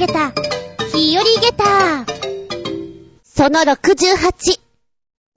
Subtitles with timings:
[0.00, 0.32] げた、
[0.94, 2.06] 日和げた。
[3.22, 4.58] その68。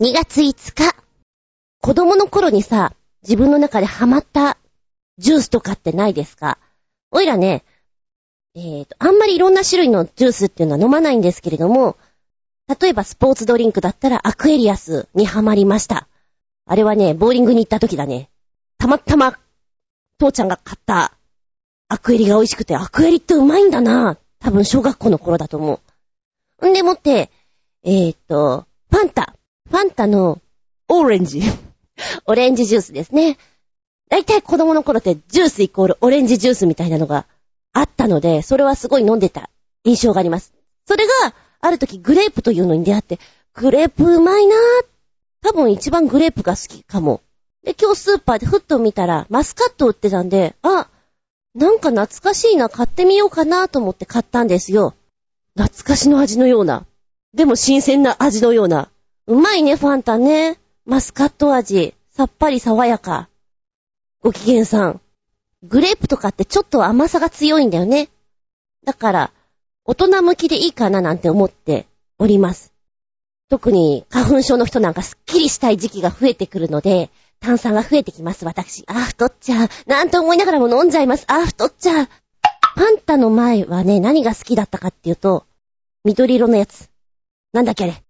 [0.02, 0.96] 2月5日。
[1.82, 2.94] 子供の頃にさ、
[3.24, 4.58] 自分の中でハマった
[5.18, 6.60] ジュースとかってないですか？
[7.12, 7.66] おいらね、
[8.56, 11.98] えーと、あんまりいろんな種類のジュースっていうのは飲まないんですけれども、
[12.80, 16.08] 例えばスポーツドリンクだったらアクエリアスにハマりました。
[16.66, 18.30] あれはね、ボーリングに行った時だね。
[18.78, 19.38] たまたま、
[20.20, 21.12] 父ちゃんが買った
[21.90, 24.23] アクエリが美味しくて、アクエリってうまいんだなぁ。
[24.44, 25.80] 多分小学校の頃だと思
[26.62, 26.70] う。
[26.70, 27.32] んでもって、
[27.84, 29.36] えー、っと、ファンタ。
[29.70, 30.42] ファンタの
[30.90, 31.42] オレンジ。
[32.28, 33.38] オレンジジュースですね。
[34.10, 37.26] だいたい子供の頃ってジュースイコールオレンジジュースみたいなのが
[37.72, 39.50] あったので、それはすごい飲んでた
[39.86, 40.54] 印象があります。
[40.86, 41.12] それが、
[41.62, 43.20] ある時グレープというのに出会って、
[43.54, 44.86] グレープうまいなぁ。
[45.42, 47.22] 多分一番グレープが好きかも。
[47.64, 50.90] で、今日スーパーでふっと見たら、マスカット売ってたんで、あ、
[51.56, 54.96] なんか懐かしいな、買ってみようかなと思って買ったんですよ。
[55.56, 56.86] 懐かしの味のような。
[57.34, 58.90] でも新鮮な味のような。
[59.28, 60.60] うまいね、ファンタね。
[60.86, 61.94] マスカット味。
[62.10, 63.30] さっぱり爽やか。
[64.22, 65.02] ご機嫌さん。
[65.62, 68.10] グレープとかってちょっと甘さが強いんだよね。
[68.84, 69.32] だから、
[69.86, 71.86] 大人向きでいいかななんて思って
[72.18, 72.74] おります。
[73.50, 77.12] 特に花粉症の人なんかスッキリしたい時期が増えてくるので、
[77.44, 78.86] 炭酸が増えてきます、私。
[78.88, 79.70] あ太っちゃう。
[79.86, 81.26] なんて思いながらも飲んじゃいます。
[81.28, 82.08] あ太っちゃう。
[82.76, 85.46] パンタの前はね、何が好きだったかっていうと、
[86.06, 86.90] 緑色のやつ。
[87.52, 88.02] なんだっけあれ。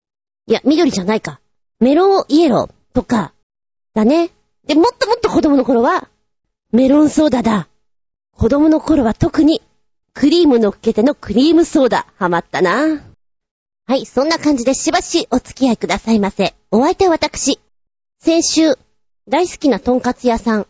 [0.45, 1.39] いや、緑じゃないか。
[1.79, 3.33] メロンイエローとか、
[3.95, 4.29] だね。
[4.67, 6.07] で、もっともっと子供の頃は、
[6.71, 7.67] メロンソーダだ。
[8.37, 9.63] 子供の頃は特に、
[10.13, 13.01] クリーム乗っけてのクリームソーダ、ハマったな。
[13.87, 16.53] はい、そんな感じでしばしお付き合いくださいませ。
[16.69, 17.59] お相手は私。
[18.19, 18.77] 先週、
[19.29, 20.67] 大好きなトンカツ屋さん、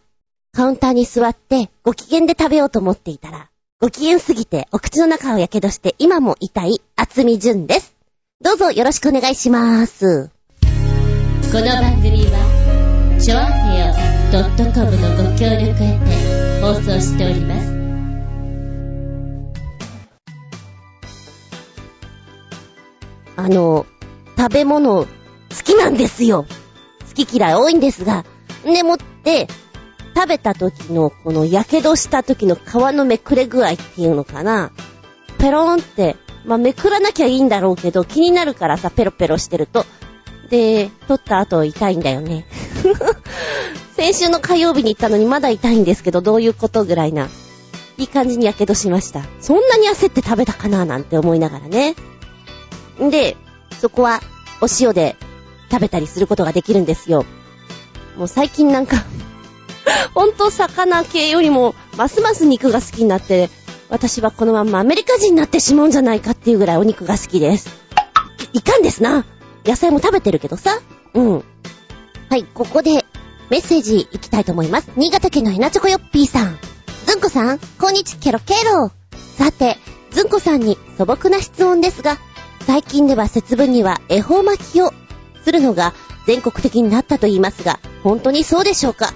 [0.51, 3.49] カウンターに座ってご機嫌で食べようと思っていたら、
[3.81, 7.95] ご機嫌すぎてお口の中をやけどして今も痛い厚み純です。
[8.41, 10.29] どうぞよろしくお願いします。
[11.51, 13.93] この番組は、ちょあへよ
[14.71, 17.73] .com のご協力へて放送しております。
[23.35, 23.87] あの、
[24.37, 25.07] 食べ物好
[25.63, 26.45] きなんですよ。
[27.15, 28.25] 好き嫌い多いんですが、
[28.63, 29.47] でもって、
[30.15, 32.59] 食べた時のこの火傷した時の皮
[32.93, 34.71] のめくれ具合っていうのかな。
[35.39, 36.15] ペローンって、
[36.45, 39.85] まあ、めくらなきゃいいんだろうけど、気になるからさ、ペロペロしてると。
[40.49, 42.45] で、取った後痛いんだよね。
[43.95, 47.29] 先週の火曜日に行ったのにまだ痛いんですけど、どういうことぐらいな。
[47.97, 49.21] いい感じに火傷しました。
[49.39, 51.95] そんなに焦って食べたかななんて思いながらね。
[53.01, 53.37] んで、
[53.79, 54.21] そこは
[54.61, 55.15] お塩で
[55.71, 57.25] 食べたりすることができるんですよ。
[58.17, 58.97] もう最近なんか
[60.13, 63.49] ほんと魚系よりもますます肉が好きになって、
[63.89, 67.83] 私はこのままアメリカ人になってしまうんじゃないかっていうぐらいお肉が好きです。
[68.53, 69.25] いかんですな。
[69.65, 70.79] 野菜も食べてるけどさ。
[71.13, 71.43] うん。
[72.29, 73.05] はい、ここで
[73.49, 74.89] メッセージいきたいと思います。
[74.95, 76.57] 新潟県のヘナチョコヨッピーさん。
[77.05, 78.91] ずんこさん、こんにちケロケロ。
[79.37, 79.77] さて、
[80.11, 82.17] ずんこさんに素朴な質問ですが、
[82.61, 84.93] 最近では節分には恵方巻きを
[85.43, 85.93] するのが
[86.25, 89.13] 全国的になったと言いますが、本当にそうでしょうか？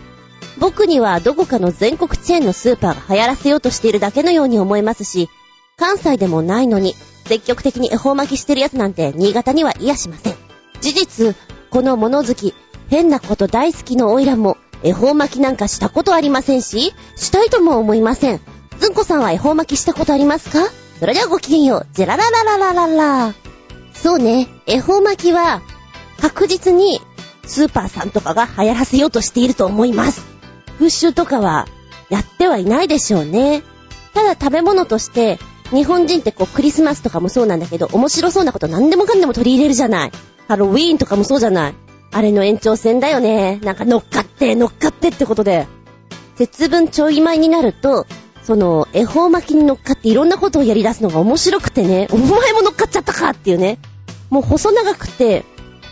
[0.59, 5.29] 僕にはどこかの全国チェーンのスーパーが流行らせようとしているだけのように思えますし、
[5.77, 6.95] 関西でもないのに、
[7.25, 10.35] 積極的に恵方巻きしてるやつなんて新潟には嫌しません。
[10.81, 11.35] 事実、
[11.69, 12.55] この物好き、
[12.89, 18.41] 変なこと大好きのオイラも、恵方巻きなんかしたことありませんし、したいとも思いません。
[18.79, 20.59] ずんこさんは恵方巻きしたことありますか？
[20.99, 21.87] それではごきげんよう。
[21.93, 22.87] ジェララララララ
[23.27, 23.33] ラ。
[23.93, 25.61] そうね、恵方巻きは、
[26.21, 27.01] 確実に、
[27.45, 30.25] スーパーさんとかが流行らせようとしていると思います。
[30.77, 31.67] 風習とかは、
[32.09, 33.63] やってはいないでしょうね。
[34.13, 35.39] ただ食べ物として、
[35.71, 40.11] 日本人ってこうクリスマスとかもそうなんだけど、面白そうなこと何でもかんでも取り入れるじゃない。
[40.47, 41.75] ハロウィーンとかもそうじゃない。
[42.11, 43.59] あれの延長線だよね。
[43.63, 45.67] なんか乗っかって、乗っかってってことで。
[46.35, 48.05] 節分ちょい前になると、
[48.43, 53.79] その、恵方巻きに乗っかっていろんなことをやり出すのが面白くてね、お前も乗っかっちゃったかっていうね。
[54.29, 55.43] もう細長くて、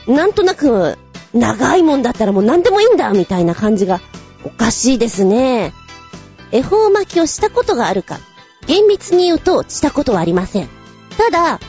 [0.07, 0.98] なんとなく、
[1.34, 4.02] 長いもんだったらもう何でもいいんだみたいな感じが、
[4.44, 5.74] おかしいですね。
[6.52, 8.19] 恵方巻きをしたことがあるか。
[8.68, 10.69] 厳密に言うと、したことはありません。
[11.18, 11.60] ただ、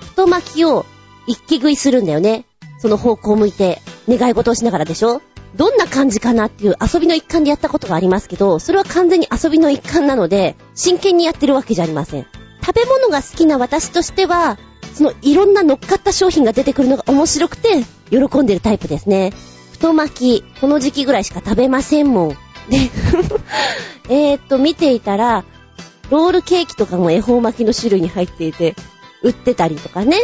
[0.00, 0.86] 太巻きを
[1.26, 2.44] 一気食いするんだよね。
[2.78, 5.20] その方向を向いて、願い事をしながらでしょ
[5.56, 12.26] どんな感じかなっていう遊びの一環でやったことがありますけど、それは完全に遊びの一環なので、真剣にやってるわけじゃありません。
[12.64, 14.58] 食べ物が好きな私としては、
[14.96, 19.30] そのいろんな乗っかった商品が出てくるのが面白くて、喜んでるタイプですね。
[19.72, 22.30] 太巻き、この時期ぐらいしか食べませんもん。
[22.30, 22.36] で、
[24.08, 25.44] えーっと、見ていたら、
[26.08, 28.74] ロールケーキとかも恵方巻きの種類に入っていて、
[29.22, 30.16] 売ってたりとかね。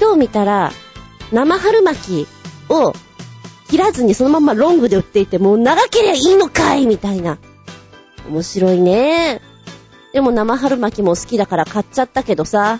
[0.00, 0.70] 今日見たら、
[1.32, 2.92] 生春巻きを
[3.68, 7.38] 切らずにそのままロングで売っていて、もう長ければいいのかいみたいな。
[8.28, 9.40] 面白いね。
[10.12, 12.78] でも生春巻きも好きだから買っちゃったけどさ、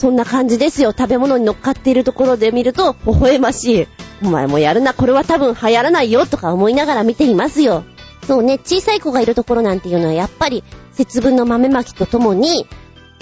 [0.00, 0.94] そんな感じですよ。
[0.96, 3.86] 食べ物に乗っかっているところで見ると、微笑ましい。
[4.22, 7.84] お前もやるな、これは多分流行らないよ、とか思いながら見ていますよ。
[8.26, 12.66] そうね、小さい子がいるところなんていうのはやっぱり節分の豆巻きとともに、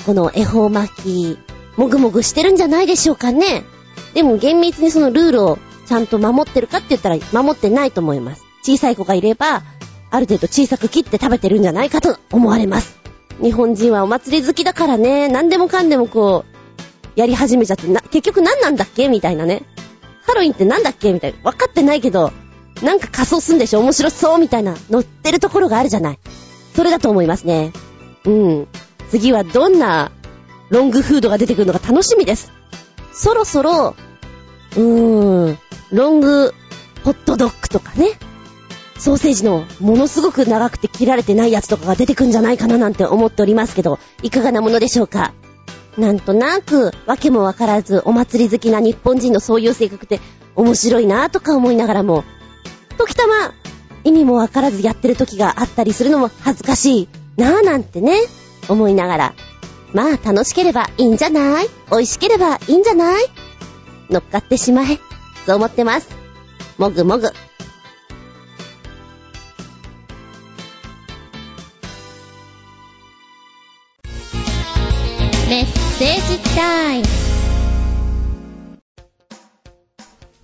[0.06, 1.38] この恵方巻き、
[1.76, 3.64] もぐもぐしてるんじゃないでしょうかね。
[4.14, 8.44] でも厳密にそのルールをちゃんと守ってるかって言ったら守ってないと思います。
[8.62, 9.64] 小さい子がいれば、
[10.12, 13.00] ある程度小さく切って食べてるんじゃないかと思われます。
[13.42, 16.57] 日本人はお祭り好きだからね、何でもかんでもこう、
[17.18, 19.08] やり始めちゃって、な、結局何なんだっけ？
[19.08, 19.62] みたいなね。
[20.24, 21.12] ハロウィンって何だっけ？
[21.12, 21.50] みたいな。
[21.50, 22.30] 分かってないけど、
[22.80, 23.80] なんか仮装すんでしょ？
[23.80, 26.18] 面白そうみたいな、乗ってるところがあるじゃない。
[26.76, 27.72] それだと思いますね。
[28.24, 28.68] うん。
[29.10, 30.12] 次はどんな
[30.70, 32.52] ロングフードが出てくるのか楽しみです。
[33.12, 33.96] そろそろ、
[34.76, 35.58] うーん、
[35.90, 36.54] ロング
[37.02, 38.12] ホットドッグとかね。
[38.96, 45.32] ソーセージのものすごく長くて切られてないやつとかが出てくんじゃないかななんて思っておりますけど、いかがなものでしょうか？
[45.98, 50.20] なんとなく、わけもわからず、お祭り好きな日本人のそういう性格って
[50.54, 52.24] 面白いなとか思いながらも、
[52.96, 53.52] 時たま、
[54.04, 58.16] 意味もわからずやってる時があったりするのも恥ずかしいなぁなんてね、
[58.68, 59.34] 思いながら、
[59.92, 61.68] まあ楽しければいいんじゃない？
[61.90, 63.24] 美味しければいいんじゃない？
[64.08, 64.98] 乗っかってしまえ。
[65.46, 66.08] そう思ってます。
[66.78, 67.32] もぐもぐ。
[75.48, 77.04] メッージタイム。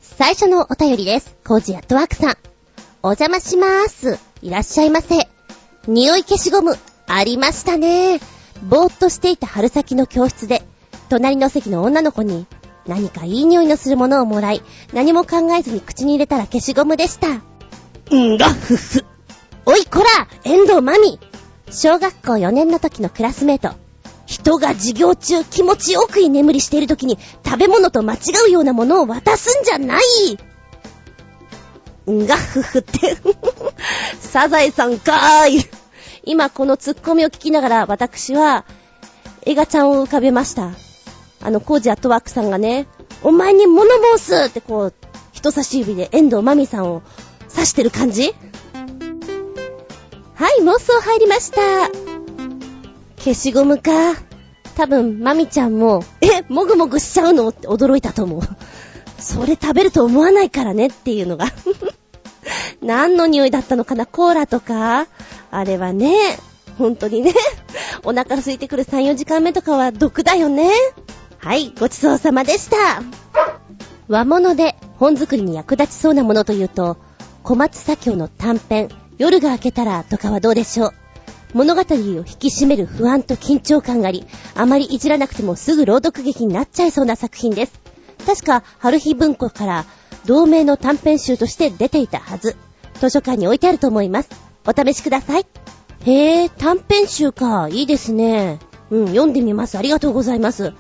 [0.01, 1.37] 最初のお便りです。
[1.47, 2.37] コージアットワークさん。
[3.03, 4.19] お邪魔しまーす。
[4.43, 5.29] いらっしゃいませ。
[5.87, 8.19] 匂い消しゴム、ありましたね。
[8.69, 10.63] ぼーっとしていた春先の教室で、
[11.09, 12.47] 隣の席の女の子に、
[12.89, 14.63] 何かいい匂いのするものをもらい、
[14.93, 17.29] 何も考えずに口に入れたら消しゴムでした。
[17.29, 19.05] んがふふ。
[19.67, 20.05] おいこら
[20.43, 21.21] 遠藤まみ
[21.71, 23.84] 小学校4年の時のクラスメート。
[24.27, 28.19] 人が授業中気持ちよく居眠りしている時に食べ物と間違
[28.49, 30.03] うようなものを渡すんじゃない
[32.11, 33.17] んがふふって
[34.21, 35.67] サザエさんかーい。
[36.27, 38.65] 今このツッコミを聞きながら私は、
[39.47, 40.71] 映画ちゃんを浮かべました。
[41.43, 42.87] あの、コージアットワークさんがね、
[43.23, 44.95] お前に物申すってこう、
[45.33, 47.03] 人差し指で遠藤まみさんを
[47.51, 48.35] 刺してる感じ
[50.35, 52.14] はい、妄想入りました。
[53.25, 53.91] 消しゴムか？
[54.77, 57.49] 多分、マミちゃんも、え、もぐもぐしちゃうの？
[57.49, 58.43] って驚いたと思う。
[59.19, 61.47] それ食べると思わないからねっていうのが
[62.83, 64.05] 何の匂いだったのかな？
[64.05, 65.07] コーラとか？
[65.51, 66.15] あれはね、
[66.77, 67.33] 本当にね、
[68.03, 70.71] お腹空いてくる3、4時間目とかは毒だよね。
[71.39, 72.77] はい、ごちそうさまでした。
[74.09, 76.99] 和物で本作りに役立ちそうなものというと、
[77.43, 80.95] 小松左京の短編、夜が明けたらとかはどうでしょう？
[81.55, 87.81] 物語を引き締める不安と緊張感があり、あまりいじらなくてもすぐ朗読劇になっちゃいそうな作品です。
[88.27, 89.85] 確か、春日文庫から
[90.27, 92.57] 同名の短編集として出ていたはず。
[93.01, 94.31] 図書館に置いてあると思います。
[94.67, 95.47] お試しください。
[96.05, 97.69] へぇ、短編集か。
[97.69, 98.59] いいですね。
[98.91, 99.79] うん、読んでみます。
[99.79, 100.73] ありがとうございます。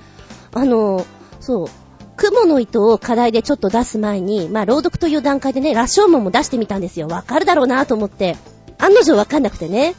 [0.52, 1.04] あの、
[1.40, 1.68] そう。
[2.16, 7.08] 雲の糸を課題でちょっと出す前に、まあ、朗読という段階でね、羅生門も出してみたんですよ。
[7.08, 8.36] わかるだろうなと思って。
[8.78, 9.94] 案の定わかんなくてね。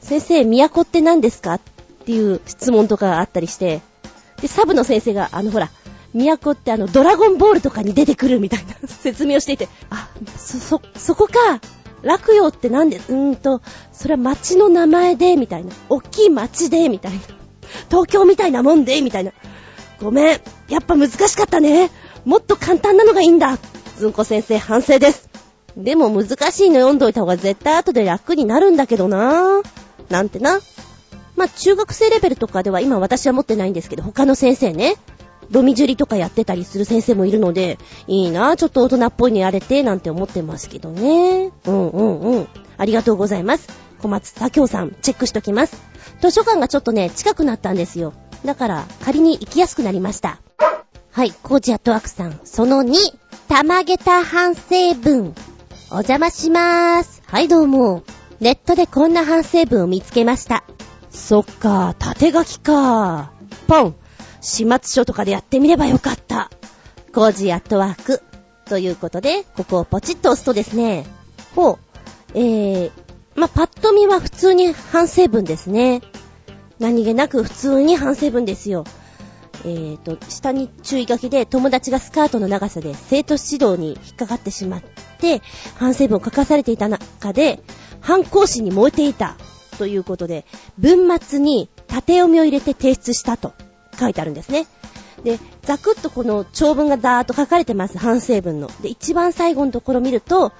[0.00, 1.54] 先生、都って何ですか？
[1.54, 1.60] っ
[2.04, 3.80] ていう質問とかがあったりして、
[4.40, 5.70] で、サブの先生が、あのほら、
[6.12, 11.32] 都ってあの、ドラゴンボールとかに出てくるみたいな 説明をしていて、あ、そ、そ、そこか、
[12.02, 13.60] 落葉ってなんで、うーんと、
[13.92, 15.72] それは町の名前で、みたいな。
[15.90, 17.18] 大きい町で、みたいな。
[17.90, 19.32] 東京みたいなもんで、みたいな。
[20.00, 20.40] ごめん。
[20.68, 21.90] やっぱ難しかったね。
[22.24, 23.58] もっと簡単なのがいいんだ。
[23.98, 25.28] ずんこ先生反省です。
[25.76, 29.79] でも難しいの読んどいた方が絶対後で楽になるんだけどなぁ。
[30.10, 30.60] なんてな。
[31.36, 34.96] まあ、中学生レベルとかでは今私は持ってないんですけど、他の先生ね、
[35.50, 41.50] ドミジュリとかやってたりする先生もいるので、いいなちょっと大人っぽいのやれて、なんて思ってますけどね。
[41.66, 42.48] うんうんうん。
[42.76, 43.68] ありがとうございます。
[44.00, 45.82] 小松左京さん、チェックしときます。
[46.20, 48.12] 図書館がちょっとね、近くなったんですよ。
[48.44, 50.40] だから、仮に行きやすくなりました。
[51.12, 52.40] はい、コージアットワークさん。
[52.44, 52.94] その2、
[53.48, 55.34] 玉下駄反省文。
[55.90, 57.22] お邪魔しまーす。
[57.26, 58.02] はい、どうも。
[58.40, 60.64] ネットでこんな反省文を見つけました。
[61.10, 63.32] そっか、縦書きか。
[63.66, 63.94] ポン。
[64.40, 66.50] 始末書とかでやってみればよかった。
[67.12, 68.22] コージアットワーク。
[68.64, 71.04] ということで、ここをポチッと押すとですね、
[71.54, 71.78] ほう。
[72.32, 72.90] えー、
[73.34, 76.00] まパッと見は普通に反省文ですね。
[76.78, 78.84] 何気なく普通に反省文ですよ。
[79.64, 84.82] えーと、下に注意書きで友達がスカートの長さで生徒指導に引っかかってしまっ
[85.18, 85.42] て、
[85.76, 87.62] 反省文を書かされていた中で、
[88.00, 89.36] 反抗心に燃えていた
[89.78, 90.44] ということで、
[90.78, 93.52] 文末に縦読みを入れて提出したと
[93.98, 94.66] 書いてあるんですね。
[95.24, 98.70] で、ざくっとこの長文がダーッと書かれてます、反省文の。
[98.82, 100.52] で、一番最後のところ見ると、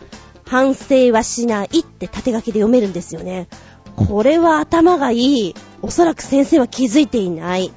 [0.44, 3.48] 反省はしないって縦書きで読めるんですよね。
[3.96, 5.54] これは頭がいい。
[5.82, 7.72] おそらく先生は気づいていない。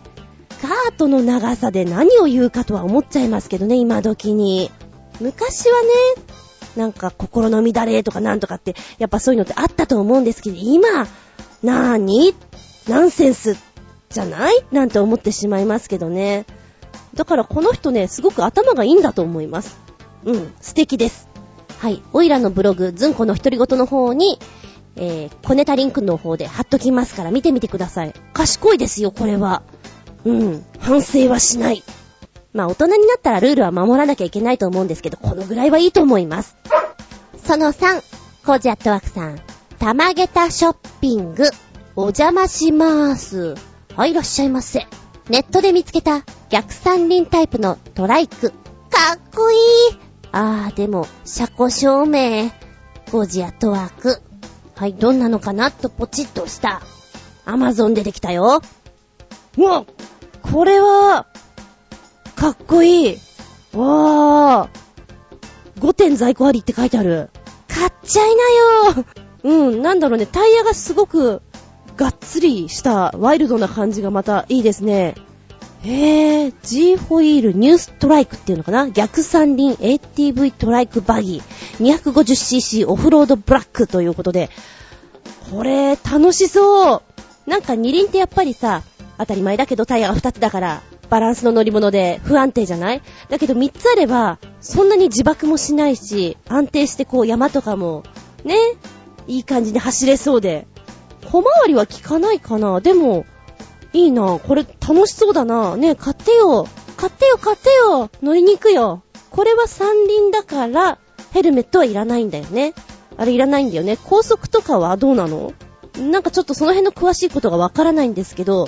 [0.64, 4.72] カートの長さで何を言うかとは思っちゃいますけどね、今時に。
[5.20, 5.90] 昔はね、
[6.78, 11.06] なんか心の乱れとかなんとかって、やっぱそういうのってあったと思うんですけど、今、
[11.64, 12.34] なーに？
[12.88, 13.58] ナンセンス
[14.10, 14.64] じゃない？
[14.72, 16.46] なんて思ってしまいますけどね。
[17.14, 19.78] だからこの人ね、すごく頭がいいんだと思います。
[20.24, 21.28] うん、素敵です。
[21.80, 24.40] はい、オイラのブログ、ズンコの独り言の方に、
[24.96, 28.14] えー、コネタリンクの方で貼っときますから見てみてください。
[28.32, 29.64] 賢いですよ、これは。
[30.26, 31.84] うん、反省はしない。
[32.54, 36.56] まあ大人になったらルールは守らなきゃいけないと思うんですけど、このぐらいはいいと思います。
[37.44, 38.02] その3、
[38.46, 39.40] コージアットワークさん。
[39.80, 41.50] 玉げたショッピング、
[41.96, 43.56] お邪魔しまーす。
[43.96, 44.88] はい、いらっしゃいませ。
[45.30, 48.52] ネットで見つけた逆三輪タイプのトライク。
[48.52, 48.56] か
[49.16, 49.60] っこいい。
[50.32, 52.52] あー、でも、車庫証明。
[53.12, 54.22] ゴジアットワーク。
[54.76, 55.70] はい、どんなのかな？
[55.70, 56.82] とポチッとした。
[57.46, 58.62] アマゾン出てきたよ。
[59.58, 59.86] うわ
[60.52, 61.26] これは、
[62.36, 63.18] かっこいい。
[63.74, 65.82] わー。
[65.82, 67.30] 5点在庫ありって書いてある。
[67.68, 69.06] 買っちゃいなよ
[69.44, 71.42] うん、なんだろうね、タイヤがすごく、
[71.98, 75.16] がっつりしたワイルドな感じがまたいいですね。
[75.84, 78.90] へー、G ホイールニューストライクっていうのかな？
[78.90, 84.50] 逆三輪 ATV トライクバギー 250cc オフロードブラックということで、
[85.52, 87.02] これ楽しそう
[87.50, 88.82] なんか二輪ってやっぱりさ、
[89.24, 93.02] 当たり前だけどタイヤが2つだから、バランスの乗り物で不安定じゃない？
[93.30, 98.04] だけど3つあれば、そんなに自爆もしないし、安定してこう山とかも、
[98.44, 98.56] ね、
[99.28, 100.68] いい感じに走れそうで。
[101.26, 102.80] 小回りは効かないかな？
[102.82, 103.26] でも、
[103.94, 104.40] いいな。
[104.40, 105.76] これ楽しそうだな。
[105.78, 106.68] ね買ってよ。
[106.98, 108.10] 買ってよ、買ってよ。
[108.22, 109.04] 乗りに行くよ。
[109.30, 111.00] これは三輪だから、
[111.32, 112.74] ヘルメットはいらないんだよね。
[113.18, 113.98] あれいらないんだよね。
[114.04, 115.54] 高速とかはどうなの？
[115.98, 118.68] なんかちょっとその辺の詳しいことがわからないんですけど、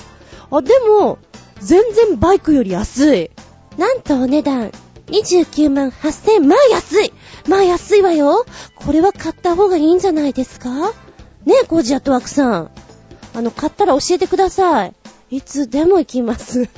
[0.52, 1.18] あ、でも、
[1.62, 3.32] 全然バイクより安い。
[3.78, 4.72] なんとお値段、
[5.08, 7.14] 29万8000まあ安い
[7.48, 8.44] まあ安いわよ
[8.76, 10.70] これは買った方がいいんじゃないですか？
[11.46, 12.72] ねえ、コージアットワークさん。
[13.36, 14.94] あの、買ったら教えてください。
[15.30, 16.70] いつでも行きます。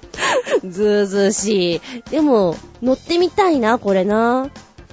[0.64, 2.10] ずーずーしい。
[2.10, 4.48] でも、乗ってみたいな、これな。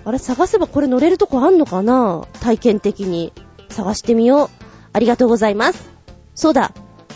[0.06, 2.26] あれ、探せばこれ乗れるとこあんのかな？
[2.42, 3.32] 体験的に。
[3.70, 4.50] 探してみよう。
[4.92, 5.90] ありがとうございます。
[6.36, 6.74] そうだ。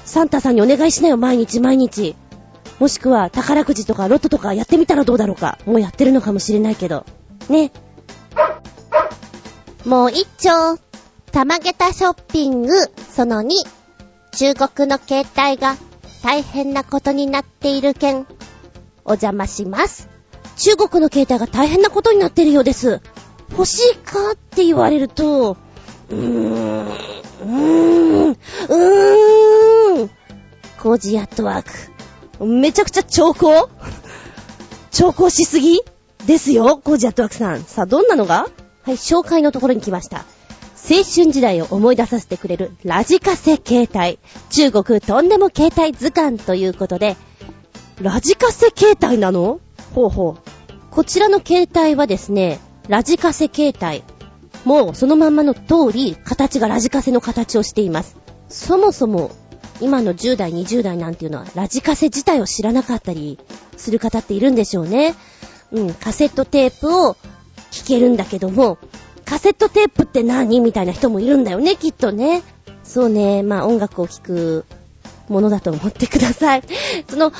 [0.07, 2.15] サンタさんにお願いしなよ、毎日毎日。
[2.79, 5.59] もしくは宝くじとかロットとかやってみたらどうだろうか。
[5.65, 7.05] もうやってるのかもしれないけど。
[7.49, 7.71] ね。
[9.85, 10.79] もう一丁。
[11.33, 12.73] 玉げたショッピング、
[13.13, 13.49] その2。
[14.31, 15.75] 中国の携帯が
[16.23, 18.25] 大変なことになっている件。
[19.03, 20.07] お邪魔します。
[20.55, 23.01] 中国の携帯が大変なことになっているようです。
[23.51, 25.57] 欲しいかって言われると、
[26.09, 30.09] うーん、うーん、うーん。
[30.79, 31.63] コージアットワー
[32.39, 32.45] ク。
[32.45, 33.69] めちゃくちゃ長考
[34.91, 35.81] 長考しすぎ
[36.25, 37.63] ですよ、コージアットワークさん。
[37.63, 38.07] さあ、どん。
[38.07, 38.47] なのが
[38.83, 40.25] はい、紹介のところに来ました。
[40.89, 44.19] 青春時代を思い出させてくれるラジカセ携帯。
[44.49, 45.27] 中国とん。
[45.27, 47.17] でも携帯図鑑ということで、
[48.01, 49.59] ラジカセ携帯なの
[49.93, 50.49] ほうほう。
[50.91, 54.03] こちらの携帯はですね、ラジカセ携帯。
[54.67, 58.17] もうそのまんまの通り、形がラジカセの形をしています。
[58.49, 59.31] そもそも、
[59.79, 63.39] 今の10代、20代なんていうのは、ラジカセ自体を知らなかったり
[63.77, 65.15] する方っているんでしょうね。
[65.71, 67.15] うん、カセットテープを
[67.71, 68.77] 聞けるんだけども、
[69.23, 72.43] カセットテープって何みたいな人もいるんだよね、きっとね。
[72.83, 74.65] そうね、まあ音楽を聴く
[75.29, 76.63] ものだと思ってください。
[77.09, 77.31] その、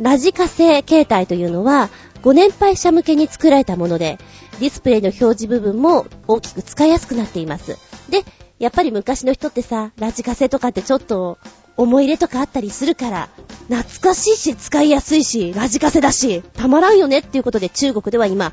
[0.00, 1.88] ラジカセ携帯というのは、
[2.20, 4.18] ご年配者向けに作られたもので、
[4.60, 7.76] ディスプレイの表示部分も大きく使いやすくなっています。
[8.10, 8.24] で、
[8.58, 11.38] やっぱり昔の人ってさ、ラジカセとかってちょっと
[11.76, 13.28] 思い入れとかあったりするから、
[13.68, 18.52] 懐かしいし使いやすいし、ラジカセだし、たまらんよねっていうことで中国では今、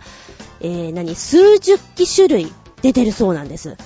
[0.62, 3.78] えー、何、数十機種類出てるそうなんです。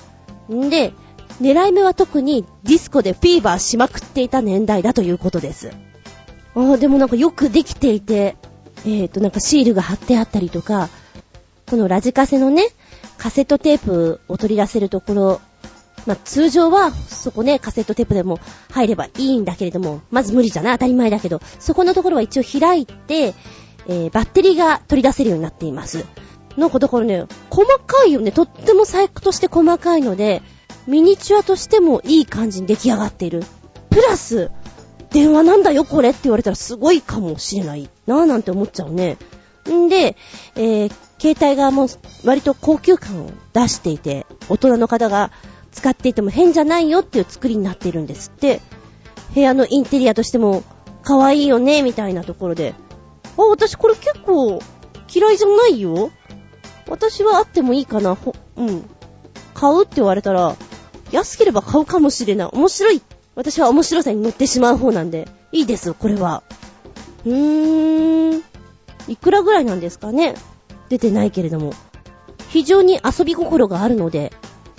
[0.52, 0.92] んで、
[1.40, 5.70] 狙い目は特にディスコでフィーバーしまくっていた年代だということです。
[6.54, 8.36] ああ、でもなんかよくできていて、
[8.84, 10.90] えっ、ー、となんかシールが貼ってあったりとか、
[11.70, 12.64] このラジカセのね、
[13.16, 15.40] カセットテープを取り出せるところ、
[16.04, 18.40] まあ、通常は、そこね、カセットテープでも
[18.72, 20.72] 入ればいいんだけれども、まず無理じゃない？
[20.74, 23.34] 当たり前だけど、そこのところは一応開いて、
[23.86, 26.04] えー、バッテリーが取り出せるようになっています。
[26.56, 28.32] なんかだからね、細かいよね。
[28.32, 30.42] とっても細工として細かいので、
[30.88, 33.44] ミニチュアとしてもいい感じに出来上がっている。
[33.90, 34.50] プラス、
[35.10, 39.18] 電話なんだよこれって言われたらすごいかもしれないなぁなんて思っちゃうね。
[39.68, 40.16] んで、
[40.56, 41.88] えー、携帯がもう
[42.24, 45.30] 割と高級感を出していて、大人の方が
[45.70, 48.60] 使っていても変じゃないよっていう作りになっているんですって。
[49.34, 50.64] 部屋のインテリアとしても
[51.02, 52.74] 可愛いよね、みたいなところで。
[53.36, 54.60] あ、私これ結構
[55.14, 56.10] 嫌いじゃないよ。
[56.88, 58.14] 私はあってもいいかな。
[58.14, 58.84] ほ、うん。
[59.54, 60.56] 買うって言われたら、
[61.12, 62.48] 安ければ買うかもしれない。
[62.52, 63.02] 面白い。
[63.34, 66.42] 私は面白さに乗ってしまう方なんで、いいです、これは。
[67.24, 68.42] うーん。
[69.08, 70.34] いくらぐらいなんですかね
[70.90, 71.72] 出てないけれども。
[72.50, 74.32] 非常に遊び心があるので、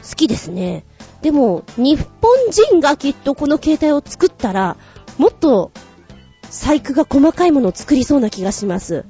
[0.07, 0.83] 好きですね。
[1.23, 4.77] でも、日本人がきっとこの携帯を作ったら、
[5.17, 5.71] もっと、
[6.49, 9.05] 細工が細かいものを作りそうな気がします。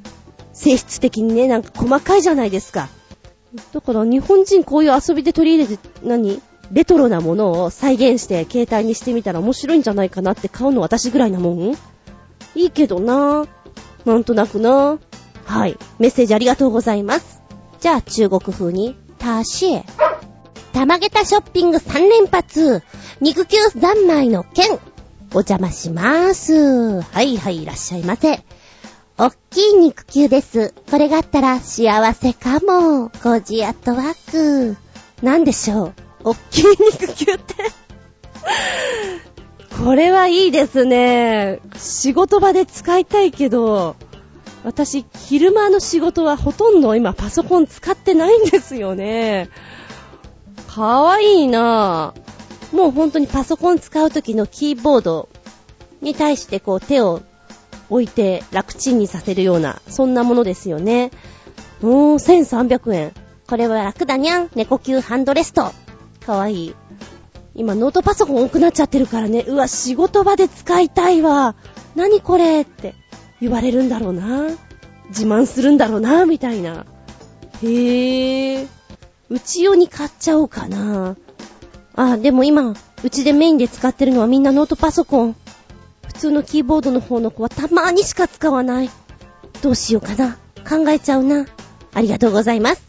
[0.54, 2.88] 性質的にね、なんか細かいじゃないですか。
[3.74, 6.42] だから日本人こういう遊びで取り入れて、何？
[6.72, 11.76] レトロなものを再現して携帯にしてみたら面白いんじゃないかなって買うの私ぐらいなもん？
[12.56, 13.48] いいけどなぁ
[14.06, 15.00] なんとなくなぁ
[15.46, 15.78] はい。
[16.00, 17.42] メッセージありがとうございます。
[17.80, 19.86] じゃあ中国風に、たしえ。
[20.74, 22.84] たまげたショッピング3連発。
[23.20, 24.80] 肉球三昧の剣。
[25.34, 27.02] お邪魔しまーす。
[27.02, 28.44] はいはい、いらっしゃいませ。
[29.18, 30.74] おっきい肉球です。
[30.90, 33.10] これがあったら幸せかも。
[33.10, 34.78] コージアットワーク。
[35.22, 35.94] なんでしょう。
[36.24, 37.56] おっきい肉球って
[39.84, 41.60] これはいいですね。
[41.76, 43.96] 仕事場で使いたいけど、
[44.64, 49.50] 私、昼間の仕事はほとんど今パソコン使ってないんですよね。
[50.68, 52.76] かわいいなぁ。
[52.76, 55.30] もう本当にパソコン使う時のキーボード
[56.02, 57.22] に対してこう手を
[57.90, 61.12] 置いて楽ちんにさせるような、そんなものですよね。
[61.82, 63.14] うーん、1300円。
[63.48, 64.50] これは楽だにゃん。
[64.56, 65.72] 猫級ハンドレスト。
[66.26, 66.76] かわいい。
[67.54, 69.44] 今ノートパソコン多くなっちゃってるからね。
[69.46, 71.56] うわ、仕事場で使いたいわ。
[71.96, 72.96] 何これって
[73.42, 74.48] 言われるんだろうな。
[75.10, 76.86] 自慢するんだろうな、みたいな。
[77.64, 78.68] へぇー。
[79.30, 81.16] うち用に買っちゃおうかな。
[81.96, 82.74] あ、でも今、
[83.04, 85.36] うちでメインで使ってるのはみんなノートパソコン。
[86.08, 88.90] 普通のキーボードの方の子はたまーにしか使わない。
[89.64, 90.38] どうしようかな。
[90.70, 91.48] 考えちゃうな。
[91.94, 92.84] ありがとうございます。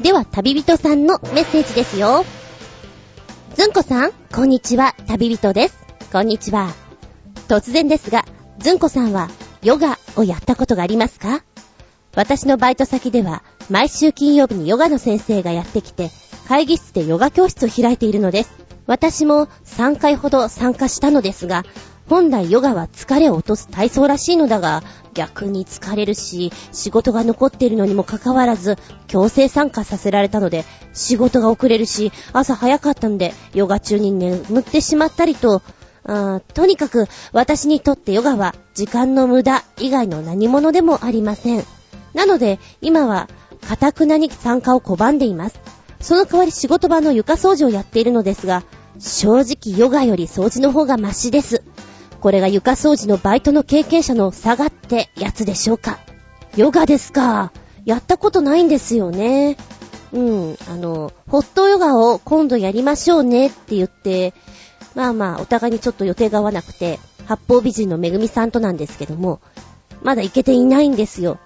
[0.00, 2.24] では、旅人さんのメッセージですよ。
[3.54, 5.76] ずんこさん、こんにちは、旅人です。
[6.12, 6.70] こんにちは。
[7.48, 8.24] 突然ですが、
[8.58, 9.28] ずんこさんは、
[9.68, 11.44] ヨガをやったことがありますか？
[12.16, 16.10] 私のバイト先では、毎週金曜日にヨガの先生がやってきて、
[16.48, 18.50] 会議室でヨガ教室を開いているのです。
[18.86, 21.64] 私も3回ほど参加したのですが、
[22.08, 35.60] 本来ヨガは疲れを落とす体操らしいのだが、逆に疲れるし、仕事が残っているのにもかかわらず、強制参加させられたので、仕事が遅れるし、朝早かったので、ヨガ中に眠ってしまったりと、
[36.54, 41.64] とにかく、私にとってヨガは、時間の無駄以外の何者でもありません。
[42.14, 43.28] なので、今は、
[43.66, 45.60] かたくなに参加を拒んでいます。
[46.00, 48.62] その代わり仕事場の床掃除をやっているのですが、
[48.98, 51.62] 正直ヨガより掃除の方がマシです。
[52.20, 55.98] これが床掃除のバイトの経験者の差がってやつでしょうか。
[56.56, 57.52] ヨガですか。
[57.84, 59.56] やったことないんですよね。
[60.12, 64.32] うん、あの、ホットヨガを今度やりましょうねって言って、
[64.94, 69.40] まあまあ、お互いにちょっと予定が合わなくて、八方美人のめぐみさんとなんですけども、
[70.02, 71.38] まだ行けていないんですよ。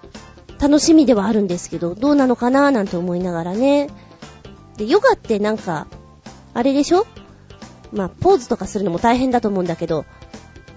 [0.61, 3.89] 楽しみではあるんですけど、どうなのかなーなんて思いながらね。
[4.77, 5.87] で、ヨガってなんか、
[6.55, 7.07] あれでしょ？
[7.93, 10.05] まあ、ポーズとかするのも大変だと思うんだけど、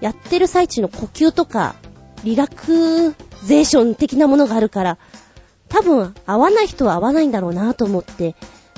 [0.00, 1.76] やってる最中の呼吸とか、
[2.24, 4.98] リラクゼーション的なものがあるから、
[5.68, 8.34] 多分合わない人は合わないんだろうなと思って、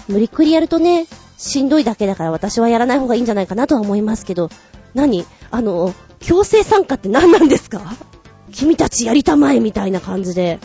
[0.08, 1.06] 無理くりやるとね、
[1.38, 4.50] しんどいだけだから私はやらない方がいいんじゃないかなとは思いますけど、
[4.94, 5.24] 何？
[5.50, 7.80] あの、強制参加って何なんですか？
[8.52, 10.58] 君たちやりたまえみたいな感じで。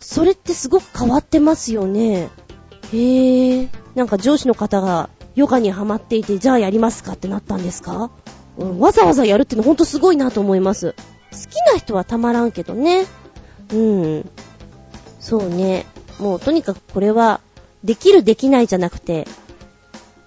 [0.00, 2.30] それってすごく変わってますよね。
[2.92, 3.68] へぇ。
[3.94, 8.10] なんか上司の方がヨガにハマっていて、じゃあやりますかってなったんですか？
[8.56, 10.94] うん、わざわざやるってのほんとすごいなと思います。
[11.30, 13.06] 好きな人はたまらんけどね。
[13.72, 14.30] うん。
[15.20, 15.86] そうね。
[16.18, 17.40] もうとにかくこれは、
[17.84, 19.26] できるできないじゃなくて、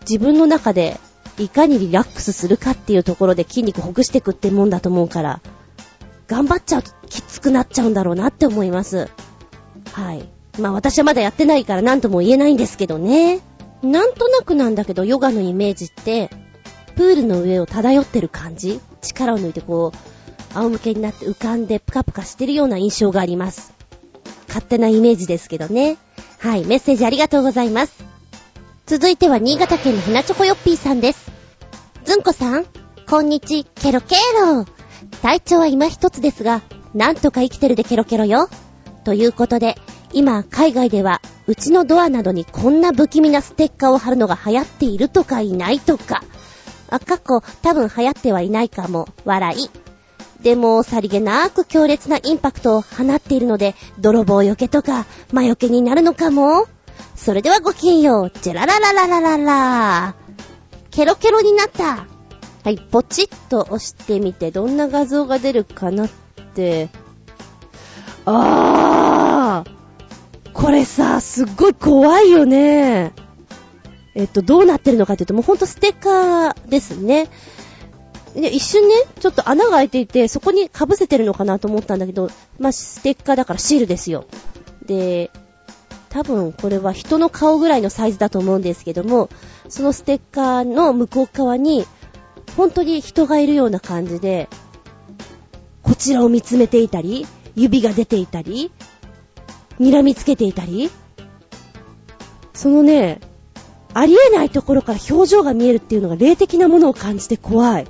[0.10, 1.00] 自分の中で
[1.40, 5.42] いかにリラックスするかっていうところで筋肉ほぐしてくってもんだと思うから、
[6.28, 9.10] 頑張っちゃうときつくなっちゃうんだろうなって思います。
[9.92, 10.28] はい。
[10.60, 13.42] まあ私はまだやってないから何とも言えないんですけどね。
[13.82, 16.30] なんとなくなんだけど、ヨガのイメージって、
[16.96, 18.80] プールの上を漂ってる感じ？
[19.02, 23.74] 力を抜いてこう、仰向けになって浮かんでプカプカしてるような印象があります。
[24.48, 25.98] 勝手なイメージですけどね。
[26.38, 28.13] はい、メッセージありがとうございます。
[28.86, 31.32] 続いては新潟県のひなチョコヨッピーさんです。
[32.04, 32.66] ずんこさん、
[33.10, 34.66] こんにち、ケロケロ。
[35.22, 36.62] 体調は今一つですが、
[36.94, 38.50] なんとか生きてるでケロケロよ。
[39.06, 39.78] ということで、
[40.12, 46.22] 今、海外では、うちのドアなどにこんな不気味なステッカーを貼るのが流行っているとかいないとか。
[46.90, 49.08] あ、過去、多分流行ってはいないかも。
[49.24, 49.70] 笑い。
[50.44, 56.68] でも、さりげなく強烈なインパクトを放っているので、泥棒よけとか、魔よけになるのかも。
[57.24, 58.32] それではごきげんよう。
[58.42, 60.16] ジェラララララララ
[60.92, 62.06] ケロケロになった。
[62.66, 66.10] はい、ポチッと押してみて、どんな画像が出るかなっ
[66.54, 66.90] て。
[68.26, 73.14] あーこれさ、すっごい怖いよね。
[74.16, 77.30] えっと、どうなってるのかっていうと、もうほんとステッカーですね。
[78.36, 84.26] で、一瞬ね、ちょっと穴が開いていて、そこに被せてるのかなと思ったんだけど、まあ、ステッカーだからシールですよ。
[84.86, 85.32] で、
[86.14, 89.30] 多分これは人の顔ぐらいのサイズだと思うんですけども、
[89.68, 91.88] そのステッカーの向こう側に、
[92.56, 94.48] 本当に人がいるような感じで、
[95.82, 98.72] こちらを見つめていたり、指が出ていたり、
[99.80, 100.92] 睨みつけていたり、
[102.54, 103.20] そのね、
[103.96, 107.88] ありえないところから表情が見えるっていうのが霊的なものを感じて怖い。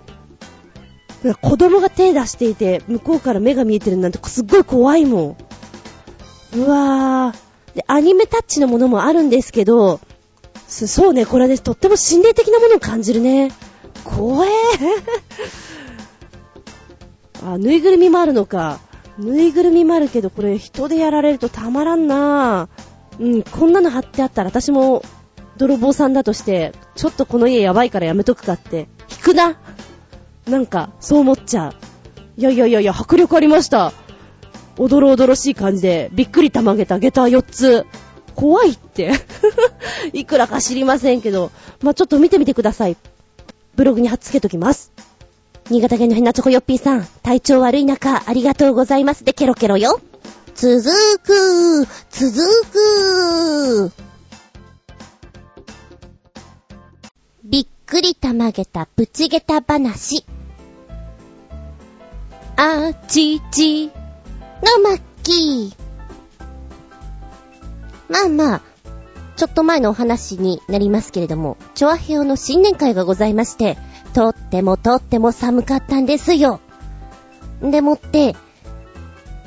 [1.41, 5.35] 子供が手出していて、向こうから目が見えてるなんてすっごい怖いも
[6.53, 6.59] ん。
[6.59, 7.52] うわー。
[7.75, 9.99] で、アニメタッチのものもあるんですけど、
[10.67, 13.51] そうね、これはね、とっても心霊的なものを感じるね。
[14.03, 14.49] 怖え
[17.45, 18.79] あ、ぬいぐるみもあるのか。
[19.17, 22.69] ぬいぐるみもあるけど、これ人でやられるとたまらんな
[23.19, 25.03] うん、こんなの貼ってあったら私も
[25.57, 29.57] 泥棒さんだとして、ちょっとこの家やばいからやめとくかって、引くな
[30.47, 31.73] なんか、そう思っちゃう。
[32.37, 33.93] いやいやいやいや、迫力ありました。
[34.77, 37.85] おどろおどろしい感じで、びっくりたまげた下駄4つ。
[38.35, 39.11] 怖いって。
[40.13, 42.97] いくらか知りませんけど、まあ、ちょっと見てみてください。
[43.75, 44.91] ブログに貼っつけときます。
[45.69, 50.01] 新潟県のヘナチョコヨッピーさん、体調悪い中、ありがとうございますで、ケロケロよ。
[50.55, 50.83] 続
[51.23, 52.31] く、続
[52.71, 53.91] く。
[57.43, 60.25] びっくりたまげたプチゲタ話。
[62.55, 63.91] あちち
[64.63, 65.83] のマッキー。
[68.09, 68.61] まあまあ、
[69.35, 73.77] ちょっと前のお話になりますけれども、チョアヘオの新年会がございまして、
[74.13, 76.59] とってもとっても寒かったんですよ。
[77.61, 78.35] でもって、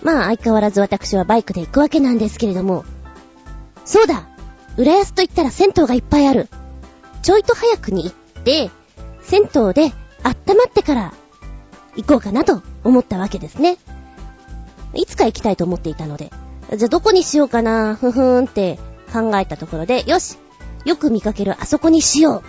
[0.03, 2.85] まあ相変わらず私はバイクで行くわけなんですけれども、
[3.85, 4.29] そうだ
[4.77, 6.49] 浦安と言ったら銭湯がいっぱいある。
[7.23, 8.71] ちょいと早くに行って、
[9.23, 11.15] 銭湯で温まってから
[11.97, 13.79] 行こうかなと思ったわけですね。
[14.97, 16.31] いつか行きたいと思っていたので、
[16.77, 18.79] じゃあどこにしようかな、ふふーんって
[19.13, 20.39] 考えたところで、よし。
[20.85, 22.43] よく見かけるあそこにしよう。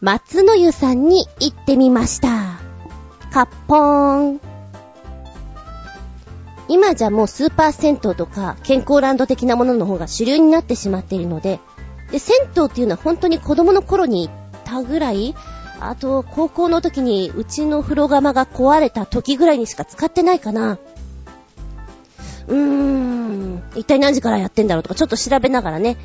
[0.00, 2.60] 松の湯さんに行ってみました。
[3.32, 4.40] カッポーン。
[6.68, 11.60] 今じゃもうスーパー銭湯とか健康ランド的なものの方が主流になってしまっているので、
[12.12, 15.34] で、銭湯っていうのは本当に子供の頃に行ったぐらい、
[15.80, 20.78] あと、高校の時にうちの風呂釜が壊れた時ぐらいにしか使ってないかな。
[22.48, 25.96] うーん、一体何時からやってんだろうとかちょっと調べながらね。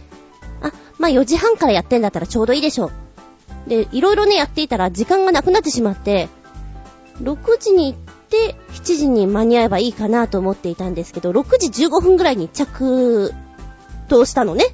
[0.62, 3.70] あ、まあ4時半からやってんだったらちょうどいいでしょう。
[3.70, 6.30] で、いろいろね、やっていたら時間がなくなってしまって、
[7.22, 8.00] 6時に行っ
[8.30, 13.34] て、7時に間に合えばいいかなと思っていたんですけど、6時15分ぐらいに着
[14.08, 14.66] 到したのね。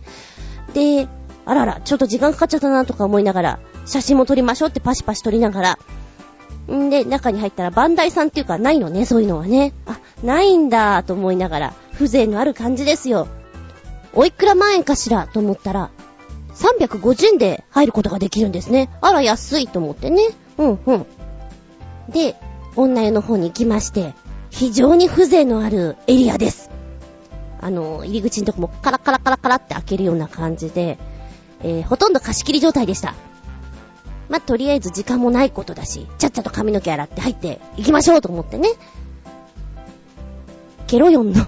[0.73, 1.07] で、
[1.45, 5.79] あらら、ちょっと時間かかっちゃったなとか思いながら、写真も撮りましょうってパシパシ撮りながら、
[6.71, 9.73] んで、中に入ったらバンダイさんっていうかないのね、そういうのはね。
[9.85, 13.27] あ、ないんだと思いながら、風情のある感じですよ。
[14.13, 15.91] おいくら万円かしらと思ったら、
[16.55, 18.89] 350円で入ることができるんですね。
[19.01, 20.29] あら、安いと思ってね。
[20.57, 21.05] うんうん。
[22.09, 22.35] で、
[22.75, 24.13] 女湯の方に行きまして、
[24.49, 26.69] 非常に風情のあるエリアです。
[27.59, 30.97] あの、入り口のとこもカラカラカラカラって開けるような感じで、
[31.61, 33.15] えー、ほとんど貸し切り状態でした。
[34.29, 38.69] まあ、とりあえず時間もないことだし、ちゃっちゃと髪の毛洗って入って行きましょうと思ってね。
[40.87, 41.45] ケロヨンの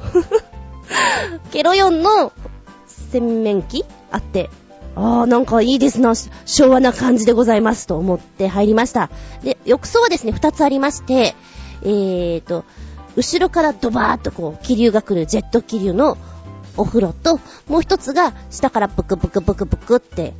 [1.52, 2.32] ケロヨンの
[3.12, 4.50] 洗面器あって、
[4.96, 6.14] ああ、なんかいいですな、
[6.46, 9.10] 昭和な感じでございますと思って入りました。
[9.44, 11.36] で、浴槽はですね、二つありまして、
[11.84, 12.66] えーと、
[13.16, 16.18] 後ろからドバーっとこう、気流が来るジェット気流の
[16.78, 20.34] お風呂と、もう一つが下からブクブクブクブクって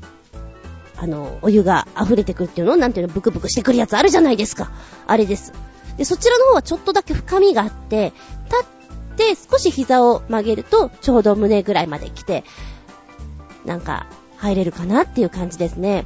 [0.98, 4.72] あの、お湯が溢れてくるっていうのをなんていうの、ブクブクしてくるやつあるじゃないですか。
[5.06, 5.54] あれです。
[5.98, 8.14] で、そちらの方はちょっとだけ深みがあって、
[8.46, 12.44] 立って少し膝を曲げると、ちょうど胸ぐらいまで来て、
[13.66, 14.08] なんか、
[14.38, 16.06] 入れるかなっていう感じですね。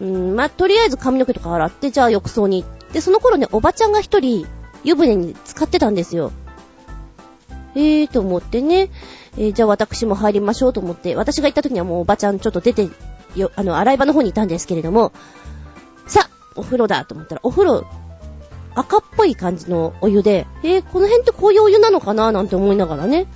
[0.00, 4.46] うん、まあ、とりあえず髪の毛とか洗って、じゃあ浴槽に行って、その頃ね、おばちゃんが一人、
[4.82, 6.32] 湯船に使ってたんですよ。
[7.74, 8.90] えーと思ってね、
[9.36, 12.88] えー、じゃあ私も入りましょうと思って、私が行った時にはもうおばちゃんちょっと出て、
[13.36, 15.12] よ、あの、洗い場の方にいたんですけれども、
[16.06, 17.84] さお風呂だと思ったら、お風呂、
[18.74, 23.26] 赤っぽい感じのお湯で、えー、この辺ってこういうお湯なのかななんて思いながらね。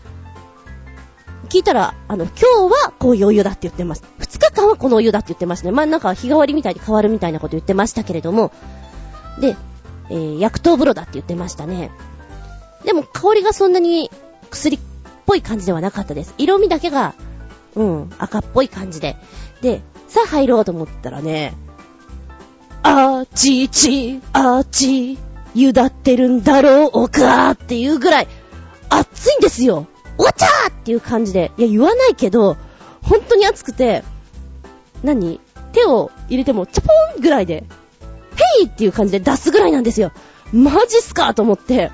[1.48, 2.34] 聞いたら、あの、今
[2.68, 4.04] 日はこういうお湯だって言ってます。
[4.18, 5.70] 二日間はこのお湯だって言ってますね。
[5.70, 8.52] まあ、なんか日替わりみたいに変わるみたいなこと言ってましたけれども。
[9.40, 9.56] で、
[10.10, 11.90] えー、薬湯風呂だって言ってましたね。
[12.84, 14.10] でも香りがそんなに
[14.50, 14.80] 薬っ
[15.26, 16.34] ぽい感じではなかったです。
[16.38, 17.14] 色味だけが、
[17.76, 19.16] うん、赤っぽい感じで。
[19.60, 21.54] で、さあ入ろうと思ったらね、
[22.82, 25.18] あーちーちー、あーちー、
[25.54, 28.28] ゆだってるんだろうかっていうぐらい、
[28.88, 31.52] 熱いんですよお茶っていう感じで。
[31.58, 32.56] いや、言わないけど、
[33.02, 34.02] 本当に熱くて、
[35.02, 35.40] 何？
[35.72, 37.64] 手を入れても、チャポンぐらいで、
[38.58, 40.12] ヘイっていう感じで出すぐらいなんですよ。
[40.52, 41.90] マジっすかと思って。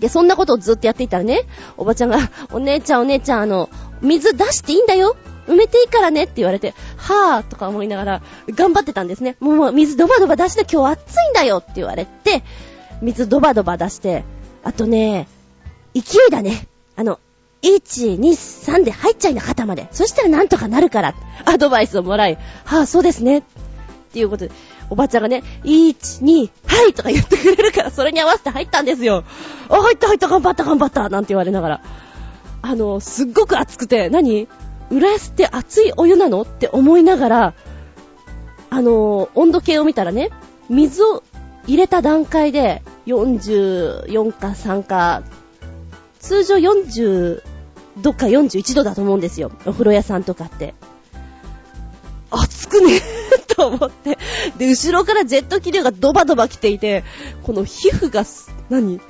[0.00, 2.18] で、そんなことをずっとやっていたらね、おばちゃんが、
[2.52, 9.36] お姉ちゃんお姉ちゃん、あの、水出していいんだよ埋めていいからねって言われて、はぁとか思いながら、頑張ってたんですね。
[9.40, 12.42] もう水ドバドバ出して今日暑いんだよって言われて、
[13.00, 14.24] 水ドバドバ出して、
[14.62, 15.28] あとね、
[15.94, 16.66] 勢いだね。
[16.96, 17.18] あの、
[17.62, 19.88] 1、2、3で入っちゃいな、肩まで。
[19.92, 23.38] そしたらなんとかなるから、アドバイスをもらい、はぁ、あ、そうですね。
[23.38, 23.42] っ
[24.12, 24.52] ていうことで、
[24.90, 29.24] おばちゃんがね、1、2、はいとか言ってくれるから、それに合わせて入ったんですよ。
[29.68, 31.80] あ、入った入った、頑張った頑張ったなんて言われながら。
[32.62, 34.48] あの、すっごく熱くて、何？
[34.92, 36.42] 浦安って熱いお湯なの？
[36.42, 37.54] って思いながら、
[38.70, 40.30] あの、温度計を見たらね、
[40.68, 41.22] 水を
[41.66, 45.22] 入れた段階で、44か3か、
[46.20, 47.42] 通常40
[47.98, 49.50] 度か41度だと思うんですよ。
[49.66, 50.74] お風呂屋さんとかって。
[52.30, 53.00] 熱くね？
[53.56, 54.18] と思って。
[54.58, 57.04] で、後ろからジェット気流がドバドバ来ていて、
[57.42, 58.24] この皮膚が、
[58.70, 59.00] 何？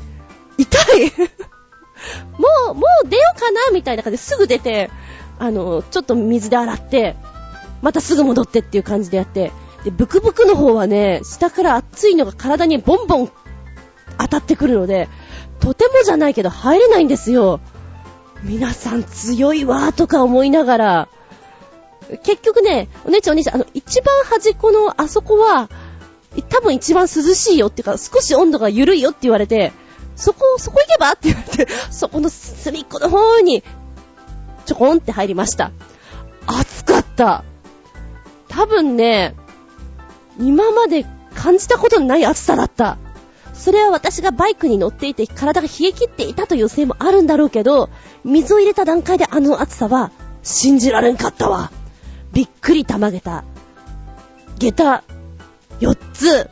[0.58, 1.12] 痛い？
[2.38, 3.70] もう、もう出ようかな？
[3.72, 4.90] みたいな感じですぐ出て、
[5.38, 7.16] あの、ちょっと水で洗って、
[7.80, 9.52] またすぐ戻ってっていう感じでやって、
[9.84, 13.30] で、ブクブクの方はね、下から熱いのが体にボンボン
[14.18, 15.08] 当たってくるので、
[15.60, 17.60] とてもじゃないけど入れないんですよ。
[18.42, 21.08] 皆さん強いわーとか思いながら、
[22.24, 25.68] 結局ね、お姉ちゃんお姉ちゃん、あの、一番端っこのあそこは、
[26.48, 29.72] 多分一番涼しいよっていうか、少し温度が緩いよって言われて、
[30.16, 33.62] そこ、そこ行けばって言われて、そこの隅っこの方に、
[34.62, 35.72] ちょこんって入りました。
[36.46, 37.44] 暑かった。
[38.48, 39.34] 多分ね、
[40.38, 42.98] 今まで感じたことのない暑さだった。
[43.54, 47.90] それは私がバイクに乗っていて体が冷え切っていたというせいもあるんだろうけど、
[48.24, 50.10] 水を入れた段階であの暑さは
[50.42, 51.70] 信じられんかったわ。
[52.32, 53.44] びっくりたまげた。
[54.58, 55.04] 下駄
[55.80, 56.50] 4つ。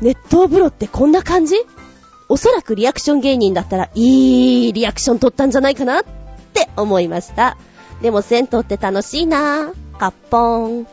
[0.00, 1.54] 熱湯風呂ってこんな感じ？
[2.28, 6.00] おそらくリアクション芸人だったらいいリアクション取ったんじゃないかな？
[6.00, 6.04] っ
[6.52, 7.56] って思いました。
[8.02, 9.98] でも銭湯って楽しいなぁ。
[9.98, 10.86] カッポーン。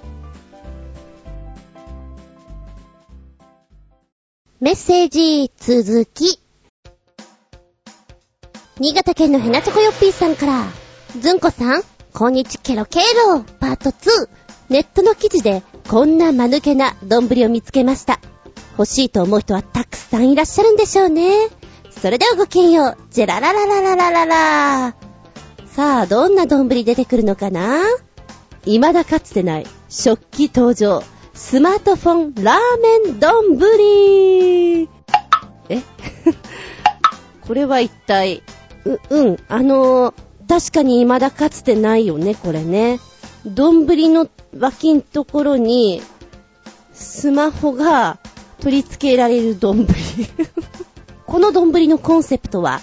[4.62, 6.40] メッセージ続き。
[8.80, 10.66] 新潟県のヘナチョコヨッピーさんから、
[11.20, 11.82] ずんこさん、
[12.14, 14.30] こんにちケロケロパート2
[14.70, 18.20] ネットの記事でこんな間抜けな丼を見つけました。
[18.78, 21.50] 欲しいと思う人はたくさんいらっしゃるんでしょうね。
[21.90, 22.98] それではごきげんよう。
[23.10, 25.09] ジェララララララララ
[25.80, 27.80] さあ、どんな丼出てくるのかな？
[28.66, 31.02] 未だかつてない食器登場。
[31.34, 34.90] スマートフォンラーメン丼
[35.70, 35.80] え？
[37.48, 38.44] これは一体、
[38.84, 40.14] う、うん、あのー、
[40.50, 43.00] 確かに未だかつてないよね、これね。
[43.46, 44.28] 丼の
[44.60, 46.02] 脇んところに、
[46.92, 48.20] スマホが
[48.60, 49.88] 取り付けられる丼。
[51.26, 52.82] この丼のコンセプトは、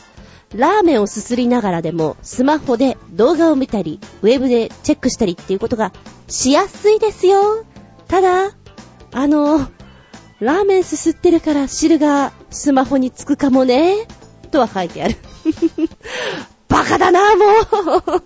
[0.56, 5.92] ラーメンをすすりながらでも、スマホで動画を見たり、ウェブでチェックしたりっていうことが
[6.28, 7.64] しやすいですよ。
[8.08, 8.52] ただ、
[9.12, 9.68] あの、
[10.40, 14.06] ラーメンすすってるから汁がスマホにつくかもね、
[14.50, 15.16] とは書いてある。
[16.68, 18.22] バカだな、もう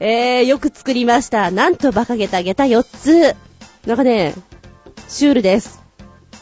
[0.00, 1.50] えー、よく作りました。
[1.50, 3.36] なんと馬鹿げた下駄4つ。
[3.86, 4.34] なんかね、
[5.08, 5.80] シュールです。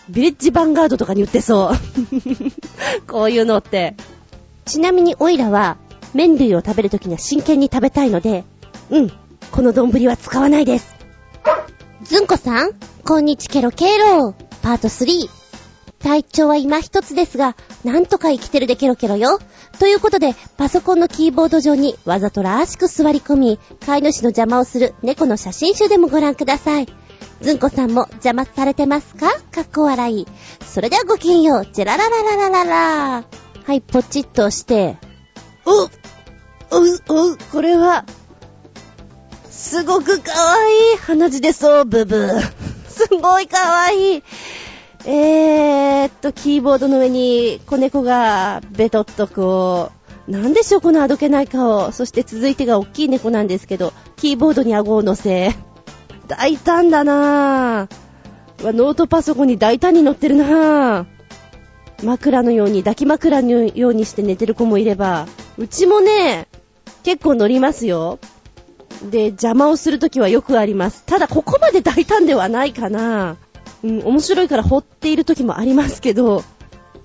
[0.08, 1.76] ビレッジヴァンガードとかに売ってそう。
[3.06, 3.96] こういうのって。
[4.66, 5.78] ちなみにオイラは、
[6.12, 8.44] 麺類を食べるときには真剣に食べたいので、
[8.90, 9.12] うん、
[9.52, 10.96] この丼は使わないです。
[12.02, 12.72] ずんこさん、
[13.04, 14.34] こんにちケロケロ。
[14.62, 15.28] パート3。
[16.00, 19.38] 体調は今一つですが、なんとか生きてるでケロケロよ。
[19.78, 26.88] ということで、パソコンのキーボード上にわざとらしく座り込み、飼い主の邪魔をする猫の写真集でもご覧ください。
[27.40, 29.32] ずんこさんも邪魔されてますか？
[29.52, 30.26] かっこ笑い。
[30.64, 31.66] それではごきげんよう。
[31.72, 33.24] ジェラララララララ。
[33.66, 34.96] はい、ポチッと押して。
[35.64, 35.90] おう、
[36.70, 38.04] おう、おう、これは、
[39.50, 42.40] すごくかわいい鼻血でそう、ブブー。
[42.88, 44.22] すごいかわいい。
[45.04, 49.90] えーっと、キーボードの上に子猫がベトっとこ
[50.28, 51.90] う、なんでしょう、このあどけない顔。
[51.90, 55.56] そして続いてが大きい猫なんですけど、キーボードに顎を乗せ。
[56.28, 58.72] 大胆だなぁ。
[58.72, 61.15] ノートパソコンに大胆に乗ってるなぁ。
[62.02, 65.26] 枕のように、抱き枕のようにして寝てる子もいれば、
[65.58, 66.48] うちもね、
[67.02, 68.18] 結構乗りますよ。
[69.10, 71.04] で、邪魔をするときはよくあります。
[71.06, 73.36] ただ、ここまで大胆ではないかな。
[73.84, 76.42] うん、面白いから掘っているときもありますけど、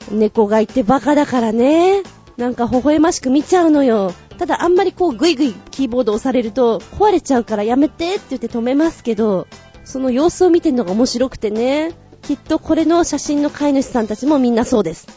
[0.10, 2.04] 猫がいてバカだからね。
[2.38, 4.14] なんか微笑ましく見ちゃうのよ。
[4.38, 9.48] ただあんまりこうグイグイキーボード押されると壊れちゃうからやめてって言って止めますけど、
[9.84, 11.92] その様子を見てるのが面白くてね。
[12.22, 15.08] きっとこれの写真の飼い主さんたちもみんなそうです。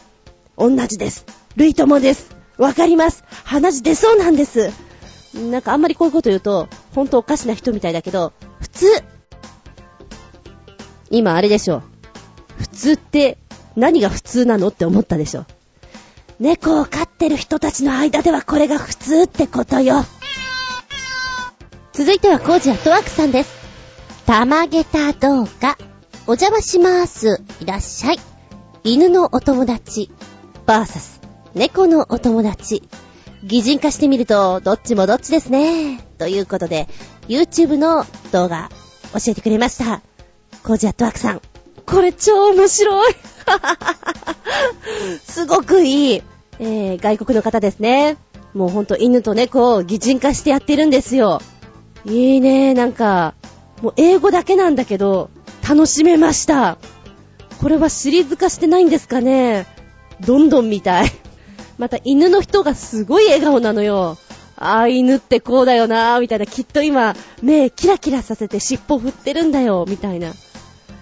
[0.57, 1.25] 同じです。
[1.55, 2.35] 類友です。
[2.57, 3.23] わかります。
[3.43, 4.71] 鼻血出そうなんです。
[5.35, 8.87] なんかあんまりこういうこと言うと、ほんとおかしな人みたいだけど、普通。
[11.09, 11.83] 今あれでしょ。
[12.57, 13.37] 普通って
[13.75, 15.45] 何が普通なのって思ったでしょ。
[16.39, 20.05] 猫を飼ってる人たちの間ではこれが普通ってことよ。
[21.93, 23.53] 続いてはコージアトワークさんです。
[24.25, 25.77] たまげた動画。
[26.27, 27.43] お邪魔します。
[27.61, 28.19] いらっしゃい。
[28.83, 30.09] 犬のお友達。
[30.65, 31.21] バーサス。
[31.53, 32.81] 猫のお友達。
[33.43, 35.99] 擬人化してみると、どっちもどっちですね。
[36.17, 36.87] ということで、
[37.27, 38.71] YouTube の動画、
[39.13, 40.01] 教えてくれました。
[40.63, 41.41] コージアットワークさん。
[41.85, 43.13] これ超面白い。
[45.27, 46.23] すごくいい。
[46.57, 48.17] えー、外国の方ですね。
[48.55, 51.39] もうほんと犬と猫を擬人化してやってるんですよ。
[52.03, 53.35] いいね、なんか、
[53.83, 55.29] もう英語だけなんだけど、
[55.67, 56.77] 楽しめました。
[57.59, 59.65] これはシリーズ化してないんですかね
[60.19, 61.11] どんどんみたい。
[61.77, 64.17] また犬の人がすごい笑顔なのよ。
[64.57, 66.45] ああ、犬ってこうだよなーみたいな。
[66.45, 70.31] きっと今、目キラキラさせて尻尾振ってるんだよ、みたいな。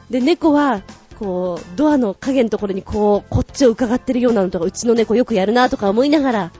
[0.10, 0.82] で、猫は、
[1.20, 6.52] こう、ドアの影のところにこう、こっちを伺ってるようなのとか、うちの猫よくやるなとか思いながら、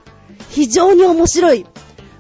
[0.50, 1.66] 非常に面白い。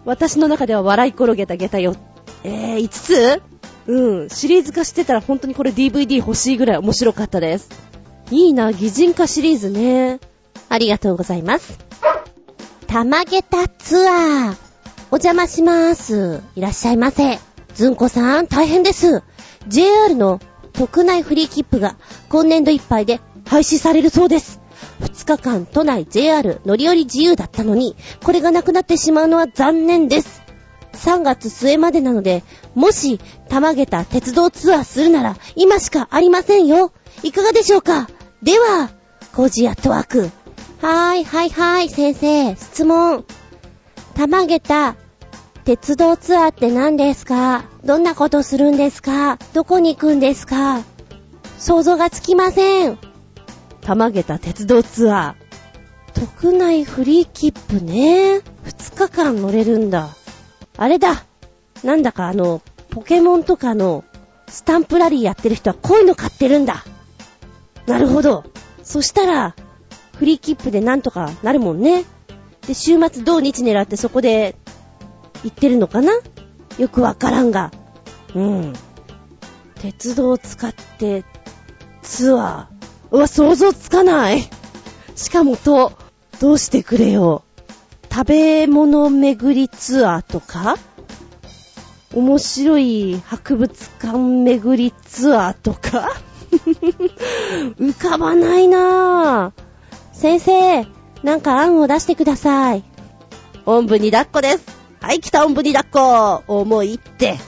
[0.05, 1.95] 私の中では笑い転げた下駄よ。
[2.43, 3.52] えー、5つ？
[3.87, 7.69] うん、シリーズ化してたら本当にこれ DVD 欲しいぐらい面白かったです。
[8.31, 10.19] いいな、擬人化シリーズね。
[10.69, 11.77] ありがとうございます。
[12.87, 14.55] たまげたツアー。
[15.11, 16.41] お邪魔します。
[16.55, 17.39] いらっしゃいませ。
[17.75, 19.21] ずんこさん、大変です。
[19.67, 20.39] JR の
[20.73, 21.97] 特内フリー切符が
[22.29, 24.59] 今年度いっぱいで廃止されるそうです。
[25.01, 30.42] 2日間都内 JR 乗り降り自由だったのに、これがなくなってしまうのは残念です。
[30.93, 32.43] 3月末までなので、
[32.75, 36.91] もし、たまげた鉄道ツアーするなら、今しかありませんよ。
[37.23, 38.07] いかがでしょうか？
[38.41, 38.89] では、
[39.35, 40.29] コージアットワーク。
[40.81, 43.25] はーい、はいはい、先生、質問。
[44.15, 44.95] たまげた、
[45.65, 47.65] 鉄道ツアーって何ですか？
[47.85, 49.37] どんなことするんですか？
[49.53, 50.83] どこに行くんですか？
[51.57, 52.97] 想像がつきません。
[53.81, 56.19] たまげた鉄道ツアー。
[56.19, 58.41] 特内フリー切符ね。
[58.65, 60.09] 2日間乗れるんだ。
[60.83, 61.23] あれだ。
[61.81, 64.03] なんだかあの、ポケモンとかの
[64.49, 66.83] スタンプラリーやってる人はこういうの買ってるんだ。
[67.87, 68.43] なるほど。
[68.83, 69.55] そしたら、
[70.17, 72.03] フリー切符でなんとかなるもんね。
[72.67, 74.57] で、週末土日狙ってそこで
[75.45, 76.11] 行ってるのかな？
[76.77, 77.71] よくわからんが。
[78.35, 78.73] うん。
[79.75, 81.23] 鉄道を使って
[82.01, 83.15] ツアー。
[83.15, 84.41] うわ、想像つかない。
[85.15, 85.93] しかもと、
[86.41, 87.45] どうしてくれよ。
[88.13, 90.75] 食べ物巡りツアーとか
[92.13, 96.11] 面白い博物館巡りツアーとか
[97.79, 99.61] 浮かばないなぁ。
[100.11, 100.85] 先生、
[101.23, 102.83] なんか案を出してください。
[103.65, 104.65] おんぶに抱っこです。
[105.01, 106.61] はい、来たおんぶに抱っこ。
[106.61, 107.39] 思いって。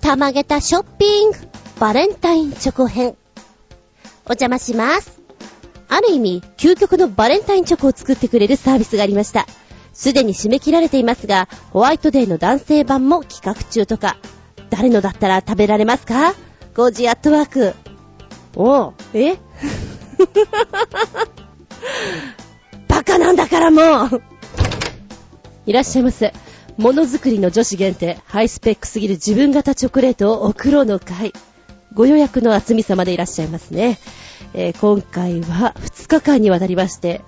[0.00, 1.36] たまげたショッピング。
[1.80, 3.16] バレンタインチョコ編。
[4.26, 5.20] お邪魔します。
[5.88, 9.46] ある意味、究極のバレンタインチョコを作ってくれるサービスがありました。
[10.00, 14.16] すでに締め切られていますが、ホワイトデーの男性版も企画中とか。
[14.70, 16.32] 誰のだったら食べられますか？
[16.74, 17.74] コージーアットワーク。
[18.56, 19.36] おう、え？
[22.88, 24.22] バカなんだからもう
[25.66, 26.32] いらっしゃいませ。
[26.78, 31.34] ものづくりの女子限定、ハイスペックすぎる自分型チョコレートを送ろうの会。
[31.92, 33.98] ご予約の厚み様でいらっしゃいますね。
[34.54, 37.20] えー、今回は2日間にわたりまして、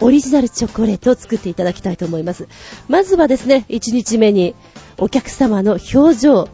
[0.00, 2.48] オリジナルチョコレートを作っていただきたいと思います。
[2.88, 4.54] まずはですね、1日目に
[4.98, 6.48] お客様の表情、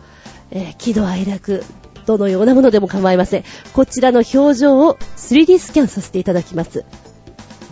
[0.51, 1.65] えー、喜怒哀楽、
[2.07, 3.45] どのようなものでも構いません。
[3.73, 6.85] こちらの表情を 3D スキャンさせていただきます。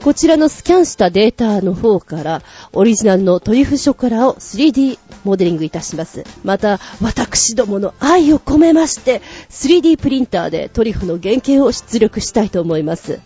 [0.03, 2.43] こちらのスキャンしたデータの方から、
[2.73, 6.25] オリジナルのトリュフショコラを 3D モデリングいたします。
[6.43, 13.21] また、私どもの愛を込めまして、3D プリンターでトリュフの原型を出力したいと思います。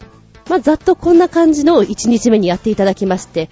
[0.48, 3.48] まあ、ざっとこんな感じの1日目にやっていただきまして、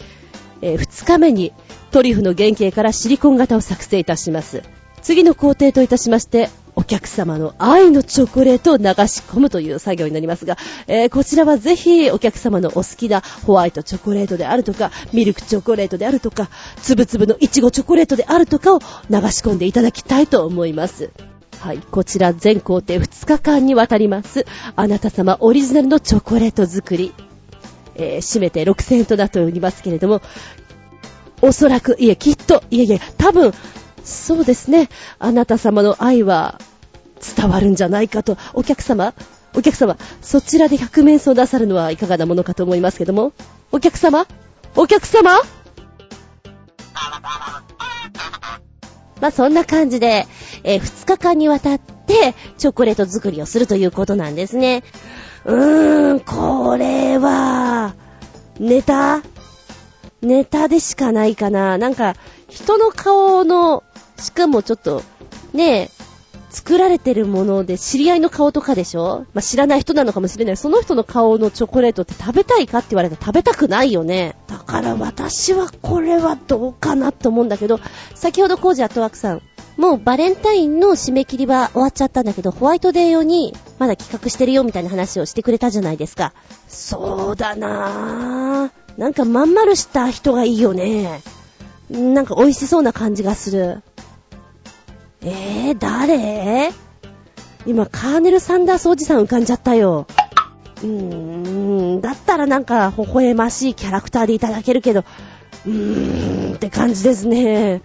[0.61, 1.53] えー、2日目に
[1.91, 4.63] トリュフの原型からシリコン型を作成いたします。
[5.03, 16.49] 次の工程といたしまして、お客様の愛のチョコレートを流し込むという作業になりますが、えー、こちらはぜひお客様のお好きなホワイトチョコレートであるとか、ミルクチョコレートであるとか、
[16.81, 21.11] つぶつぶのいちごチョコレートであるとかを流し込んでいただきたいと思います。
[21.63, 24.47] はい、こちら全工程2日間にわたります。
[24.75, 27.15] あなた様オリジナルのチョコレート作り。
[27.95, 30.23] えー、締めて6000円となっておりますけれども、
[31.41, 33.53] おそらく、いえ、きっと、いえいえ、多分、
[34.03, 34.89] そうですね。
[35.21, 36.59] あなた様の愛は
[37.37, 39.15] 伝わるんじゃないかと、お客様、
[39.55, 43.33] お客様、そちらで百面相なさるのはいかがなものかと思いますけども、
[43.71, 44.27] お客様
[44.75, 45.31] お客様
[49.23, 50.27] まあ、そんな感じで、
[50.65, 54.83] えー、2日間にわたって、チョコレート作りをするということなんですね。
[55.45, 57.95] うーん、これは、
[58.59, 59.23] ネタ？
[60.23, 61.79] ネタでしかないかな。
[61.79, 62.17] なんか、
[62.49, 63.85] 人の顔の
[64.19, 65.05] しかもちょっと、
[65.53, 65.91] ねえ、
[66.53, 69.25] 作られてるもので知り合いの顔とかでしょ？
[69.33, 70.57] まあ、知らない人なのかもしれない。
[70.59, 74.37] その人の顔のチョコレートって食べたいかって言われたら食べたくないよね。
[74.49, 77.81] だから私はこれはどうかなと思うんだけど、
[78.15, 79.43] 先ほどコージアットワークさん、
[79.79, 86.35] もうバレンタインの締め切りは終わっちゃったんだけど、ホワイトデー用にまだ企画してるよみたいな話をしてくれたじゃないですか。
[86.69, 89.01] そうだなぁ。
[89.01, 91.23] なんかまん丸した人がいいよね。
[91.91, 93.83] なんか美味しそうな感じがする。
[95.25, 96.73] えー、誰？
[97.65, 100.07] 今、カーネル・サンダースおじさん浮かんじゃったよ。
[100.83, 105.05] うーん、だったらなんか、微笑ましいキャラクターでいただけるけど、
[105.65, 107.83] うーん、って感じですね。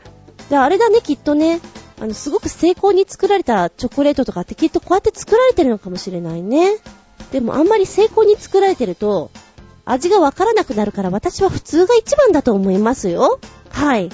[0.49, 1.61] で、あれだね、きっとね。
[1.99, 6.77] あの、すごく成功に作られたチョコレートとかってきっとこうやって作られてるのかもしれないね。
[7.31, 9.29] でもあんまり成功に作られてると、
[9.85, 13.39] 味がわからなくなるから私は普通が一番だと思いますよ。
[13.69, 14.09] はい。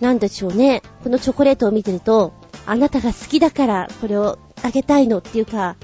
[0.00, 0.82] なんでしょうね。
[1.02, 2.32] このチョコレートを見てると、
[2.66, 5.76] あなたが好きだからこれをあげたいのっていうか、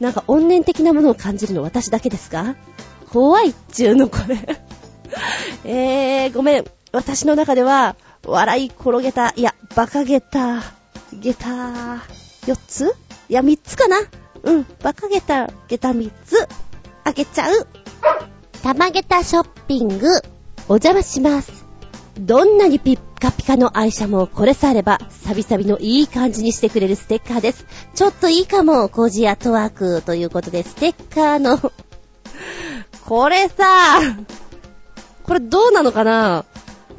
[0.00, 2.56] なんか怨念的なものを感じるの私だけですか？
[3.10, 4.36] 怖いっちゅうのこれ
[5.64, 6.64] えー、ごめん。
[6.92, 10.62] 私の中では、笑い転げた、いや、馬鹿げた、
[11.12, 11.46] げた、
[12.46, 12.94] 4つ？
[13.28, 13.98] いや、3つかな？
[14.42, 16.48] うん、馬鹿げた、げた3つ、
[17.04, 17.66] あげちゃう。
[18.62, 20.08] 玉げたショッピング、
[20.68, 21.64] お邪魔します。
[22.18, 27.66] どんなにピッカピカの愛車もこれさえあれば、サビサビのいい感じにしてくれるステッカーです。
[27.94, 31.58] ちょっといいかも、コージアトワークということで、ステッカーの
[33.06, 34.00] これさ、
[35.22, 36.44] これどうなのかな？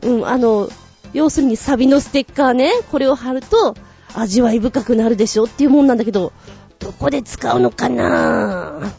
[0.01, 0.69] うん、あの、
[1.13, 3.75] 要するにサビのステッカーね、これを貼ると、
[4.13, 6.33] 味わい深くなるでしょっていうもんなんだけど、
[6.79, 8.91] どこで使うのかな？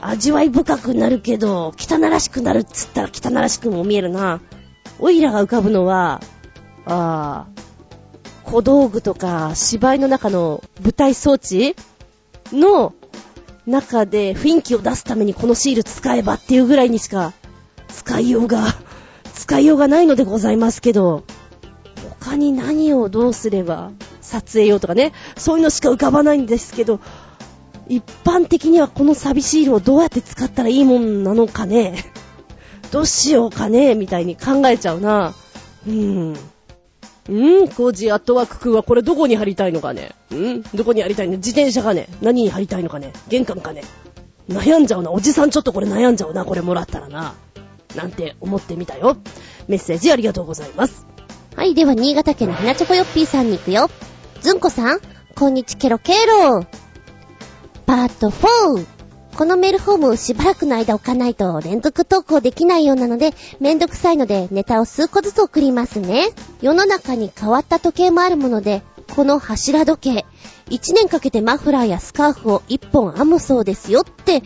[0.00, 4.40] 味わい深くなるけど、汚らしくなるっつったら汚らしくも見えるな。
[4.98, 6.20] オイラが浮かぶのは、
[6.86, 7.46] あ
[8.44, 11.74] 小道具とか芝居の中の舞台装置
[12.52, 12.94] の
[13.66, 17.32] 中で雰囲気を出すためにこのシール使えばっていうぐらいにしか
[17.88, 18.66] 使いようが、
[19.34, 21.24] 使いようがないのでございますけど、
[22.20, 27.00] 他に何をどうすれば撮影用とかね、そういうのしか浮かばないんですけど、
[27.88, 32.04] 一般的にはこのサビシールをどうやって使ったらいいもんなのかね。
[32.90, 35.34] どうしようかねみたいに考えちゃうな。
[35.86, 36.36] うん。
[37.28, 37.68] うん？
[37.68, 40.12] コージーアットワーク君はこれどこに貼りたいのかね？
[40.30, 40.62] うん？
[40.62, 41.36] どこに貼りたいの？
[41.36, 42.08] 自転車かね？
[42.20, 43.12] 何に貼りたいのかね？
[43.28, 43.82] 玄関かね？
[44.48, 45.10] 悩んじゃうな。
[45.10, 46.44] おじさんちょっとこれ悩んじゃうな。
[46.44, 47.34] これもらったらな。
[47.96, 49.16] なんて思ってみたよ。
[49.68, 51.06] メッセージありがとうございます。
[51.56, 53.88] はい、では新潟県のひなちょこよっぴーさんに行くよ。
[54.40, 55.00] ずんこさん、
[55.36, 56.66] こんにちケロケロ。
[57.86, 58.93] パート4。
[59.36, 66.28] このメールフォームしばらくの間置かないと連続投稿できないようなので、めんどくさいのでネタを数個ずつ送りますね。
[66.62, 68.82] 世の中に変わった時計もあるもので、
[69.14, 70.24] この柱時計、
[70.70, 74.42] 1年かけてマフラーやスカーフを1本編むそうですよって、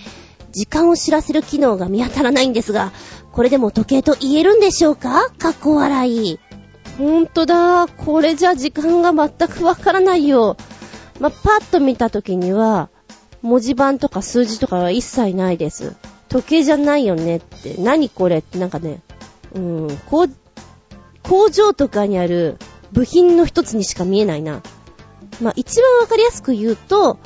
[0.52, 2.92] 時間を知らせる機能が見当たらないんですが、
[3.32, 5.30] これでも時計と言えるんでしょうか？
[5.38, 6.40] かっこ笑い。
[6.96, 7.86] ほんとだ。
[7.86, 10.56] これじゃ時間が全くわからないよ。
[11.20, 12.88] ま、パッと見た時には、
[13.42, 15.94] 文字盤とか数字とかは一切ないです。
[16.28, 19.00] 時計じゃないよねって、何これってなんかね、
[19.54, 20.30] うん、こう、
[21.22, 22.56] 工場とかにある
[22.92, 24.62] 部品の一つにしか見えないな。
[25.40, 27.18] まあ、一番わかりやすく言うと、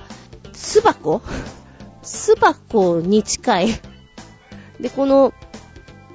[0.53, 1.23] 巣箱
[2.03, 3.69] 巣箱に近い。
[4.81, 5.33] で、この、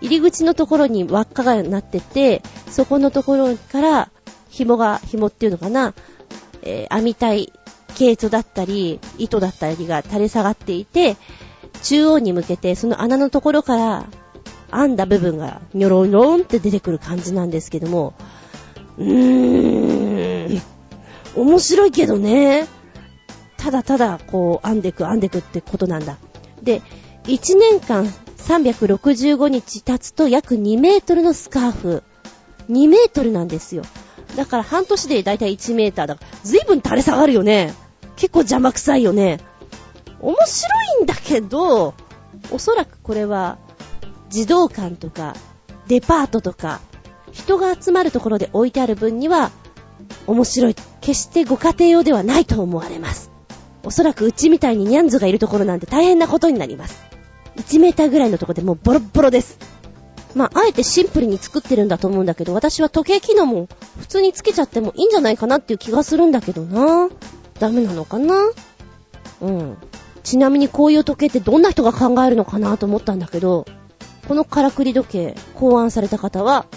[0.01, 4.09] 入り口のところに輪っかがなってて、そこのところから、
[4.49, 5.93] 紐が、紐っていうのかな、
[6.61, 7.51] えー編みたい
[7.95, 11.17] 毛糸だったり、糸だったりが垂れ下がっていて、
[11.83, 14.07] 中央に向けて、その穴のところから、
[14.71, 18.13] 編んだ部分がニョロニョロンって出てくる感じなんですけども、
[18.97, 20.61] うーん、
[21.35, 22.67] 面白いけどね。
[23.57, 26.17] ただただ、こう、編んでく編んでくってことなんだ。
[26.61, 26.81] で、
[27.25, 28.05] 1年間
[28.37, 32.03] 365日経つと約2メートルのスカーフ。
[32.69, 33.83] 2メートルなんですよ。
[34.35, 37.73] だから半年でだいたい1メーターだから、ずいぶん垂れ下がるよね。
[38.15, 39.39] 結構邪魔くさいよね。
[40.19, 40.69] 面白
[40.99, 41.93] いんだけど、
[42.51, 43.57] おそらくこれは、
[44.29, 45.35] 児童館とか、
[45.87, 46.81] デパートとか、
[47.31, 49.51] 人が集まるところで置いてある分には、
[50.25, 50.75] 面白い。
[51.01, 53.31] 決してご家庭用ではないと思われます。
[53.83, 57.01] おそらくうちみたいにニャンズがいるところなんて大変なことになります。
[57.55, 59.57] 1メーターぐらいのとこでもうボロボロです。
[60.37, 63.67] まあ、あえてシンプルに作ってるんだと思うんだけど、私は時計機能も
[63.99, 67.09] 普通につけちゃってもいいんじゃないかなっていう気がするんだけどな。
[67.59, 68.51] ダメなのかな？
[69.41, 69.77] うん。
[70.23, 73.65] ちなみにこういう時計ってどんな人が考えるのかなと思ったんだけど、
[74.27, 76.67] このからくり時計考案された方は、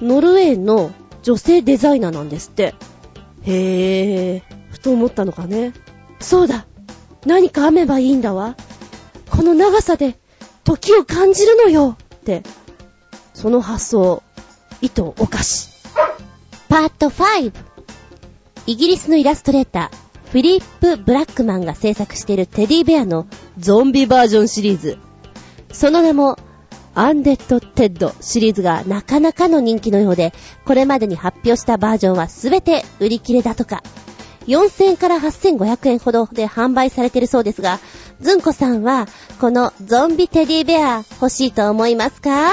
[0.00, 0.90] ノルウェーの
[1.22, 2.74] 女性デザイナーなんですって。
[3.42, 5.72] へぇー、ふと思ったのかね。
[6.18, 6.66] そうだ
[7.24, 8.56] 何か編めばいいんだわ。
[9.30, 10.18] この長さで
[10.64, 12.42] 時を感じるのよって。
[13.36, 14.22] その発想、
[14.80, 15.68] 糸おかし。
[16.70, 17.52] パート5
[18.66, 23.26] イギリスのイラストレーター、フィリップ・ブラックマンが制作しているテディベアの
[23.58, 24.96] ゾンビバージョンシリーズ。
[25.70, 26.38] その名も、
[26.94, 30.32] アンデッド・テッドシリーズがなかなかの人気のようで、
[30.64, 33.82] これまでに発表したバージョンはすべて売り切れだとか。
[34.46, 37.80] 4000から8500円ほどで販売されているそうですが、
[38.22, 39.06] ずんこさんは、
[39.42, 42.50] このゾンビテディベア欲しいと思いますか？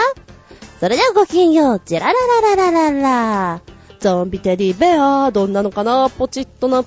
[0.79, 2.13] それではごきげんよう、ジェララ
[2.55, 3.61] ラララララ。
[3.99, 6.09] ゾンビテディベア、どんなのかな？
[6.09, 6.79] ポチッとな。
[6.79, 6.85] う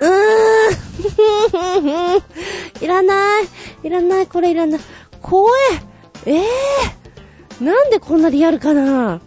[0.00, 0.12] ーん。
[2.84, 3.44] いらない。
[3.84, 4.80] いらない、これいらない。
[5.22, 5.50] 怖
[6.26, 6.30] え。
[6.30, 7.64] ええー。
[7.64, 9.20] なんでこんなリアルかな？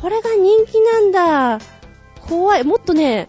[0.00, 1.58] これが人気なんだ。
[2.28, 2.64] 怖い。
[2.64, 3.26] もっとね、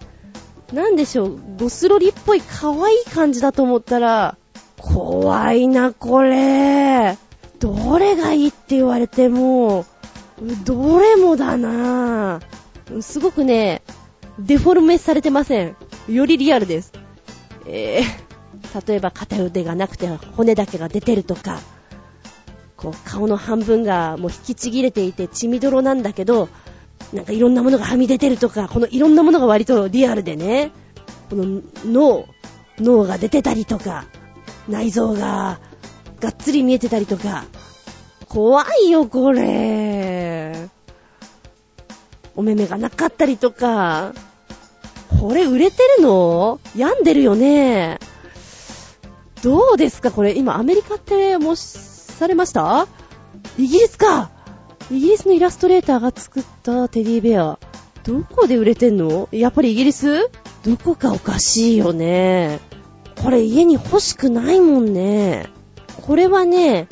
[0.71, 4.37] なんでしょう、ゴスロリっぽい可愛い感じだと思ったら、
[4.77, 7.17] 怖いな、これ。
[7.62, 9.86] どれがいいって言われても、
[10.66, 13.84] どれもだなぁすごくね、
[14.39, 15.76] デフォルメされてません。
[16.09, 16.91] よりリアルです。
[17.68, 21.59] えー、例えば片腕がなくて骨だけが出てるとか、
[22.76, 26.49] こう顔の半分がもう引きちぎれていて血みどろなんだけど、
[27.14, 30.72] なんかいろんなものがはみ出てるとか、このいろんなものが割とリアルでね、
[31.30, 32.26] この脳、
[32.80, 34.05] 脳が出てたりとか、
[34.68, 35.59] 内臓が
[36.22, 37.45] がっつり見えてたりとか、
[38.30, 40.69] 怖いよ、これ。
[42.36, 44.13] お目目がなかったりとか、
[45.19, 46.59] これ売れてるの？
[46.76, 47.99] 病んでるよね？
[49.43, 52.88] どうですかこれ、今アメリカってもしされました？
[53.57, 54.30] イギリスか
[54.89, 57.59] イギリスのイラストレーターが作ったテディベア。
[58.03, 59.28] どこで売れてんの？
[59.32, 60.30] やっぱりイギリス？
[60.63, 62.59] どこかおかしいよね。
[63.22, 65.49] これ家に欲しくないもんね。
[66.01, 66.87] これはね、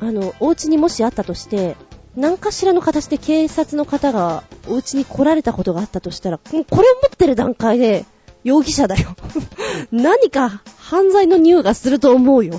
[0.00, 1.76] あの、お家にもしあったとして、
[2.16, 8.04] 何かしらの形で警察の方がお家に来られたことがあったとしたら、これを持ってる段階で
[8.42, 9.14] 容疑者だよ。
[9.92, 12.58] 何か犯罪の匂いがすると思うよ。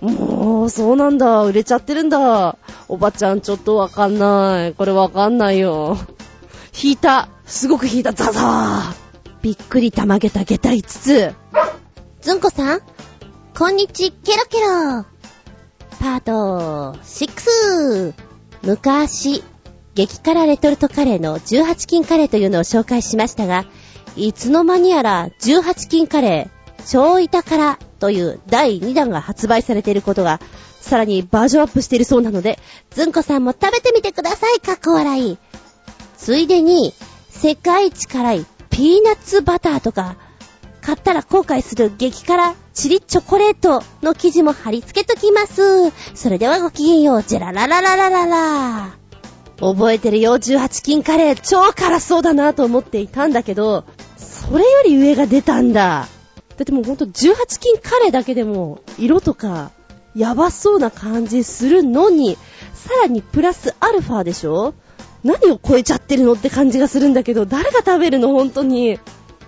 [0.00, 1.42] もう、そうなんだ。
[1.42, 2.56] 売れちゃってるんだ。
[2.88, 4.72] おばちゃんちょっとわかんない。
[4.74, 5.98] これわかんないよ。
[6.80, 7.28] 引いた。
[7.46, 8.12] すごく引いた。
[8.12, 9.08] ザザー。
[9.42, 11.34] びっくりたまげた下駄5つ。
[12.20, 12.80] ずんこさん
[13.58, 15.04] こんにち、ケロケロ
[15.98, 18.14] パート6
[18.62, 19.42] 昔、
[19.96, 23.64] 激辛レトルトカレーの18金カレーというのを紹介しましたが、
[24.14, 30.38] いつの間にやら18金カレー、超板辛という第2弾が発売されていることが、
[30.80, 35.36] さらにバージョンアップしているそうなので、ずんこさんも食べてみてください、かっこ笑い。
[36.16, 36.94] ついでに、
[37.28, 40.14] 世界一辛いピーナッツバターとか、
[40.80, 45.90] 買ったら後悔する激辛チリチョコレートの記事も貼り付けときます。
[46.14, 48.96] それではごきげんよう、ジェラララララララ。
[49.58, 51.40] 覚えてるよ、18金カレー。
[51.40, 53.84] 超辛そうだなと思っていたんだけど、
[54.16, 56.08] そそれより上が出たんだ。
[56.56, 59.72] だってもうほんと18金カレーだけでも、色とか、
[60.14, 62.38] やばそうな感じするのに、
[62.72, 64.72] さらにプラスアルファでしょ？
[65.22, 68.28] 何を超えちゃってるのって感じがするんだけど、誰が食べるの？
[68.28, 68.98] 本当に。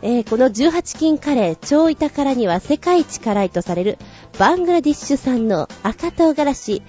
[0.02, 3.98] えー、この18金カレー、超板からには世界一辛いとされる
[4.38, 6.82] バングラディッシュ産の赤唐辛子、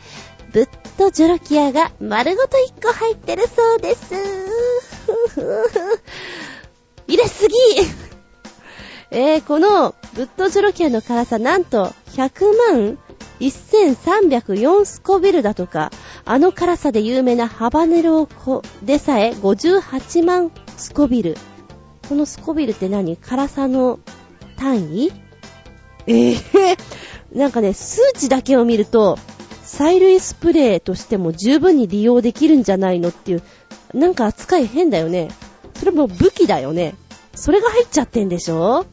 [0.54, 4.14] ぶっとジョロキアが丸ごと1個入ってるそうです。
[7.08, 7.56] 入れすぎ
[9.12, 12.98] えー、このぶっとジョロキアの辛さなんと100万
[13.42, 15.92] 1304スコビルだとか、
[16.24, 18.30] あの辛さで有名なハバネロ
[18.84, 21.36] でさえ58万スコビル。
[22.12, 23.16] このスコビルって何？
[23.16, 24.02] 辛さの
[24.58, 25.14] 単位？
[26.08, 26.78] ええー、
[27.34, 29.18] なんかね、数値だけを見ると、
[29.64, 33.44] 催涙スプレーとしても十分に利用できるんじゃないのっていう、
[33.94, 35.30] なんか扱い変だよね。
[35.76, 36.96] それも武器だよね。
[37.34, 38.86] それが入っちゃってんでしょ？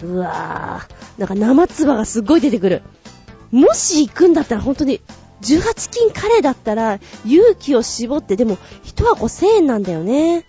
[0.00, 1.20] うわぁ。
[1.20, 2.82] なんか生唾がすっごい出てくる。
[3.50, 5.00] もし行くんだったら本当に、
[5.40, 10.44] 18金カレーだったら勇気を絞って、でも1箱1000円なんだよね。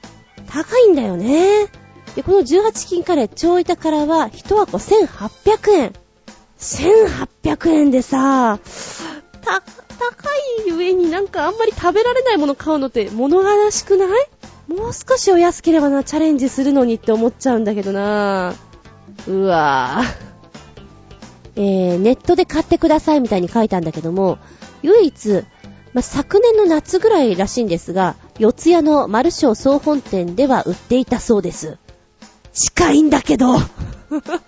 [0.47, 1.69] 高いんだよね。
[2.15, 5.93] で、この18金カレー、超板からは1箱1800円。
[6.59, 8.59] 1800円でさ、
[9.41, 10.29] た、高
[10.67, 14.29] い上になんかあんまり食べられないもの買うのって物悲しくない？
[14.67, 18.53] もう少しお安ければな、チャレンジするのにって思っちゃうんだけどな
[19.27, 20.33] うわぁ。
[21.55, 24.37] えー、ネットで買ってくださいみたいに書いたんだけども、
[24.81, 25.43] 唯一、
[25.93, 31.77] まあ、昨年の夏ぐらいらしいんですが、四谷のマルショー総本店では売っていたそうです。
[32.53, 33.55] 近いんだけど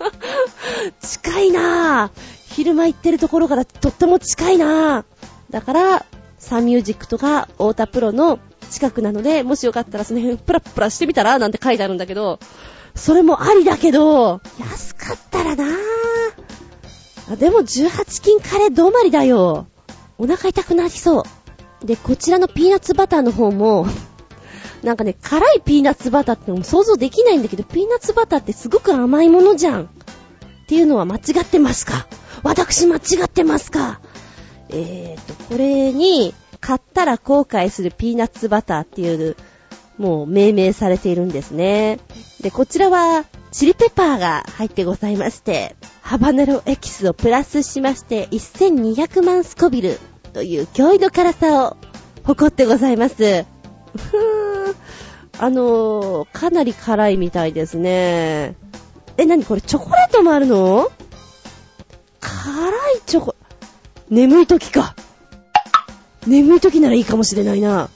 [1.00, 2.36] 近いなぁ。
[2.50, 5.04] 昼間行ってるところからとっても近いなぁ。
[5.50, 6.06] だから、
[6.38, 8.38] サンミュージックとか、オータプロの
[8.70, 12.38] 近くなので、もしよかったらその辺プラプラしてみたらなんて書いてあるんだけど、
[12.94, 15.68] それもありだけど、安かったらなぁ。
[17.32, 19.66] あ、でも18金カレー止まりだよ。
[20.16, 21.24] お腹痛くなりそ
[21.82, 21.86] う。
[21.86, 23.86] で、こちらのピーナッツバターの方も
[24.86, 29.82] なんかね、辛いピーナッツバターってのも想像できないんだけど、ピーナッツバターってすごく甘いものじゃん。
[29.82, 29.88] っ
[30.68, 32.06] ていうのは間違ってますか？
[32.44, 34.00] 私間違ってますか？
[34.68, 39.36] えーと、これに、買ったら後悔するピーナッツバターっていう、
[39.98, 41.98] もう命名されているんですね。
[42.40, 49.98] で、こちらは、チリペッパーが入ってございまして、ハバネロエキスをプラスしまして、1200万スコビル
[50.32, 51.76] という驚異の辛さを
[52.22, 53.44] 誇ってございます。
[53.96, 54.55] ふー
[55.38, 58.56] あのー、かなり辛いみたいですね。
[59.18, 60.90] え、なにこれチョコレートもあるの？
[62.20, 63.36] 辛いチョコ、
[64.08, 64.94] 眠い時か。
[66.26, 67.88] 眠い時ならいいかもしれないな。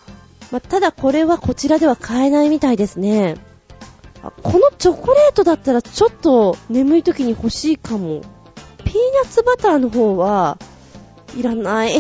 [0.51, 3.37] ま、ただこれはこちらでは買えないみたいですね。
[4.43, 8.21] このチョコレートだったらちょっと眠い時に欲しいかも。
[8.85, 10.59] ピーナッツバターの方は、
[11.37, 11.95] いらない。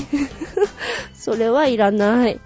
[1.14, 2.40] それはいらない。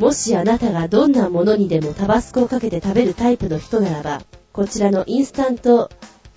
[0.00, 5.90] もしあなたがどんなものにでもタバスコをかけて食べるタイプの人ならば、こちらのインスタント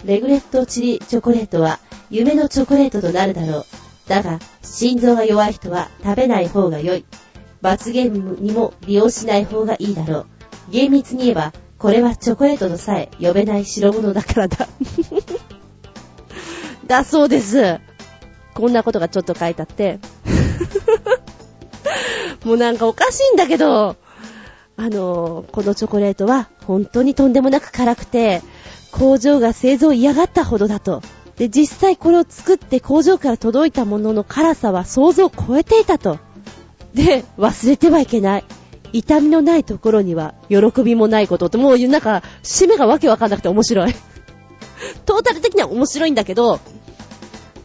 [0.04, 3.66] レグレットチリチョコレートは夢のチョコレートとなるだろう。
[4.10, 7.06] だが、心臓が弱い人は食べない方が良い。
[7.62, 10.28] 罰ゲームにも利用しない方がいいだろう。
[10.70, 14.68] 厳密に言えば、これはチョコレートとさえ呼べない代物だからだ。
[16.86, 17.80] だそうです。
[18.56, 20.00] こんなことがちょっと書いてあって。
[22.46, 23.96] もうなんかおかしいんだけど、
[24.76, 28.42] あの、このチョコレートは本当にとんでもなく辛くて、
[28.92, 31.02] 工場が製造嫌がったほどだと。
[31.38, 36.20] で、実際これを作って工場から届いたものの辛さは想像を超えていたと。
[36.94, 38.46] で、忘れてはいけない。
[38.94, 43.96] 痛みのないところには喜びもないことって、もうなんか、締めがわけわかんなくて面白い。
[45.06, 46.60] トータル的には面白いんだけど、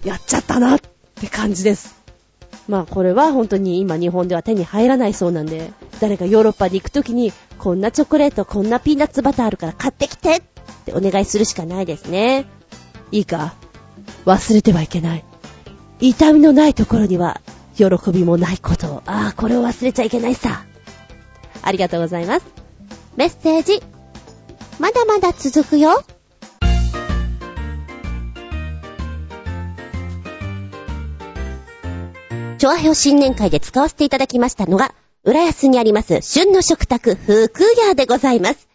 [0.04, 0.80] やっちゃったなっ
[1.14, 1.97] て感じです。
[2.68, 10.42] まあこれは本当に今日本では手に入らないそうなんで、誰かヨーロッパに行くときに、こんなチョコレート、こんなピーナッツバターあるから買ってきてっ
[10.84, 12.46] てお願いするしかないですね。
[13.10, 13.54] いいか
[14.26, 15.24] 忘れてはいけない。
[16.00, 17.40] 痛みのないところには、
[17.74, 19.02] 喜びもないことを。
[19.06, 20.64] ああ、これを忘れちゃいけないさ。
[21.62, 22.46] ありがとうございます。
[23.16, 23.82] メッセージ、
[24.78, 26.02] まだまだ続くよ。
[32.58, 34.92] チョアヘオ新年会で使わせていただきましたのが、
[35.22, 38.68] 浦安にあります旬の食卓福屋でございます。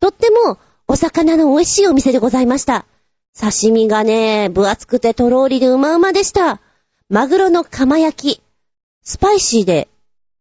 [0.00, 2.84] とってもお魚の美味しいお店でございました。
[3.34, 6.60] 刺身がね、分厚くてとろーりでうまうまでした。
[7.08, 8.42] マグロの釜焼き。
[9.02, 9.88] スパイシーで、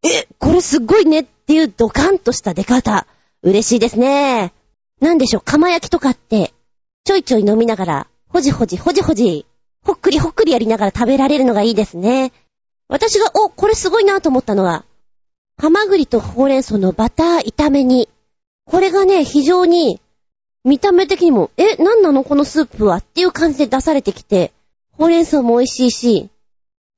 [0.03, 3.07] え、これすっごいねっていうドカンとした出方。
[3.41, 4.51] 嬉しいですね。
[4.99, 6.51] なんでしょう、釜焼きとかって、
[7.05, 9.45] ちょいちょい飲みながら、ほじほじほじほじ、
[9.81, 12.33] ほっくりほっくりやりながら食べられるのがいいですね。
[12.87, 14.85] 私が、お、これすごいなと思ったのは、
[15.57, 18.09] ハマグリとほうれん草のバター炒め煮。
[18.65, 20.01] これがね、非常に、
[20.63, 22.23] 見た目的にも、え、なんなの？
[22.23, 24.51] このスープはっていう感じで出されてきて、
[24.91, 26.29] ほうれん草も美味しいし、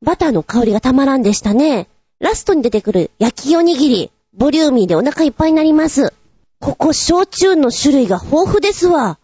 [0.01, 1.87] バターの香りがたまらんでしたね。
[2.19, 6.13] ラストに出てくる焼きおにぎり、ボリューミーでお腹いっぱいになります。
[6.59, 9.19] ここ、焼酎の種類が豊富ですわ。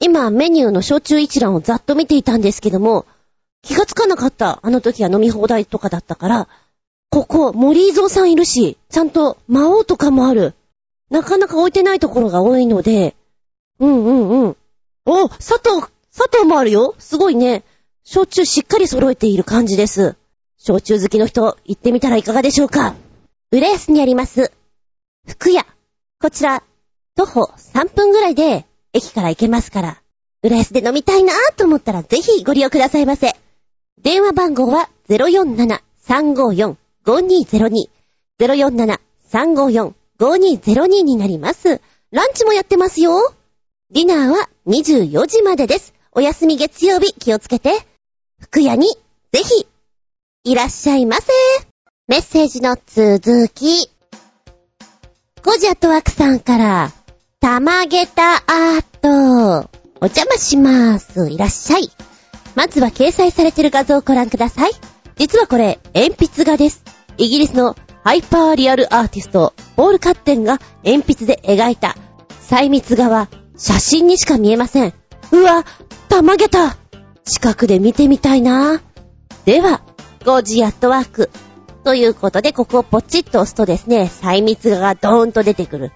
[0.00, 3.06] 今、メニューの焼酎一覧をざっと見ていたんですけども、
[3.66, 4.60] 気がつかなかった。
[4.62, 6.48] あの時は飲み放題とかだったから、
[7.10, 10.54] ここ、森蔵さんいるし、ちゃんと魔王とかもある。
[11.10, 13.16] なかなか置いてないところが多いので、
[13.80, 14.56] うんうんうん。
[15.04, 15.84] お、佐藤、
[16.16, 16.94] 佐藤もあるよ。
[16.98, 17.64] すごいね。
[18.04, 20.14] 焼酎しっかり揃えている感じです。
[20.58, 22.94] 焼酎好きの人、行ってみたらいかがでしょうか。
[23.50, 24.52] 浦安にあります。
[25.26, 25.66] 福屋。
[26.20, 26.62] こちら、
[27.16, 30.02] 徒歩3分ぐらいで駅から行けますから、
[30.44, 33.34] 浦安で飲みたいなと思ったらぜひご利用くださいませ。
[34.02, 37.88] 電話番号は047-354-5202。
[38.38, 41.80] 047-354-5202になります。
[42.10, 43.32] ランチもやってますよ。
[43.90, 45.94] ディナーは24時までです。
[46.12, 47.72] お休み月曜日気をつけて。
[48.38, 48.86] 福屋に
[49.32, 49.66] ぜひ
[50.44, 51.32] いらっしゃいませ。
[52.08, 53.88] メッセージの続き。
[55.42, 56.92] ゴジアトワクさんから、
[57.40, 59.70] たまげたアート。
[60.00, 61.30] お邪魔します。
[61.30, 61.88] いらっしゃい。
[62.56, 64.72] まずは掲載されている画像をご覧ください。
[65.16, 66.82] 実はこれ、鉛筆画です。
[67.18, 71.96] イギリスのハイパーリアルアーティスト、ポール・カッテンが鉛筆で描いた
[72.40, 74.94] 細密画は写真にしか見えません。
[75.32, 75.64] うわ、
[76.08, 76.76] たまげた
[77.24, 78.80] 近くで見てみたいな
[79.44, 79.82] では、
[80.24, 81.30] ゴジアットワーク。
[81.84, 85.92] ということで、ここをポチッと押すとですね、細密画がドーンと出てくる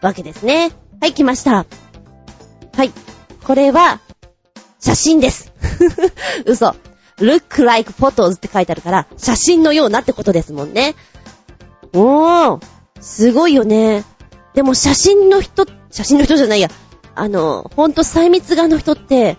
[0.00, 0.70] わけですね。
[1.00, 1.66] はい、来ました。
[2.76, 2.92] はい。
[3.44, 4.00] これは、
[4.84, 5.50] 写真です。
[6.44, 6.74] 嘘。
[7.18, 10.94] look like photos って書いてあるから、写真のようなってことですもんね。
[11.94, 12.62] おー、
[13.00, 14.04] すごいよね。
[14.52, 16.68] でも写真の人、写真の人じゃないや。
[17.14, 19.38] あの、ほんと細密画の人って、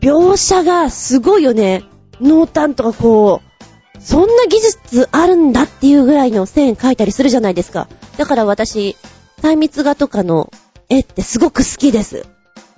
[0.00, 1.84] 描写がすごいよね。
[2.22, 7.86] 濃淡とかこう、そんな技術あるんだっていうぐらいの線描いたりするじゃないですか。
[8.16, 8.96] だから私、
[9.42, 10.50] 細密画とかの
[10.88, 12.24] 絵ってすごく好きです。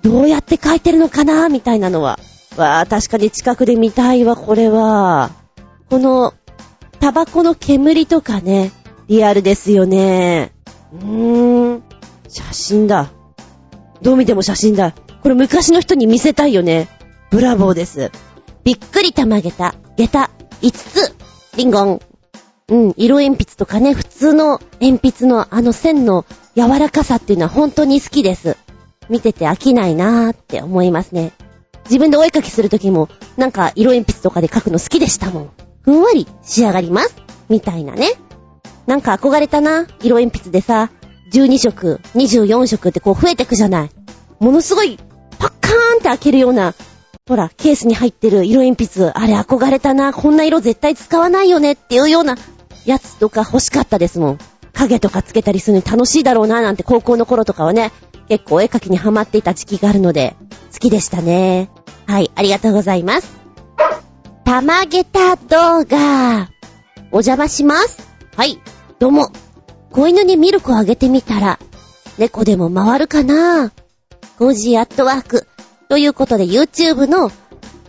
[0.01, 2.19] どうやって描いてるのかなみたいなのは。
[2.57, 5.31] わあ、確かに近くで見たいわ、これは。
[5.89, 6.33] この、
[6.99, 8.71] タバコの煙とかね、
[9.07, 10.51] リアルですよね。
[10.93, 11.83] うーん。
[12.27, 13.11] 写真だ。
[14.01, 14.93] どう見ても写真だ。
[15.21, 16.87] これ昔の人に見せたいよね。
[17.31, 18.11] ブラボーです。
[18.63, 20.29] びっくりたまげた、下駄、
[20.61, 21.15] 5つ、
[21.57, 21.99] リンゴン。
[22.69, 26.25] うん、色鉛筆とかね、普通の鉛筆のあの線の
[26.55, 28.57] 柔らかさっていうのは本当に好きです。
[29.09, 31.31] 見てて飽きないなーって思いますね。
[31.85, 35.49] 自分でお絵描きするときも、なんか色鉛筆とかで描くの好きでしたもん。
[35.81, 37.15] ふんわり仕上がります。
[37.49, 38.11] みたいなね。
[38.85, 39.87] なんか憧れたな。
[40.01, 40.91] 色鉛筆でさ、
[41.31, 43.89] 12色、24色ってこう増えてくじゃない。
[44.39, 44.99] ものすごい、
[45.39, 46.73] パッカーンって開けるような、
[47.27, 50.13] ほら、ケースに入ってる色鉛筆、あれ憧れたな。
[50.13, 52.35] こんな色絶対使わないよねっていうような
[52.85, 54.37] やつとか欲しかったですもん。
[54.73, 57.91] 影とかつけたりするのに楽しいだろうななんて高校の頃とかはね、
[58.29, 60.35] 結構絵描きにハマっていた時期があるので、
[60.71, 61.69] 好きでしたね。
[62.05, 63.37] はい、ありがとうございます。
[64.45, 66.49] たまげた動画。
[67.11, 68.07] お邪魔します。
[68.35, 68.59] はい、
[68.99, 69.31] どうも。
[69.91, 71.59] 子犬にミルクをあげてみたら、
[72.19, 73.71] 猫でも回るかな
[74.37, 75.47] ゴジアットワーク。
[75.89, 77.31] ということで YouTube の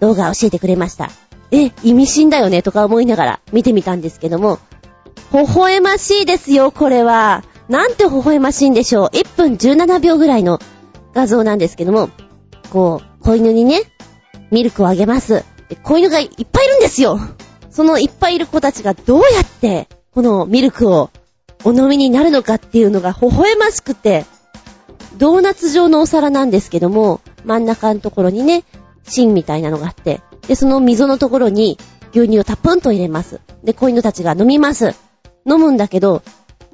[0.01, 1.11] 動画を教えてくれました。
[1.51, 4.59] え、意味深だよねとか思いながら見てみたんですけども、
[5.35, 7.45] 微笑ましいですよ、これは。
[7.71, 9.17] なんて微笑ましいんでしょう。
[9.17, 10.59] 1分17秒ぐらいの
[11.15, 12.11] 画像なんですけども、
[12.71, 13.83] こう、子犬にね、
[14.51, 15.45] ミルクをあげます。
[15.85, 17.21] 子犬がいっぱいいるんですよ。
[17.71, 21.11] そのいっぱいいる子たちがどうやって、このミルクを
[21.65, 24.27] お飲みになるのかっていうのが微笑ましくて、
[25.17, 28.65] ドーナツ状のお皿なんですけども、真ん中のところにね、
[29.05, 31.79] 芯みたいなのがあって、で、その溝のところに
[32.11, 33.41] 牛乳をたっぷんと入れます。
[33.63, 34.97] で、子犬たちが飲みます。
[35.47, 36.23] 飲むんだけど、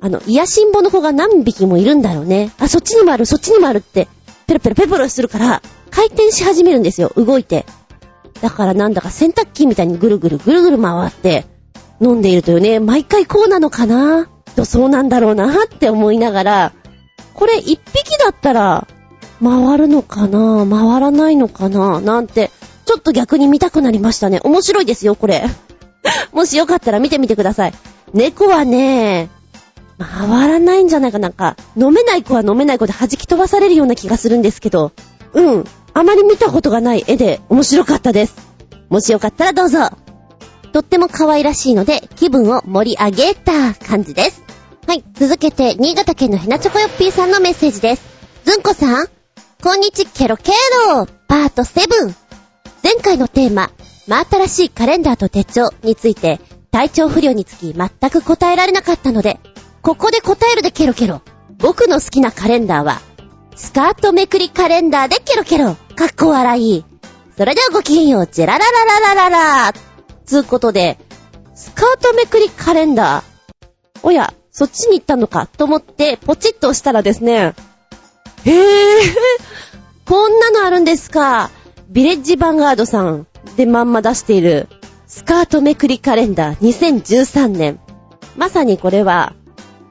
[0.00, 2.52] あの、癒しんぼの子が何匹もいるんだろうね。
[2.58, 4.08] あ、そっちにもある、そっちにもあるって、
[4.46, 7.66] ペロペロペロペロするから、回転し始めるんですよ、動いて。
[8.42, 11.46] だからなんだか洗濯機みたいにぐるぐるぐるぐる回って、
[12.00, 16.72] 飲んでいるとよね、毎回こうなのかなとそうなんだろうなって思いながら、
[17.34, 18.86] これ一匹だったら、
[19.42, 22.50] 回るのかな回らないのかななんて、
[22.84, 24.40] ちょっと逆に見たくなりましたね。
[24.44, 25.44] 面白いですよ、これ。
[26.32, 27.72] もしよかったら見てみてください。
[28.14, 29.28] 猫はね、
[29.98, 34.92] 回らないんじゃないかなんか、飲めない子は飲めない子で弾き飛ばされるような気がするんですけど、
[35.32, 35.64] うん。
[35.94, 38.36] あまり見たことがない絵で面白かったです。
[38.90, 39.90] もしよかったらどうぞ。
[40.72, 44.42] とっても可愛らしいので、気分を盛り上げた感じです。
[44.86, 45.04] はい。
[45.14, 48.02] 続けて、新潟県のヘナチョコヨッピーさんのメッセージです。
[48.44, 49.06] ずんこさん、
[49.62, 50.52] こんにちケロケ
[50.90, 52.14] ロパート7。
[52.84, 53.70] 前回のテーマ、
[54.06, 56.40] 真新しいカレンダーと手帳について、
[56.70, 59.40] 体調不良につき全く答えられなかったので、
[59.86, 61.22] ここで答えるでケロケロ。
[61.58, 63.00] 僕の好きなカレンダーは、
[63.54, 65.76] スカートめくりカレンダーでケロケロ。
[65.94, 66.84] かっこ笑い。
[67.36, 69.72] それではごきげんよう、ジェラララララララ
[70.24, 70.98] つうことで、
[71.54, 73.24] スカートめくりカレンダー。
[74.02, 79.14] おや、そっちに行ったのかと思ってポチッと押したらですね、へぇー、
[80.04, 81.52] こんなのあるんですか。
[81.90, 84.66] ビレッジヴァンガードさんでまんま出している
[85.06, 87.78] スカートめくりカレンダー2013年。
[88.36, 89.36] まさにこれは、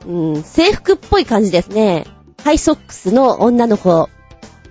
[0.06, 2.06] うん、制服っぽい感じですね。
[2.43, 4.10] ハイソックスの女の子。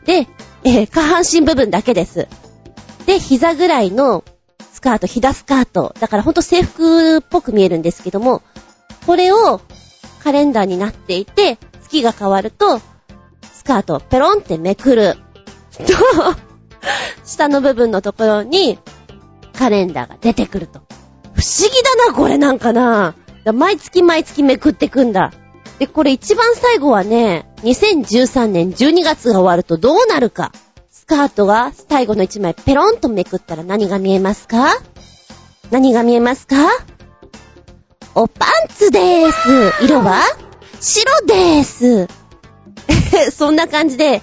[0.05, 0.29] で、
[0.65, 2.29] えー、下半身部分だけです。
[3.07, 4.25] で、膝ぐらいの
[4.73, 5.95] スカート、ひだスカート。
[5.99, 8.43] だからほんと制服っぽく見えるんですけども、
[9.07, 9.61] これを
[10.23, 12.79] カレンダーになっていて、月が変わると、
[13.53, 15.17] スカートをペロンってめくる。
[15.73, 15.95] と、
[17.25, 18.79] 下の部分のところに、
[19.53, 20.81] カレンダーが出てくると。
[21.35, 23.15] 不思議だな、これなんかな。
[23.53, 25.33] 毎月毎月めくってくんだ。
[25.79, 30.53] で、これ一番最後はね、2013年12月が終わるとどうなるか。
[30.91, 34.69] スカートが最後の一枚ペロンとめくったら何が見えますか？
[35.71, 36.57] 何が見えますか？
[38.15, 39.85] おパンツでーす。
[39.85, 40.23] 色は？
[40.81, 42.09] 白でーす。
[43.37, 44.23] そんな感じで、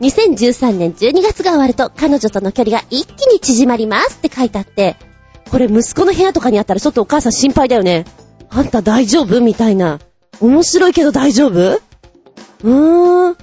[0.00, 4.96] 2013年12月が終わると彼女との距離が一気に縮まりますって書いてあって、
[5.50, 8.04] これ息子の部屋とかにあったらちょっとお母さん心配だよね。
[8.50, 9.40] あんた大丈夫？
[9.40, 9.98] みたいな。
[10.40, 11.52] 面白いけど大丈夫？
[11.52, 13.36] うーん。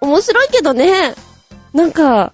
[0.00, 1.14] 面白いけどね。
[1.72, 2.32] なんか、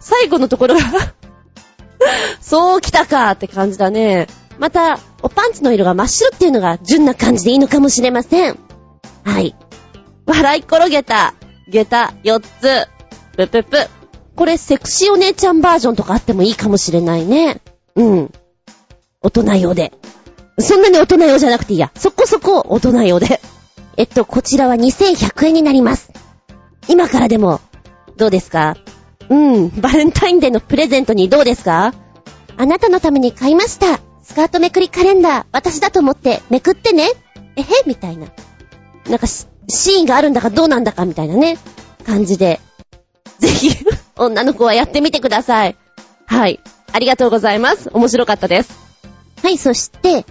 [0.00, 0.80] 最後のところが
[2.40, 4.26] そう来たかって感じだね。
[4.58, 8.58] また、おパンツの色が真っ白っていうのが純な感じでいいのかもしれません。
[9.24, 9.54] はい。
[10.26, 11.34] 笑い転げた、
[11.68, 12.88] 下駄4つ。
[13.36, 13.88] ぷぷぷ。
[14.34, 17.60] これセクシーお姉ちゃんバージョンとかあってもいいかもしれないね。
[17.94, 18.32] うん。
[19.22, 19.92] 大人用で。
[20.58, 21.90] そんなに大人用じゃなくていいや。
[21.94, 23.40] そこそこ大人用で。
[23.96, 26.10] えっと、こちらは2100円になります。
[26.88, 27.60] 今からでも、
[28.16, 28.76] どうですか？
[29.28, 31.94] うん、バレンタインデーのプレゼントにどうですか？
[32.56, 34.00] あなたのために買いました。
[34.22, 37.10] スカートめくりカレンダー、私だと思ってめくってね。
[37.56, 37.66] えへ？
[37.86, 38.26] みたいな。
[39.08, 41.58] なんかシーンがあるんだかどうなんだかみたいなね、
[42.04, 42.60] 感じで。
[43.38, 43.70] ぜひ、
[44.16, 45.76] 女の子はやってみてください。
[46.26, 46.60] はい。
[46.92, 47.90] ありがとうございます。
[47.92, 48.70] 面白かったです。
[49.42, 50.24] はい、そして、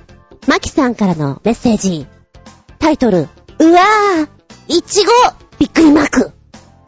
[0.47, 2.05] マキさんからのメッセージ。
[2.79, 3.27] タイトル、
[3.59, 4.27] うわー、
[4.67, 5.11] いちご
[5.57, 6.31] びっくりマーク。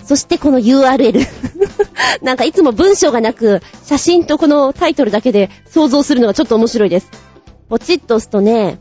[0.05, 1.25] そしてこの URL
[2.21, 7.09] なんかいつも文章がなく、写真とこのタイトルだけで想像するのがちょっと面白いです。
[7.67, 8.79] ポチッと押すとね、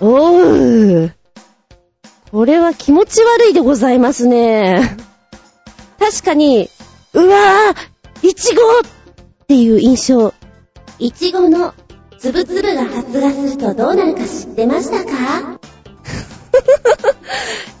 [0.00, 1.12] おー。
[2.32, 4.96] これは気持ち悪いでございますね。
[5.98, 6.70] 確かに、
[7.12, 8.64] うわー、いちごっ
[9.46, 10.32] ていう印象。
[10.98, 11.74] いちごの
[12.20, 15.58] つぶつぶが発芽するとどうなるか知ってましたか？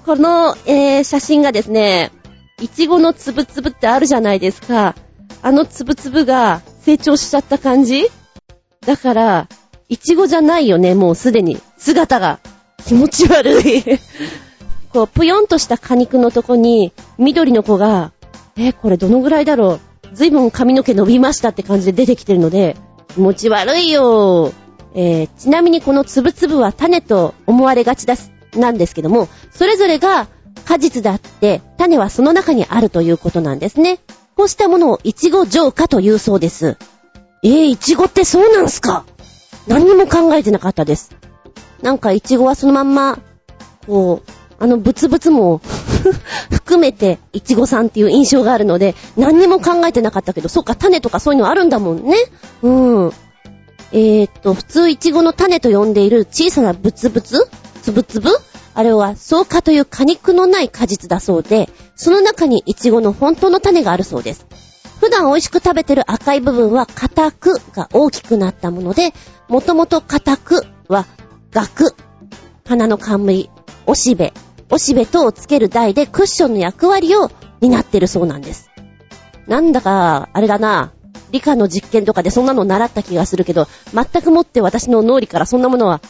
[0.06, 2.10] この、えー、写真がですね、
[2.58, 4.94] いちごのつぶつぶってあるじゃないですか。
[5.42, 8.06] あのつぶつぶが成長しちゃった感じ？
[8.86, 9.48] だから、
[9.90, 11.60] いちごじゃないよね、もうすでに。
[11.76, 12.40] 姿が。
[12.86, 13.84] 気持ち悪い
[14.90, 18.12] こう、ぷよんとした果肉のとこに、緑の子が、
[18.56, 19.80] え、これどのぐらいだろ
[20.12, 20.16] う？
[20.16, 22.76] ずいぶん髪の毛伸びましたって感じで出てきてるので、
[23.16, 24.52] 持ち悪いよ。
[24.94, 30.26] えー、ちなみにこのつぶつぶは種と思われがちだす、なんですけども、それぞれが
[30.64, 33.98] 果実であって、種はその中にあるということなんですね。
[34.36, 36.76] こうしたものをイチゴ浄化というそうです。
[37.42, 39.04] えー、イチゴってそうなんすか？
[39.66, 41.14] 何にも考えてなかったです。
[41.82, 43.18] なんかイチゴはそのまんま、
[43.86, 45.60] こう、あのブツブツも
[46.50, 52.16] 含めて、イチゴさんっていう印象があるので、何にも考えてなかったけど、そっか、種とかそういうのあるんだもんね。
[52.62, 53.12] うん。
[53.92, 57.48] えー、っと、普通イチゴの種と呼んでいる小さなブツブツ？
[57.82, 58.30] つぶつぶ？
[58.74, 64.46] あれは、草加という果肉のない果実だそうで、その中にイチゴの本当の種があるそうです。
[65.00, 69.12] 普段美味しく食べてる赤い部分は硬くが大きくなったもので、
[69.48, 71.06] もともと硬くは
[71.50, 71.94] 額、
[72.66, 73.50] 花の冠、
[73.86, 74.32] おしべ、
[74.70, 78.70] おしべ等をつける台でクッションの役割を担ってるそうなんです。
[79.46, 80.92] なんだか、あれだな、
[81.32, 86.00] 理科の実験とかでそんなの習った気がするけど、全くもって私の脳裏からそんなものは、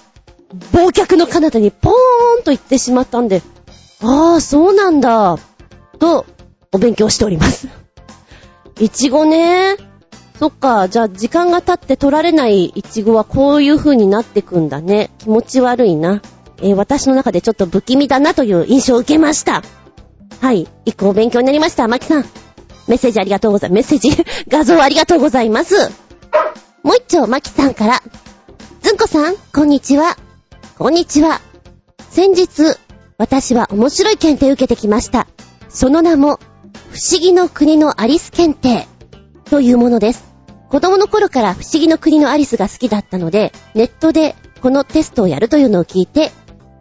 [0.73, 3.43] 忘却の彼方にポーンと行ってしまったんで、
[4.03, 5.39] ああ、そうなんだ、
[5.99, 6.27] と、
[6.73, 7.69] お勉強しております。
[8.79, 9.77] いちごね。
[10.39, 15.11] そっか、じゃあ時間が経って取られないいちごはこういう風になってくんだね。
[15.19, 16.23] 気持ち悪いな。
[16.63, 19.63] えー、私の中でちょっと不気味だなという印象を受けました。
[20.41, 20.69] はい。
[20.85, 21.87] 一個勉強になりました。
[21.89, 22.25] マキさん。
[22.89, 23.93] メッセージありがとうございます。
[23.93, 25.75] メッセージ、 画像ありがとうございます。
[26.83, 28.03] もう一丁、マキさんから。
[28.83, 30.17] ずんこさん、こんにちは。
[30.79, 31.41] こんにちは。
[32.11, 32.77] 先日、
[33.19, 35.27] 私は面白い検定を受けてきました。
[35.69, 36.41] その名も、
[36.91, 38.89] 不思議の国のアリス検定
[39.45, 40.25] というものです。
[40.71, 46.33] 子供の頃から不思議の国のアリスが好きだったので、ネットでこのテストをやるというのを聞いて、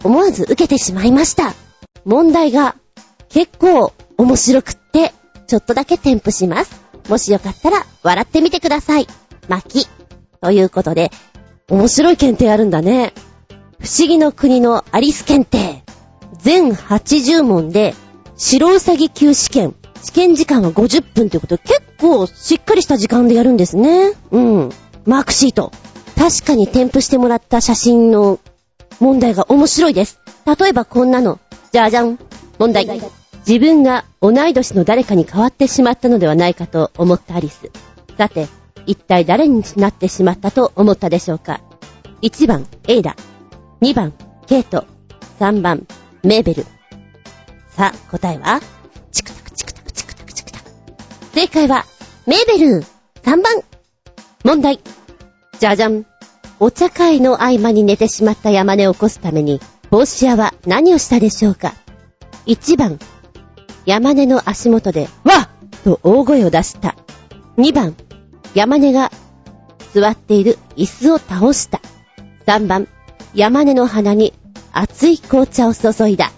[0.03, 1.53] 思わず受けてしまいました。
[2.05, 2.75] 問題が
[3.29, 5.13] 結構面白くって、
[5.47, 6.81] ちょっとだけ添付します。
[7.09, 9.07] もしよかったら笑ってみてください。
[9.47, 9.89] 巻き。
[10.41, 11.11] ということで、
[11.69, 13.13] 面白い検定あるんだね。
[13.79, 15.83] 不思議の国のアリス検定。
[16.39, 17.93] 全80問で、
[18.37, 19.75] 白うさぎ級試験。
[20.01, 24.13] 試験時間は50分ということで、結構しっかりした時間でやるんですね。
[24.31, 24.69] うん。
[25.05, 25.71] マークシート。
[26.17, 28.39] 確かに添付してもらった写真の
[28.99, 30.19] 問題が面白いです。
[30.45, 31.39] 例えばこんなの。
[31.71, 32.19] じゃじゃん。
[32.57, 32.87] 問題。
[33.47, 37.71] 自分が同い年の誰かに変わってしまったのではないかと思ったアリス。
[38.17, 38.47] さて、
[38.85, 41.61] 一体誰になってしまったと思ったでしょうか
[42.21, 43.15] ?1 番、エイダ。
[43.81, 44.13] 2番、
[44.47, 44.85] ケイト。
[45.39, 45.87] 3番、
[46.23, 46.65] メーベル。
[47.69, 48.59] さあ、答えは？
[49.11, 50.65] チクタクチクタクチクタクチクタク。
[51.33, 51.85] 正解は、
[52.27, 52.83] メーベル。
[53.23, 53.63] 3番。
[54.43, 54.81] 問題。
[55.59, 56.05] じゃじゃん。
[56.61, 61.73] お茶会の合間に寝てしまった山根を起こすために、帽子屋は何をしたでしょうか
[62.47, 62.99] ?1 番。
[63.85, 65.49] 山根の足元で、わっ
[65.83, 66.95] と大声を出した。
[67.57, 67.95] 2番。
[68.53, 69.09] 山根が
[69.93, 71.79] 座っている椅子を倒した。
[72.45, 72.87] 3番。
[73.33, 74.33] 山根の鼻に
[74.73, 76.31] 熱い紅茶を注いだ。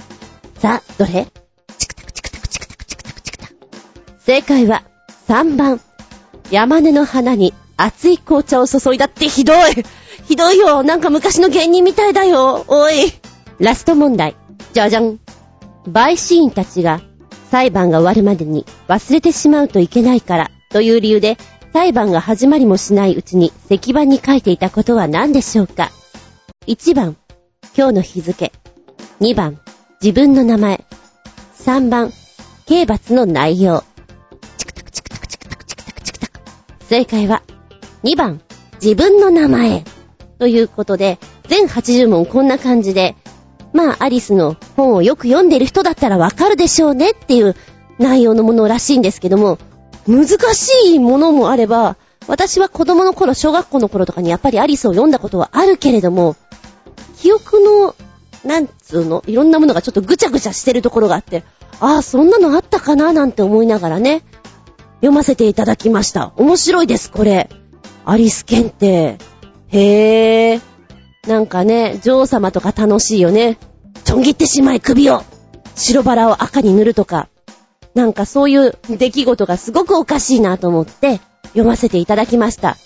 [0.59, 1.25] さあ、どれ？
[1.79, 3.55] チクタクチクタクチクタクチクタクチクタク。
[4.19, 4.83] 正解は
[5.27, 5.81] 3番。
[6.51, 9.57] 山根の鼻に熱い紅茶を注いだってひどい。
[10.27, 10.83] ひどいよ。
[10.83, 12.65] なんか昔の芸人みたいだよ。
[12.67, 13.11] おい。
[13.59, 14.35] ラスト問題。
[14.73, 15.19] じゃじゃん。
[15.85, 17.01] 陪審員たちが
[17.49, 21.37] 裁判が終わるまでに忘れてしまうといけないからという理由で
[21.73, 25.91] 裁判が始まりもしないうちに石板に書いていたことは何でしょうか
[26.67, 27.17] ?1 番、
[27.75, 28.51] 今日の日付。
[29.21, 29.59] 2番、
[30.01, 30.83] 自分の名前。
[31.57, 32.11] 3番、
[32.65, 33.83] 刑罰の内容。
[34.57, 36.41] チクタクチクタクチクタクチクタクチクタク。
[36.87, 37.43] 正解は、
[38.03, 38.41] 2番、
[38.81, 39.83] 自分の名前。
[40.41, 41.19] ということで、
[41.49, 43.15] 全80問こんな感じで、
[43.73, 47.55] まあ、アリスの本をよく読んでる人だったらわかるでしょうねっていう
[47.99, 49.59] 内容のものらしいんですけども、
[50.07, 56.35] 難しいものもあれば、私は子供の頃、小学校の頃とかにやっぱりアリスを読んだことはあるけれども、
[57.19, 57.95] 記憶の、
[58.43, 61.43] なんつうの、いろんなものがちょっとぐちゃぐちゃしてるところがあって、
[61.79, 64.23] ああ、そんなのあったかななんて思いながらね、
[65.01, 66.33] 読ませていただきました。
[66.35, 67.47] 面白いです、これ。
[68.05, 69.19] アリス検定。
[69.71, 70.61] へえ。
[71.27, 73.57] なんかね、女王様とか楽しいよね。
[74.03, 75.23] ちょん切ってしまい首を。
[75.75, 77.29] 白バラを赤に塗るとか。
[77.95, 81.19] なんかそういう出来事がすごくおかしいなと思って
[81.49, 82.77] 読ませていただきました。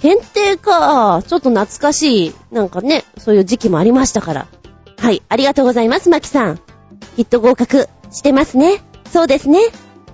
[0.00, 1.22] 検定か。
[1.26, 2.34] ちょっと懐かしい。
[2.50, 4.46] なんかね、そういう時期もありましたから。
[4.98, 6.60] はい、ありがとうございます、マキさん。
[7.16, 8.82] きっと合格してますね。
[9.12, 9.60] そうですね。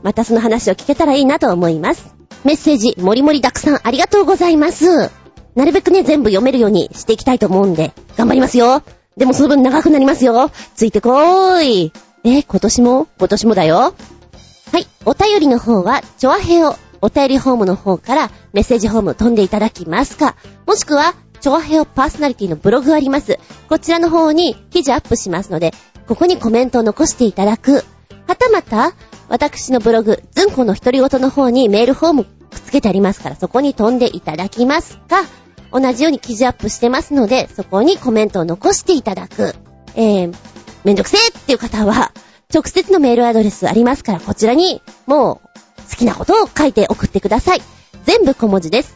[0.03, 2.14] またその話を聞けたらいいなと思います。
[2.45, 5.11] メッセージ、もりもりたくさんありがとうございます。
[5.55, 8.83] なるべくね、全部読めるようにしていきたいと思うんで、頑張りますよ。
[9.17, 10.51] でもその分長くなりますよ。
[10.75, 11.93] ついてこーい。
[12.25, 13.09] え、今年も？
[13.19, 13.77] 今年もだよ。
[13.77, 14.87] はい。
[15.05, 20.37] お便りの方は、チョアヘオ、お便りホームの方からメッセージホーム飛んでいただきますか、
[20.67, 23.39] もしくは、チョアヘオパーソナリティのブログあります。
[23.69, 25.73] こちらの方に記事アップしますので、
[26.07, 27.85] ここにコメントを残していただく。
[28.27, 28.93] はたまた、
[29.29, 35.23] 私のブログ、ズンコの独り言の方にメールフォームくっつけてありますから、そこに飛んでいただきますか、
[35.73, 39.55] 同じように記事アップしてますので、そこにコメントを残していただく。
[39.95, 40.35] えー、
[40.85, 42.13] めんどくせーっていう方は、
[42.53, 45.49] 直接のメールアドレスありますから、こちらに、もう、
[45.91, 47.63] 好きなことを書いて送ってください。
[48.05, 48.95] 全部小文字です。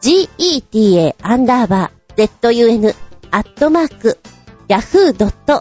[0.00, 2.94] geta アンダーバー zun
[3.30, 4.18] アットマーク
[4.68, 5.54] yahoo.co.jp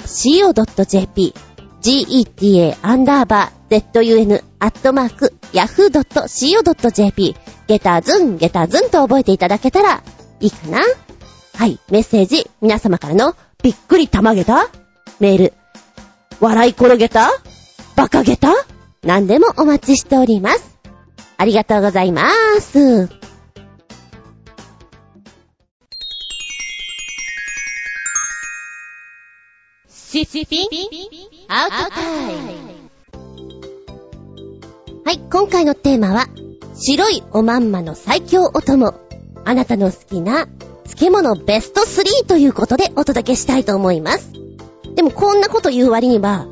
[1.83, 7.35] geta アンダーバー zun アットマーク yahoo.co.jp
[7.67, 10.01] ゲタズン、ゲタズンと覚えていただけたら
[10.39, 10.79] いいかな？
[11.55, 14.69] はい、メッセージ、皆様からのびっくりたまげた？
[15.19, 15.53] メール、
[16.39, 17.29] 笑い転げた？
[17.97, 18.53] 馬鹿げた？
[19.03, 20.79] 何でもお待ちしております。
[21.37, 22.29] ありがとうございま
[22.61, 23.09] す。
[29.89, 30.67] シシピン？
[31.55, 32.51] アウトタイム。
[35.05, 36.25] はい、今回のテーマは、
[36.73, 38.95] 白いおまんまの最強お供。
[39.45, 40.47] あなたの好きな
[40.85, 44.31] 漬物ベスト3ということでお届けしたいと思います。
[44.95, 46.47] でもこんなこと言う割には、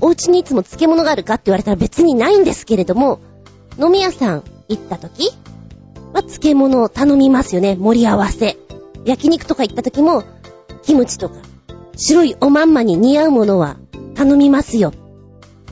[0.00, 3.20] お家にいつも漬物があるかって言われたら別にないんですけれども、
[3.78, 5.30] 飲み屋さん行った時
[6.14, 7.76] は漬物を頼みますよね。
[7.76, 8.56] 盛り合わせ。
[9.04, 10.24] 焼肉とか行った時も、
[10.82, 11.36] キムチとか、
[11.96, 13.76] 白いおまんまに似合うものは
[14.14, 14.92] 頼みますよ。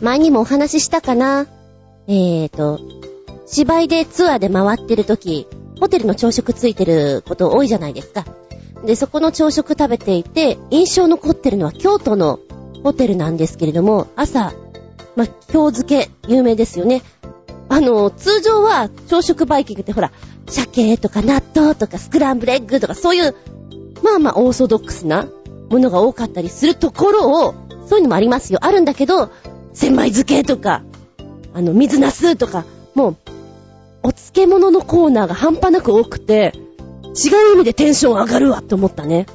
[0.01, 1.47] 前にもお話ししたかな
[2.07, 2.81] えーと、
[3.47, 5.47] 芝居でツアーで回ってる時、
[5.81, 8.25] ホテルの朝食ついてること多いじゃないですか。
[8.85, 12.41] で、そこの朝食食べていて、印象残ってるのは京都の
[12.83, 14.53] ホテルなんですけれども、朝、
[15.17, 17.03] ま今日漬け、有名ですよね。
[17.69, 20.13] あの、通常は朝食バイキングってほら、
[20.47, 23.35] 鮭とか納豆とかスクランブルエッグとかそういう、
[24.03, 25.29] まあまあオーソドックスな
[25.69, 27.55] ものが多かったりするところを、
[27.91, 28.61] そういうのもありますよ。
[28.63, 29.33] あるんだけど、
[29.73, 30.85] 千枚漬けとか、
[31.53, 32.65] あの、水ナスとか、
[32.95, 33.17] もう、
[34.05, 36.53] お漬物のコーナーが半端なく多くて、
[37.05, 39.27] 違う意味でテンション上がるわって思ったね。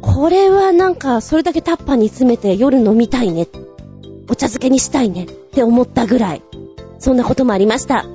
[0.00, 3.46] これはなんか、それだけタッパーに詰めて夜飲みたいね。
[4.30, 6.42] お茶漬けにしたいねって思ったぐらい。
[6.98, 8.06] そんなこともありました。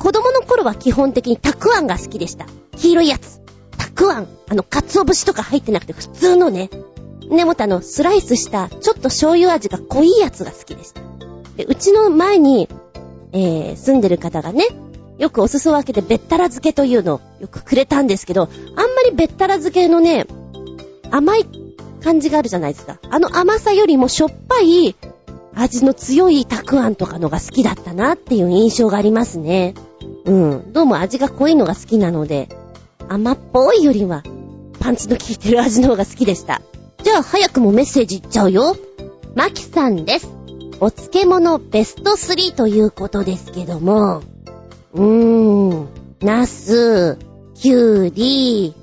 [0.00, 2.46] 子供の頃は基本的にたくあんが好きでした。
[2.76, 3.40] 黄色いやつ。
[3.78, 4.26] たくあん。
[4.48, 6.68] あの、鰹節とか入ってなくて普通のね。
[7.30, 11.00] 根元あの、スライスした、ちょっと醤油味が濃いやつが好きでした。
[11.56, 12.68] で、うちの前に、
[13.32, 14.64] えー、住んでる方がね、
[15.18, 20.26] よくお裾分けでべったら漬けというのをよくくれたんですけど、あんまりべったら漬けのね、
[21.10, 21.46] 甘い
[22.02, 22.98] 感じがあるじゃないですか。
[23.10, 24.96] あの甘さよりもしょっぱい
[25.54, 29.74] 味の強いたくあんとかのが好きだったなっていう印象がありますね。
[30.24, 30.72] うん。
[30.72, 32.48] どうも味が濃いのが好きなので、
[33.08, 34.24] 甘っぽいよりは
[34.80, 36.60] パンチの効いてる味の方が好きでした。
[37.14, 38.76] じゃあ早くもメッセージいっちゃうよ。
[39.36, 40.28] マキさんです。
[40.80, 44.24] お漬物ベスト3ということですけども、
[44.94, 45.88] うーん、
[46.22, 47.16] ナス、
[47.54, 48.74] キュウリ、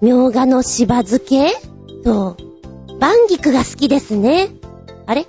[0.00, 1.52] みょうがのしば漬け？
[2.02, 2.36] と、
[2.98, 4.48] バンギクが好きですね。
[5.06, 5.28] あれ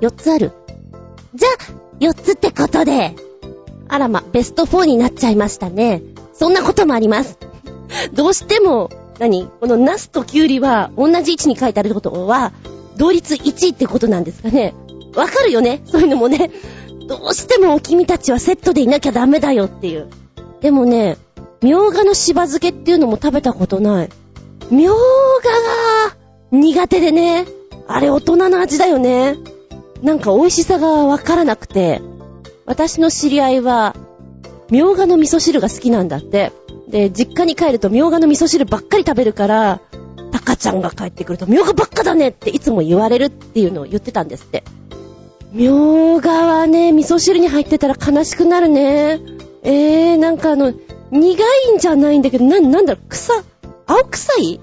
[0.00, 0.52] ?4 つある。
[1.34, 3.14] じゃあ、4つってことで。
[3.86, 6.00] あらま、ベスト4になっちゃいましたね。
[6.32, 7.38] そんなこともあります。
[8.14, 8.88] どうしても、
[9.18, 9.48] 何？
[9.60, 12.52] このナスとキュウリは同じ位置に書いてあることは、
[12.96, 14.74] 同率1位ってことなんですかね。
[15.14, 15.82] わかるよね？
[15.86, 16.50] そういうのもね。
[17.08, 20.08] どうしても君たちはセットでいなきゃダメだよっていう。
[20.60, 21.16] でもね、
[21.62, 24.08] みょうがのしば漬けっていうのも食べたことない。
[24.70, 26.16] みょうがが
[26.50, 27.46] 苦手でね。
[27.86, 29.36] あれ大人の味だよね。
[30.02, 32.02] なんか美味しさがわからなくて。
[32.66, 33.96] 私の知り合いは、
[34.70, 36.52] みょうがの味噌汁が好きなんだって。
[36.88, 39.80] で、実家に帰るとみょうがの味噌汁ばっかり食べるから、
[40.32, 44.64] タカちゃんが帰ってくるとみょうがばっかだねっていつも言われるっていうのを言ってたんですって。
[45.52, 49.20] みょうがはね、味噌汁に入ってたら悲しくなるね。
[49.62, 50.72] えー、なんかあの、
[51.10, 53.32] 苦いんじゃないんだけど、な、なんだろ、草、
[53.86, 54.60] 青臭い？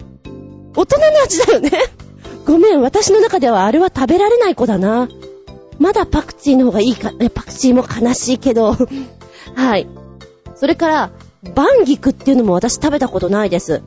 [0.75, 1.71] 大人の味だよね。
[2.45, 5.09] ごめん、私の中ではあれは食べられない子だな。
[5.79, 8.75] まだパクチーの方がいいか、え、パクチーも悲しいけど。
[9.55, 9.87] はい。
[10.55, 11.11] それから、
[11.53, 13.81] バンギクっていうのも私食べたことないです。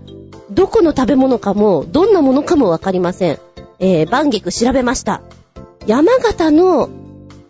[0.51, 3.39] どこの食べ物かも、どんなものかもわかりません。
[3.79, 5.23] えー、バンギク調べました。
[5.87, 6.89] 山形の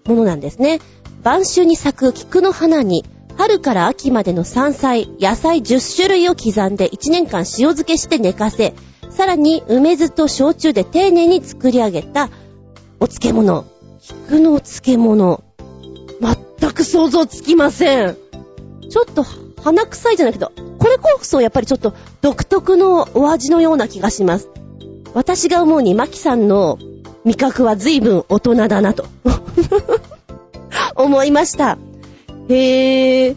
[0.07, 0.81] ものなんですね。
[1.23, 3.05] 晩秋に咲く菊の花に、
[3.37, 8.75] 春から秋までの山菜、野菜10種類を刻んで1年間塩漬けして寝かせ、
[9.11, 12.31] さらに梅酢と焼酎で丁寧に作り上げた
[13.01, 13.65] お漬物。
[14.01, 15.45] 菊のお漬物。
[16.21, 18.17] 全く想像つきません。
[18.91, 19.25] ちょっと
[19.63, 24.49] 鼻臭いじゃないけど、これこそやっぱりちょっと独特のお味のような気がします。
[25.15, 26.79] 私が思うに、マキさんの
[27.25, 29.07] 味覚は随分大人だなと
[30.95, 31.79] 思いました。
[32.49, 33.37] へぇ。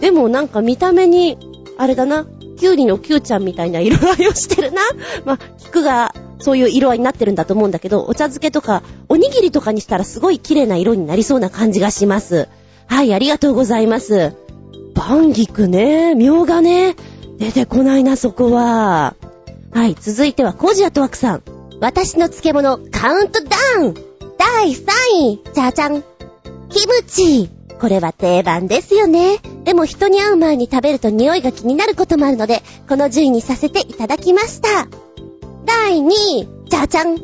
[0.00, 1.38] でもなんか見た目に、
[1.78, 2.26] あれだな、
[2.58, 4.82] キュウリのキュウちゃんみたいな色合いをしてるな。
[5.24, 12.48] まあ、菊がそういう色合いになってるんだと思うんだけど、お茶漬けとか、おにぎりとかにしたらすごい綺麗な色になりそうな感じがします。
[12.86, 14.32] はい、ありがとうございます。
[14.94, 16.96] バンギクね、みょうがね、
[17.38, 19.14] 出てこないな、そこは。
[19.72, 21.42] はい、続いては、コージアトワクさん。
[21.80, 23.94] 私の漬物、カウントダウン
[24.38, 24.82] 第3
[25.14, 26.02] 位じゃじゃん
[26.68, 27.50] キムチ
[27.80, 29.38] これは定番ですよね。
[29.64, 34.86] でも人に会う前に食べると匂いが気になることもあるので、この順位にさせていただきました。
[35.64, 37.18] 第2位、じゃじゃん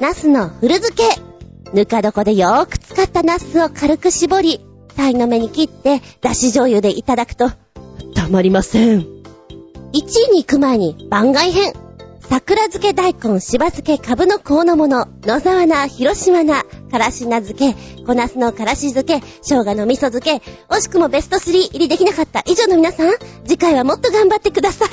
[0.00, 1.02] ナスの古漬け
[1.72, 4.60] ぬか床でよーく使ったナスを軽く絞り、
[4.92, 7.50] 鯛の目に切って、だし醤油でいただくと、
[8.14, 9.00] たまりません。
[9.00, 9.04] 1
[9.92, 11.72] 位に行く前に番外編。
[12.32, 17.74] 桜漬け大根、しば漬け、株の香の物、野沢菜、広島菜、からし菜漬け、
[18.06, 23.12] 小ナスのからし漬け、生姜の味噌漬け、惜しくもベスト3入りできなかった以上の皆さん、
[23.44, 24.88] 次回はもっと頑張ってください。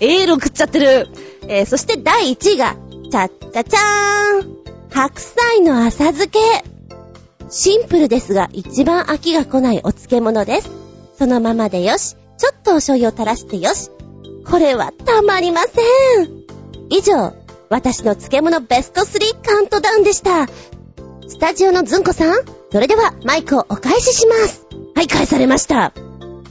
[0.00, 1.08] エール送っちゃってる。
[1.46, 2.74] えー、そして第1位が、
[3.10, 4.56] ちゃっちゃちゃーん。
[4.90, 6.40] 白菜の浅漬け。
[7.50, 10.70] シンプルですが、一番飽きが来ないお漬物です。
[11.18, 12.16] そのままでよし。
[12.38, 13.90] ちょっとお醤油を垂らしてよし。
[14.48, 16.44] これはたまりません。
[16.88, 17.34] 以上、
[17.68, 20.46] 私の漬物ベスト3カウントダウンでした。
[21.28, 24.66] スタジオのずんこさん、それではマイクをお返しします。
[24.94, 25.92] はい、返されました。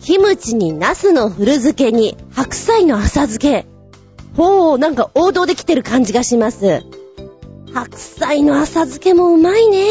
[0.01, 3.65] キムチにナスの古漬けに白菜の浅漬け。
[4.35, 6.83] ほう、なんか王道できてる感じがします。
[7.73, 9.85] 白菜の浅漬けもうまいね。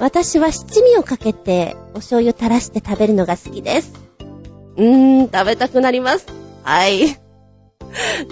[0.00, 3.92] 私は七味をかけてお醤油垂らして食べるのが好きです。
[4.76, 6.26] うーん、食べたくなります。
[6.62, 7.18] はい。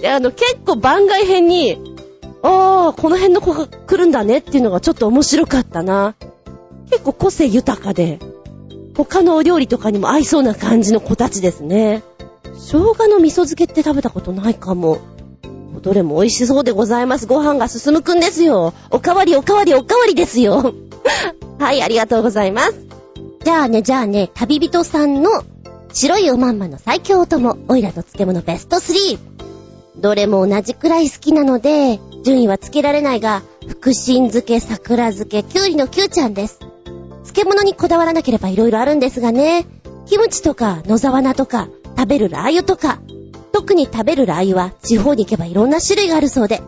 [0.00, 1.78] で、あの、結構番外編に、
[2.42, 6.16] ああ、この辺の子が来るんだねっていうのがちょっと面白かったな。
[6.90, 8.18] 結構個性豊かで、
[8.96, 12.02] 他のお料理とかにも合いそうな感じの子たちですね。
[12.54, 14.98] 生姜の味噌漬けって食べたことないかも。
[15.80, 17.26] どれも美味しそうでございます。
[17.26, 18.74] ご飯が進むくんですよ。
[18.90, 20.74] おかわりおかわりおかわりですよ。
[21.58, 22.74] はい、ありがとうございます。
[23.44, 25.42] じゃあね、じゃあね、旅人さんの
[25.92, 29.18] 白いおまんまの最強お供、オイラの漬物ベスト3。
[29.96, 36.60] どれも同じくらい好きなので、順位はつけられないが、福神漬け、桜漬け、きゅうりのきゅうちゃんです。
[37.24, 39.66] 漬物にこだわらなければ色々あるんですがね、
[40.06, 43.00] キムチとか野沢菜とか、食べるラー油とか、
[43.52, 46.62] 特に食べるラー油は地方に行けばいろんな種類があるそうで、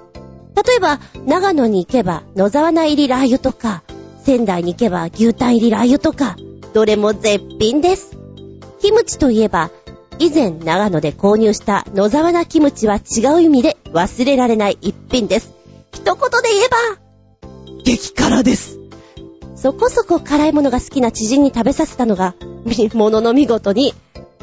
[0.54, 3.83] 例えば、長野に行けば野沢菜入りラー油とか、
[4.24, 6.36] 仙台に行けば牛タン入りラー油とか、
[6.72, 8.16] どれも絶品です。
[8.80, 9.70] キムチといえば、
[10.18, 15.52] 以前長野で購入した野沢菜キムチは違う意味で忘れられない一品です。
[15.92, 18.78] 一言で言えば、激辛です。
[19.56, 22.34] そこそこ辛いものが好きな知人に食べさせたのが、
[22.94, 23.94] ものの見事に、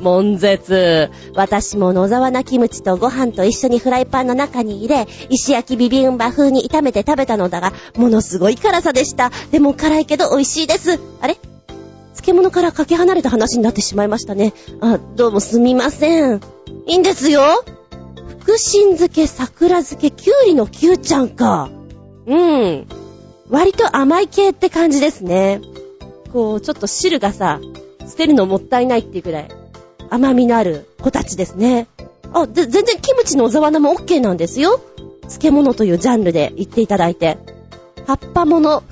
[0.01, 1.09] 悶絶。
[1.35, 9.31] 私も野沢菜キムチとご飯と一緒にフライパンの中に入れ、石焼きビビンバ風に炒めて食べたのだが、ものすごい辛さでした。
[9.51, 10.99] でも辛いけど美味しいです。
[11.21, 11.37] あれ？
[12.13, 14.53] 漬物からかけ離れた話になってしまいましたね。
[14.81, 16.41] あ、どうもすみません。
[16.85, 17.41] いいんですよ。
[18.41, 21.69] 福神漬け、桜漬け、きゅうりのきゅうちゃんか。
[22.27, 22.87] うん。
[23.49, 25.61] 割と甘い系って感じですね。
[26.31, 27.59] こう、ちょっと汁がさ、
[28.07, 29.47] 捨てるのもったいないっていうくらい、
[30.11, 31.87] 甘みのある子たちですね。
[32.33, 34.81] あ、全然キムチの小沢菜も OK なんですよ。
[35.21, 37.37] 漬物というジャンルで言っていただいて。
[38.05, 38.83] 葉っぱもの。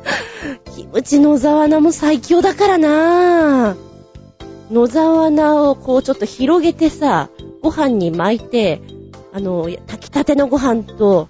[0.74, 4.72] キムチ野沢菜も最強だからなぁ。
[4.72, 7.28] 野沢菜をこうちょっと広げてさ、
[7.62, 8.80] ご飯に巻いて、
[9.34, 11.28] あの、炊きたてのご飯と、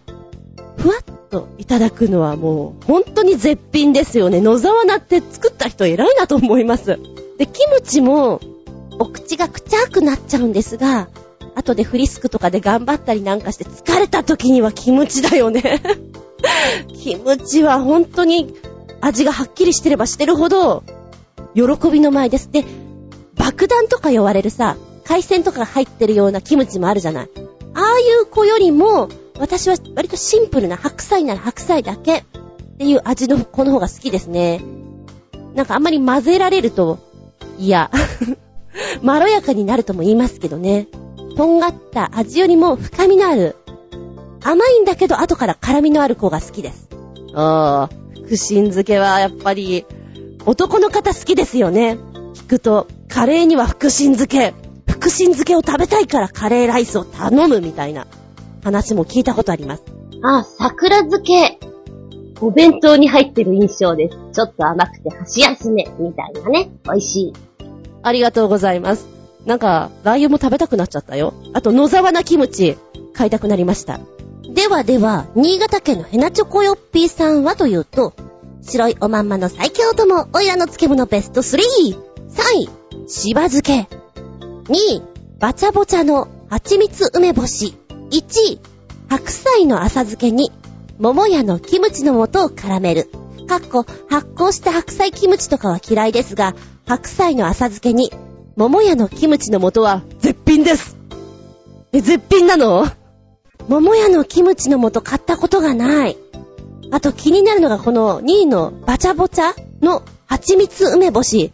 [0.77, 4.41] ふわっといただくのはもう、本当に絶品ですよね。
[4.41, 7.01] 野沢菜って作った人偉いなと思います。
[7.39, 8.41] で、キムチも、
[8.99, 11.09] お口がくちゃくなっちゃうんですが、
[11.55, 15.81] 後でフリスクとかで頑張ったりなんかして疲れた時にはキムチだよね
[16.93, 18.55] キムチは本当に
[19.01, 20.83] 味がはっきりしてればしてるほど、
[21.55, 22.51] 喜びの前です。
[22.51, 22.65] で、
[23.35, 27.29] 爆弾とか言われるさ、海鮮とかが入ってるようなキムチもあるじゃない。
[27.75, 29.09] ああいう子よりも、
[29.39, 32.25] 私は割とシンプルな白菜なら白菜だけっ
[32.79, 34.61] ていう味の子の方が好きですね。
[35.55, 36.99] なんかあんまり混ぜられると
[37.59, 37.91] 嫌。
[39.03, 40.89] まろやかになるとも言いますけどね。
[41.37, 43.57] とんがった味よりも深みのある。
[44.43, 46.89] 甘いんだけど後から辛みのある子が好きです。
[47.35, 49.85] ああ、福神漬けはやっぱり、
[50.47, 51.99] 男の方好きですよね。
[52.35, 54.55] 聞くと、カレーには福神漬け。
[54.87, 58.07] 福神漬けを食べたいからカレーライスを頼むみたいな
[58.63, 59.83] 話も聞いたことあります。
[60.23, 61.59] あ、桜漬け。
[62.41, 64.17] お弁当に入ってる印象です。
[64.33, 66.71] ちょっと甘くて箸休めみたいなね。
[66.85, 67.33] 美味しい。
[68.07, 69.09] ありがとうございます。
[69.47, 71.35] なんか、ラー油も食べたくなっちゃったよ。
[71.55, 72.79] あと、野沢菜キムチ、
[73.13, 73.99] 買いたくなりました。
[74.55, 78.15] ではでは、新潟県のヘナチョコヨッピーさんはというと、
[78.63, 81.59] 白いおまんまの最強友、おいらの漬物ベスト 3!
[81.59, 82.69] 3
[83.05, 83.89] 位、しば漬け。
[84.69, 85.03] 2位、
[85.41, 87.75] バチャボチャの蜂蜜梅干し。
[88.11, 88.61] 1位、
[89.09, 90.53] 白菜の浅漬けに、
[91.01, 93.11] 桃屋のキムチの素を絡める。
[93.49, 96.55] かっこ、発酵した白菜キムチとかは嫌いですが、
[96.87, 98.13] 白菜の浅漬けに、
[98.55, 100.97] 桃屋のキムチの素は絶品です。
[101.93, 102.87] え、絶品なの？
[103.69, 106.17] 桃屋のキムチの素買ったことがない。
[106.93, 109.53] あと気になるのがこの2位のバチャボチャ
[109.85, 111.53] の蜂蜜梅干し。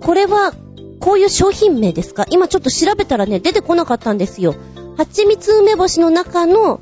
[0.00, 0.52] これは、
[0.98, 2.26] こういう商品名ですか？
[2.30, 4.56] 今ちょっと調べたらね、出てこなかったんですよ。
[4.96, 6.80] 蜂蜜梅干しの中の、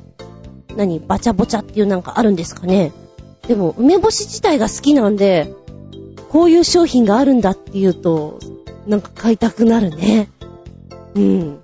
[0.75, 2.93] 何、バチャボチャっていうなんかあるんですかね？
[3.47, 5.53] でも、梅干し自体が好きなんで、
[6.31, 8.39] こういう商品があるんだっていうと、
[8.87, 10.29] なんか買いたくなるね。
[11.13, 11.59] うん。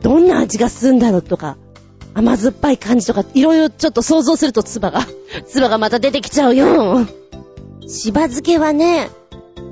[0.00, 1.58] どんな味がするんだろうとか、
[2.14, 5.06] 甘酸っぱい感じとか、いろいろちょっと想像すると唾が、
[5.46, 7.06] 唾がまた出てきちゃうよ。
[7.86, 9.10] しば漬けはね、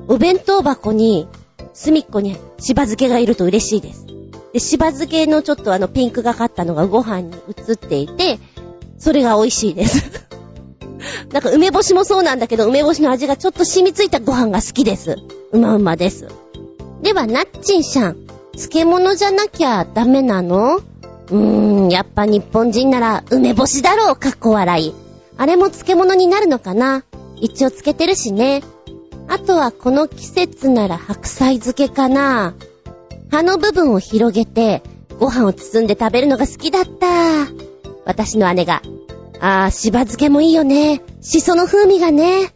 [0.06, 1.26] お弁当箱に、
[1.72, 4.04] 隅っこにしば漬けがいると嬉しいです。
[4.52, 7.36] で、しば漬けのちょっとあのピンクがかったのがご飯に
[7.68, 8.38] 映っていて、
[8.98, 10.28] それが美味しいです。
[11.32, 15.16] なんか梅干しもそうなんだけど、梅干しの味がちょっと染みついたご飯が好きです。
[15.52, 16.28] うまうまです。
[17.02, 18.26] では、ナッチンさん。
[18.52, 20.76] 漬物じゃなきゃダメなの？
[20.76, 24.94] うーん、やっぱ日本人なら梅干しだろう、かっこ笑い。
[25.38, 27.04] あれも漬物になるのかな？
[27.36, 28.62] 一応漬けてるしね。
[29.28, 32.54] あとはこの季節なら白菜漬けかな。
[33.30, 34.82] 葉の部分を広げて、
[35.18, 37.06] ご飯を包んで食べるのが好きだった。
[38.04, 38.82] 私の姉が。
[39.40, 41.02] あー、しば漬けもいいよね。
[41.20, 42.52] しその風味がね。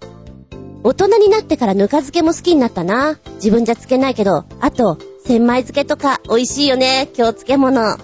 [0.83, 3.19] 大人になってからぬか漬けも好きになったな。
[3.37, 7.97] 自分じゃ漬けないけど、あと、千枚漬けとか美味しいよね、今日漬物。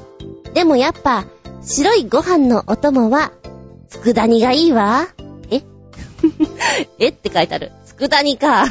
[0.54, 1.26] でもやっぱ、
[1.62, 3.32] 白いご飯のお供は、
[3.90, 5.08] 佃煮がいいわ。
[5.50, 5.62] え？
[6.98, 7.72] えって書いてある。
[7.98, 8.64] 佃煮か。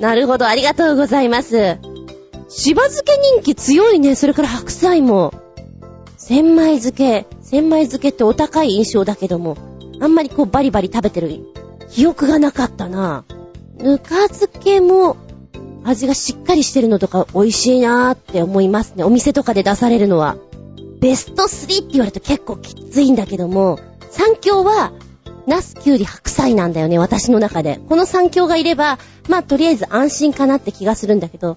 [0.00, 1.76] なるほど、ありがとうございます。
[2.48, 4.14] しば漬け人気強いね。
[4.14, 5.34] それから白菜も。
[6.30, 7.26] 千枚漬け。
[7.42, 9.56] 千枚漬けってお高い印象だけども、
[9.98, 11.40] あんまりこうバリバリ食べてる
[11.90, 13.24] 記憶がなかったな。
[13.78, 15.16] ぬか漬けも
[15.82, 19.02] 味がしっかりしてるのとか美味しいなーって思いますね。
[19.02, 20.36] お店とかで出されるのは。
[21.00, 23.80] ベスト3って言われると結構きついんだけども、
[24.10, 24.92] 三強は、
[25.48, 27.80] ナス、キュウリ、白菜なんだよね、私の中で。
[27.88, 31.56] この三強がいれば、まあとりあえず安心かなって気がするんだけど、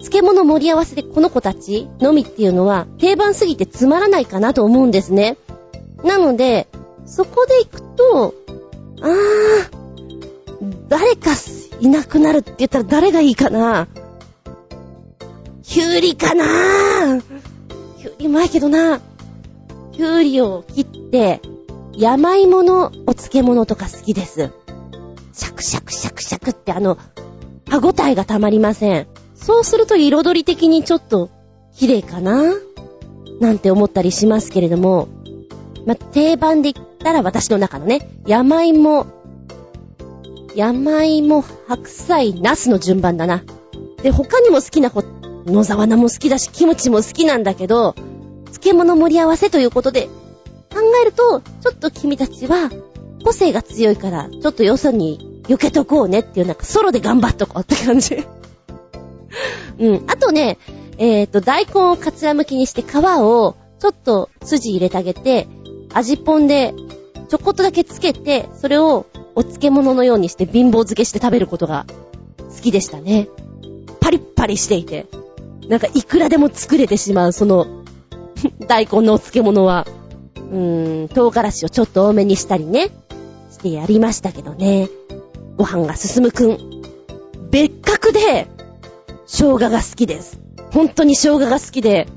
[0.00, 5.36] 漬物盛り合わせでこの子たちのみっていうのは定番すぎてつまらないかなと思うんですね。
[6.02, 6.66] なので、
[7.06, 8.34] そこで行くと、
[9.02, 9.80] あー、
[10.88, 11.32] 誰か
[11.80, 13.88] いなくなるって言ったら誰がいいかな
[15.62, 17.20] キュウリかな
[17.98, 19.00] キュウリうまいけどな。
[19.92, 21.40] キュウリを切って、
[21.94, 24.50] 山芋のお漬物とか好きです。
[25.32, 26.98] シャクシャクシャクシャクってあの、
[27.68, 29.06] 歯応えがたまりません。
[29.42, 31.30] そうすると彩り的にちょっと
[31.74, 32.54] 綺麗かな
[33.40, 35.08] なんて思ったりしますけれども、
[35.86, 39.06] ま定番で言ったら私の中のね、山芋、
[40.54, 43.42] 山芋、白菜、ナスの順番だな。
[44.02, 45.02] で、他にも好きな子、
[45.46, 47.94] 野沢菜も好きだし、キムチも好きなんだけど、
[48.46, 50.08] 漬物盛り合わせということで、
[50.72, 52.70] 考えると、ちょっと君たちは、
[53.24, 58.26] 個性が強いから、ちょっとよそに避けとこうねっていう、なんかソロで頑張っとこうって感じ。
[59.78, 60.04] うん。
[60.08, 60.58] あとね、
[60.98, 65.48] えっ、ー、と、大根をかつらむきにして皮をちょっと筋入れてあげて、
[65.92, 66.74] 味ぽんで
[67.28, 71.86] ちょこっとだけつけて、それをお漬物のようにして貧乏漬けして食べることが
[72.38, 73.28] 好きでしたね。
[74.00, 75.06] パリッパリしていて。
[75.68, 77.66] なんかいくらでも作れてしまう、その
[78.66, 79.86] 大根のお漬物は。
[80.36, 82.90] うーん、唐辛子をちょっと多めにしたりね、
[83.52, 84.88] してやりましたけどね。
[85.56, 86.58] ご飯が進むくん。
[87.50, 88.48] 別格で、
[89.32, 90.40] 生姜が好きです。
[90.72, 92.08] 本当に生姜が好きで、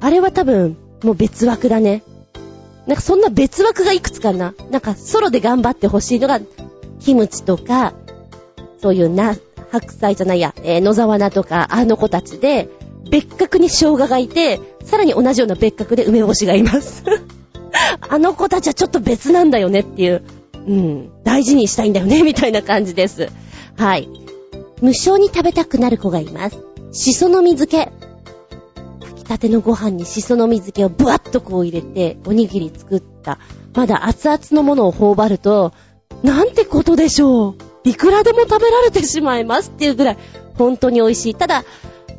[0.00, 2.02] あれは多分、もう別枠だね。
[2.88, 4.52] なんかそんな別枠がいくつかな。
[4.68, 6.40] なんかソロで頑張ってほしいのが、
[6.98, 7.94] キムチとか、
[8.82, 9.36] そういうな、
[9.70, 12.68] 白菜じゃないや、えー、野沢菜とか、あの子たちで、
[13.10, 17.04] 別格に生姜がいて、さらに同じような別格で梅干しがいます。
[18.08, 20.24] あの子たちはちょっと別なんだよねっていう、
[20.66, 23.28] うん、大事にしたいんだよね、みたいな感じです。
[23.76, 24.08] はい。
[24.80, 26.58] 無償に食べたくなる子がいます。
[26.92, 28.10] しその水漬け。
[29.00, 33.38] 炊きたてのご飯にしその水漬けをブワッとこう入れて、おにぎり作った。
[33.74, 35.72] まだ熱々のものを頬張ると、
[36.22, 37.54] なんてことでしょう。
[37.84, 40.16] いくらでも食べられてしまいますっていうぐらい、
[40.56, 41.34] 本当に美味しい。
[41.34, 41.64] ただ、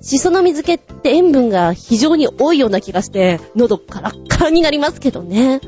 [0.02, 5.62] しその水漬けって塩分が非常に多いような気がして、喉カラッカラになりますけどね。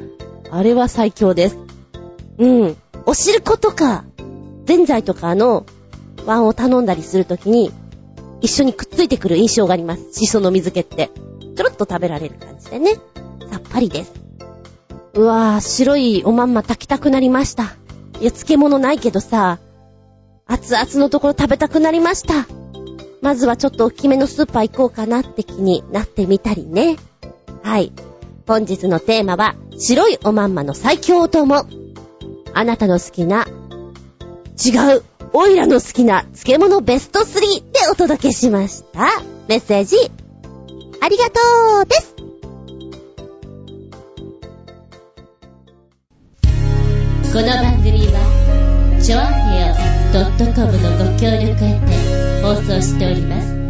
[0.50, 1.58] あれは最強です。
[2.38, 2.78] うん。
[3.06, 4.06] お汁粉とか、
[4.66, 5.66] ぜんざいとかの
[6.26, 7.72] ワンを頼んだりするときに、
[8.42, 10.14] 一緒にくっついてくる印象があります。
[10.14, 11.10] しその水気って。
[11.56, 12.96] ちょろっと食べられる感じでね。
[13.52, 14.14] さっぱりです。
[15.14, 17.64] うわぁ、白いおまんま炊きたくなりました。
[18.20, 19.60] いや、漬物ないけどさ、
[20.48, 22.48] 熱々のところ食べたくなりました。
[23.22, 26.98] まずはちょっと大きめのスーパー行こうかなって気になってみたりね。
[27.62, 27.94] はい。
[28.46, 31.66] 本日のテーマは、白いおまんまの最強お供。
[32.54, 33.46] あなたの好きな、
[34.64, 35.04] 違う、
[35.36, 39.08] オイラの好きな漬物ベスト3でお届けしました。
[39.48, 39.96] メッセージ、
[41.02, 41.40] ありがと
[41.82, 42.16] うです。
[47.34, 49.74] この番組は、チョアヘオ
[50.54, 53.63] .com のご協力へて放送しております。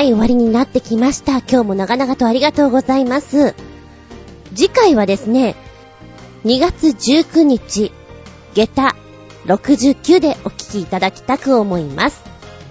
[0.00, 1.40] はい、終わりになってきました。
[1.40, 3.54] 今日も長々とありがとうございます。
[4.54, 5.56] 次回はですね、
[6.46, 7.92] 2月19日、
[8.54, 8.96] 下駄
[9.44, 12.22] 69でお聞きいただきたく思います。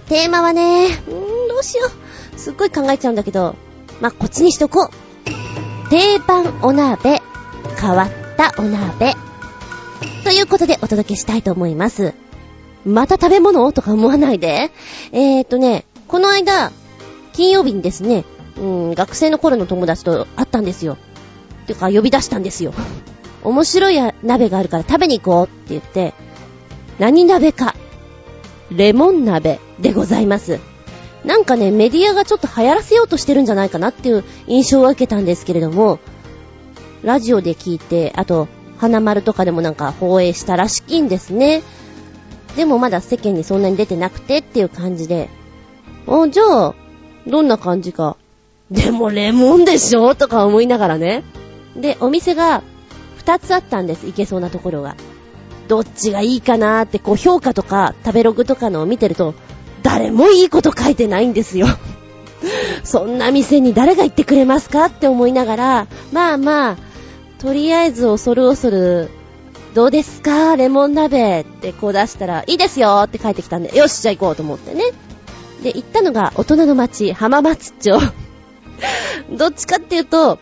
[0.08, 1.86] テーマはね、うー、どうしよ
[2.34, 2.36] う。
[2.36, 3.54] すっごい考えちゃうんだけど、
[4.00, 5.88] まあ、こっちにしとこう。
[5.88, 7.22] 定番お鍋、
[7.80, 9.14] 変わったお鍋。
[10.24, 12.12] ということでお届けしたいと思います。
[12.84, 13.70] また食べ物？
[13.70, 14.72] とか思わないで。
[15.12, 16.72] えーとね、この間、
[17.32, 18.24] 金曜日にですね、
[18.56, 20.96] うん、学生の頃の友達と会ったんですよ。
[21.66, 22.74] てか、呼び出したんですよ。
[23.42, 26.14] 面白い鍋があるから食べに行こうって言って、
[26.98, 27.74] 何鍋か。
[28.70, 30.60] レモン鍋でございます。
[31.24, 35.98] なんかね、メディアがちょっと流行らせようとしてるんじゃないかなっていう印象を受けたんですけれども、
[37.02, 38.48] ラジオで聞いて、あと、
[38.78, 41.62] 花丸とかでもなんか放映したらしきんですね。
[42.56, 45.28] でもまだ世間にそんなに出てなくてっていう感じで。
[46.06, 46.74] あ、じゃあ、
[47.26, 48.16] どんな感じか。
[48.70, 50.14] でもレモンでしょ？
[50.14, 51.24] とか思いながらね。
[51.76, 52.62] で、お店が
[53.24, 54.06] 2つあったんです。
[54.06, 54.96] 行けそうなところが。
[55.68, 59.34] どっちがいいかなってこう評価とか食べログとかのを見てると、
[59.82, 61.66] 誰もいいこと書いてないんですよ。
[62.84, 66.76] そんな店に誰が行ってくれますかって思いながら、まあまあ、
[67.38, 69.10] とりあえず恐る恐る、
[69.74, 70.56] どうですか？
[70.56, 74.84] レモン鍋ってこう出したら、いいですよって書いてきたんで、よし、じゃあ行こうと思ってね。
[75.62, 77.98] で、行ったのが大人の町、浜松町。
[79.36, 80.38] どっちかっていうと、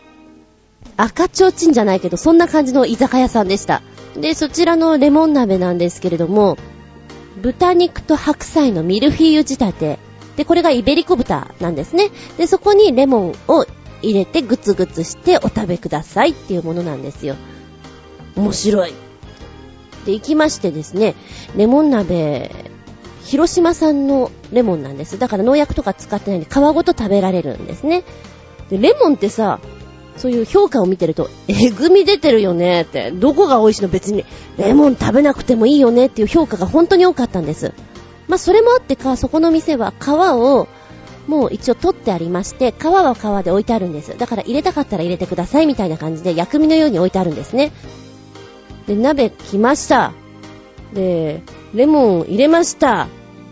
[0.97, 3.81] 赤ちょうちんじゃないけど、そんな感じの居酒屋さんでした。
[4.15, 6.57] で、そちらのレモン鍋なんですけれども、
[7.41, 9.99] 豚肉と白菜のミルフィーユ仕立て。
[10.35, 12.09] で、これがイベリコ豚なんですね。
[12.37, 13.65] で、そこにレモンを
[14.01, 17.35] 入れてグツグツしてお食べくださいっていうものなんですよ。
[18.35, 18.93] 面白い。
[20.05, 21.15] で、行きましてですね、
[21.55, 22.51] レモン鍋、
[23.23, 25.19] 広島産のレモンなんです。
[25.19, 28.03] だから農薬とか使ってないんで皮ごと食べられるんですね。
[28.69, 29.59] で、レモンってさ、
[30.17, 33.87] そういう評価を見てると、えぐみ出てるよねって、どこが美味しいの？
[33.87, 34.25] 別に、
[34.57, 37.73] レモン食べなくてもいいよねっていう評価が本当に多かったんです。
[38.27, 40.67] まあ、それもあってか、そこの店は皮を、
[41.27, 44.17] もう一応取ってありまして、皮は皮で置いてあるんです。
[44.17, 47.71] だから入れたかったら入れてくださいみたいな感じで、薬味のように置いてあるんですね。
[48.87, 50.11] で、鍋来ました。
[50.93, 51.43] で、
[51.73, 53.07] レモン入れました。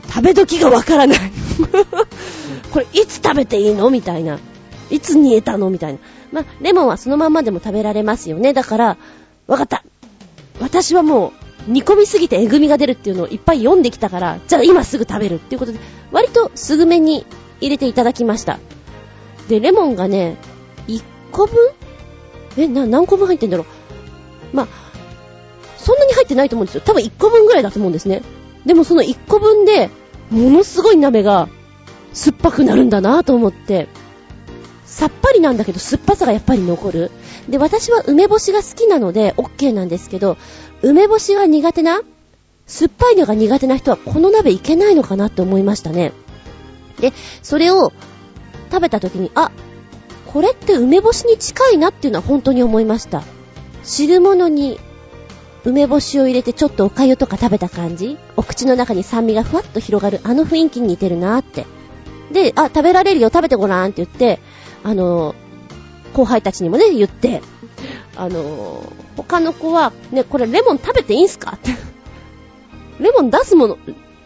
[0.09, 1.19] 食べ時がわからない
[2.71, 3.89] これいつ食べていいの？
[3.89, 4.39] みたいな。
[4.89, 5.69] いつ煮えたの？
[5.69, 5.99] みたいな。
[6.31, 8.53] まあ、レモンはそのまんまでも食べられますよね。
[8.53, 8.97] だから、
[9.47, 9.83] わかった。
[10.59, 11.33] 私はも
[11.67, 15.79] う、煮込みすぎてえぐみが出るっていうのをいっぱい読んできたから、じゃあ今すぐ食べるっていうことで、
[16.11, 17.25] 割とすぐめに
[17.59, 18.59] 入れていただきました。
[19.49, 20.37] で、レモンがね、
[20.87, 21.55] 1個分？
[22.57, 23.65] え、な、何個分入ってんだろ
[24.53, 24.55] う？
[24.55, 24.67] まあ、
[25.87, 26.81] そんなに入ってないと思うんですよ。
[26.81, 28.21] 多分1個分ぐらいだと思うんですね。
[28.65, 29.89] でもその1個分で、
[30.29, 31.47] ものすごい鍋が
[32.11, 33.87] 酸っぱくなるんだなと思って、
[34.83, 37.09] さっぱりなんだけど酸っぱさがやっぱり残る。
[37.47, 40.35] で、私は梅干しが好きなので OK なんですけど、
[40.81, 42.01] 梅干しが苦手な
[42.65, 46.11] 酸っぱいのが苦手な人はこの鍋いけないのかなって思いましたね。
[46.99, 47.93] で、それを
[48.71, 49.51] 食べた時に、あ、
[50.25, 53.23] これって梅干しに近いなっていうのは本当に思いました。
[53.85, 54.81] 汁物に
[55.67, 58.17] 梅干しを入れてちょっとお粥とか食べた感じ？
[58.37, 61.65] お口の中に酸味がふわっと広がるあの雰囲気に似てるなって。
[62.31, 64.39] で、あ、食べられるよ、食べてごらんって言って、
[64.85, 65.35] あの、
[66.13, 67.41] 後輩たちにもね、言って、
[68.15, 68.81] あの、
[69.17, 71.57] 他の子は、ね、これレモン食べていいんすか？
[71.57, 71.71] って。
[72.99, 73.77] レモン出すもの、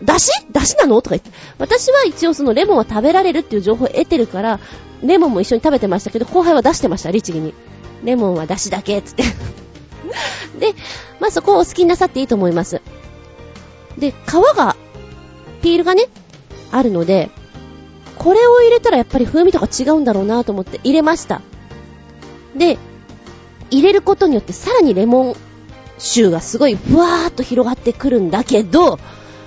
[0.03, 0.31] 出し？
[0.51, 1.01] 出しなの？
[1.01, 1.31] とか言って。
[1.57, 4.59] 私は一応そのレモンは食べられるっていう情報を得てるから、
[5.01, 7.55] レモンも一緒に食べてましたけど、後輩は出してました、律儀に。
[8.03, 9.23] レモンは出しだけ、つって。
[10.60, 10.74] で、
[11.20, 12.82] まあ、そこをお好きになさっていいと思います。
[13.98, 14.16] で、皮
[14.56, 14.76] が、
[15.62, 16.06] ピールがね、
[16.72, 17.30] あるので、
[18.18, 21.42] これを入れたらやっぱり風味とか違うんだろうなと思って入れました。
[22.56, 22.78] で、
[23.70, 25.36] 入れることによってさらにレモン
[25.98, 29.00] 臭がすごいふわーっと広がってくるんだけど、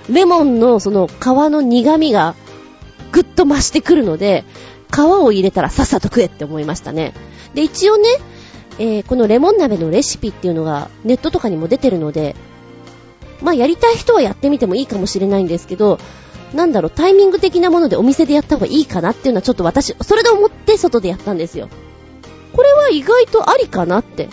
[0.09, 2.35] レモンのその皮の苦味が
[3.11, 4.45] ぐっと増してくるので、
[4.93, 7.13] 皮を入れたらさっさと食えって思いましたね。
[7.53, 8.09] で、一応ね、
[8.77, 12.35] えー、このレモン鍋のレシピっていうのがネットとかにも出てるので、
[13.41, 15.99] まあやりたい人はやってみてもいいかもしれないんですけど、
[16.53, 21.69] なんだろう、タイミング的なものでお店でやった方がいいかなっていうのはちょっと私、それで思って外でやったんですよ。
[22.53, 24.29] これは意外とありかなって。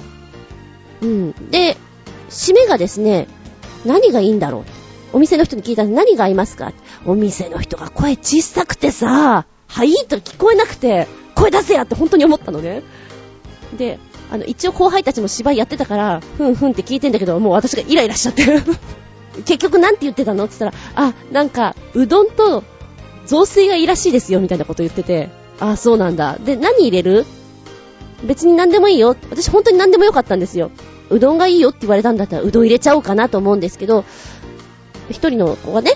[1.01, 1.51] うん。
[1.51, 1.77] で、
[2.31, 3.27] 締めがですね、
[3.85, 5.17] 何がいいんだろう。
[5.17, 6.73] お店の人に聞いたら何が合いますか？
[7.05, 9.93] お店の人が声小さくてさ、はい？
[10.09, 12.83] と聞こえなくて、声出せやって本当に思ったのね。
[13.77, 13.99] で、
[14.33, 18.63] あの、一応後輩たちも芝居やってたから、ふんふんって聞いてんだけど、もう私がイライラしちゃってる。
[19.45, 20.47] 結局なんて言ってたの？
[20.47, 22.65] って言ったら、あ、なんか、うどんと
[23.27, 25.29] 雑炊がいいらしいですよ、みたいなこと言ってて、
[25.61, 26.39] あ、そうなんだ。
[26.43, 27.27] で、何入れる？
[28.25, 29.17] 別に何でもいいよ。
[29.31, 30.71] 私本当に何でもよかったんですよ。
[31.11, 34.05] うどんがいいよって言われたんだったら、うどん入れちゃおうかなと思うんですけど、
[35.11, 35.93] 一人の子がね、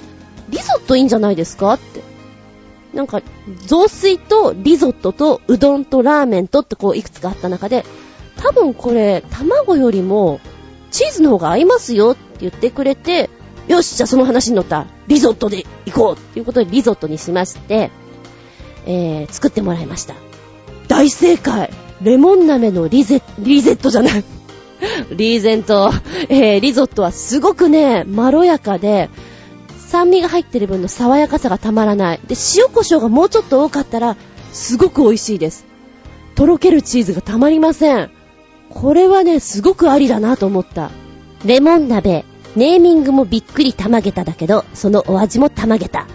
[0.50, 2.02] リゾットいいんじゃないですかって。
[2.92, 3.22] なんか、
[3.66, 7.84] 雑炊とリゾットとうどんとラーメンとってこういくつかあった中で、
[8.36, 10.40] 多分これ、卵よりも
[10.90, 13.30] チーズの方が合いますよって言ってくれて、
[13.68, 17.90] よし、じゃあその話に乗ったリゾットで行こうっていうことでリゾットにしまして、
[18.86, 20.14] えー、作ってもらいました。
[20.88, 21.70] 大正解
[22.02, 24.24] レモン鍋のリゼ、リゼットじゃない。
[25.10, 25.90] リーゼント、
[26.28, 29.08] えー、リゾットはすごくね、まろやかで、
[29.88, 32.20] 酸味が入ってる分の爽やかさがたまらない。
[32.26, 34.16] で、塩胡椒がもうちょっと多かったら、
[34.52, 35.64] すごく美味しいです。
[36.34, 38.10] とろけるチーズがたまりません。
[38.78, 40.90] これはね、すごくありだなと思った。
[41.46, 42.26] レモン鍋、
[42.56, 46.06] ネーミングもびっくりたまげただけど、そのお味もたまげた。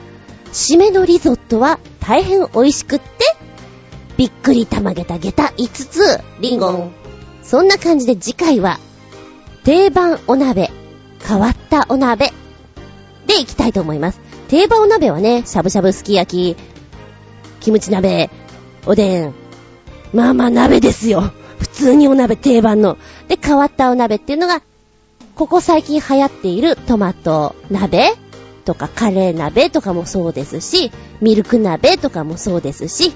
[0.54, 3.06] 締めのリゾットは大変美味しくって、
[4.16, 6.92] びっくりたまげた下駄5つ、リンゴン。
[7.42, 8.80] そんな感じで次回は、
[9.64, 10.70] 定番お鍋、
[11.28, 12.32] 変わったお鍋、
[13.26, 14.20] でいきたいと思います。
[14.50, 16.58] 定番お鍋はね、しゃぶしゃぶすき焼き、
[17.60, 18.30] キムチ鍋、
[18.86, 19.34] おでん。
[20.14, 21.32] まあまあ鍋ですよ。
[21.62, 22.98] 普通にお鍋定番の。
[23.28, 24.62] で、変わったお鍋っていうのが、
[25.36, 28.14] ここ最近流行っているトマト鍋
[28.66, 33.14] とかカレー鍋とかもそうですし、ミルク鍋とかもそうですし、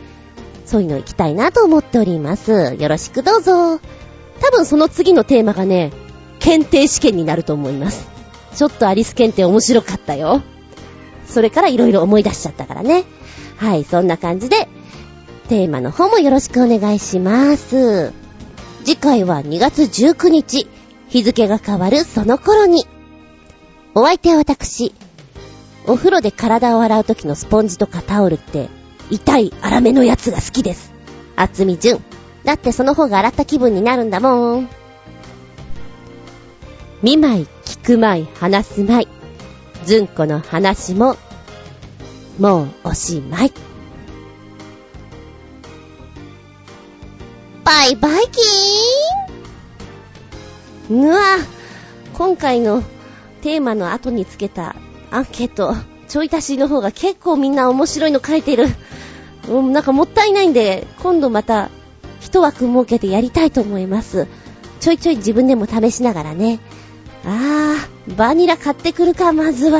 [0.66, 2.76] そういうの行きたいなと思っております。
[2.80, 3.80] よろしくどうぞ。
[4.42, 5.92] 多分その次のテーマがね、
[6.40, 8.08] 検定試験になると思います。
[8.56, 10.44] ちょっとアリス検定面白かったよ。
[11.28, 13.06] それから色々思い出しちゃったからね。
[13.58, 14.68] はい、そんな感じで、
[15.50, 18.25] テーマの方もよろしくお願いします。
[18.86, 20.68] 次回は2月19日、
[21.10, 22.86] 日付が変わるその頃に。
[23.96, 24.94] お相手は私。
[25.88, 28.70] お風呂で体を洗う時のスポンジとかタオルって、
[29.10, 30.94] 痛い粗めのやつが好きです。
[31.36, 32.00] 厚み純。
[32.44, 34.70] だってその方が洗った気分になるんだもん。
[37.02, 39.08] 見舞い、聞く舞い、話す舞い。
[39.84, 41.18] ずんこの話も、
[42.38, 43.52] もうおしまい。
[47.66, 48.24] バイバイ
[50.88, 51.20] キンうわ
[52.14, 52.84] 今回の
[53.42, 54.76] テーマの後につけた
[55.10, 55.76] アンケート、
[56.08, 58.68] ちょい足しの方が結構みんな面白いの書いてる。
[59.50, 61.70] うん、なんかもったいないんで、今度また
[62.20, 64.28] 一枠設けてやりたいと思います。
[64.80, 66.60] ちょいちょい自分でも試しながらね。
[67.24, 69.80] あー、バニラ買ってくるか、まずは。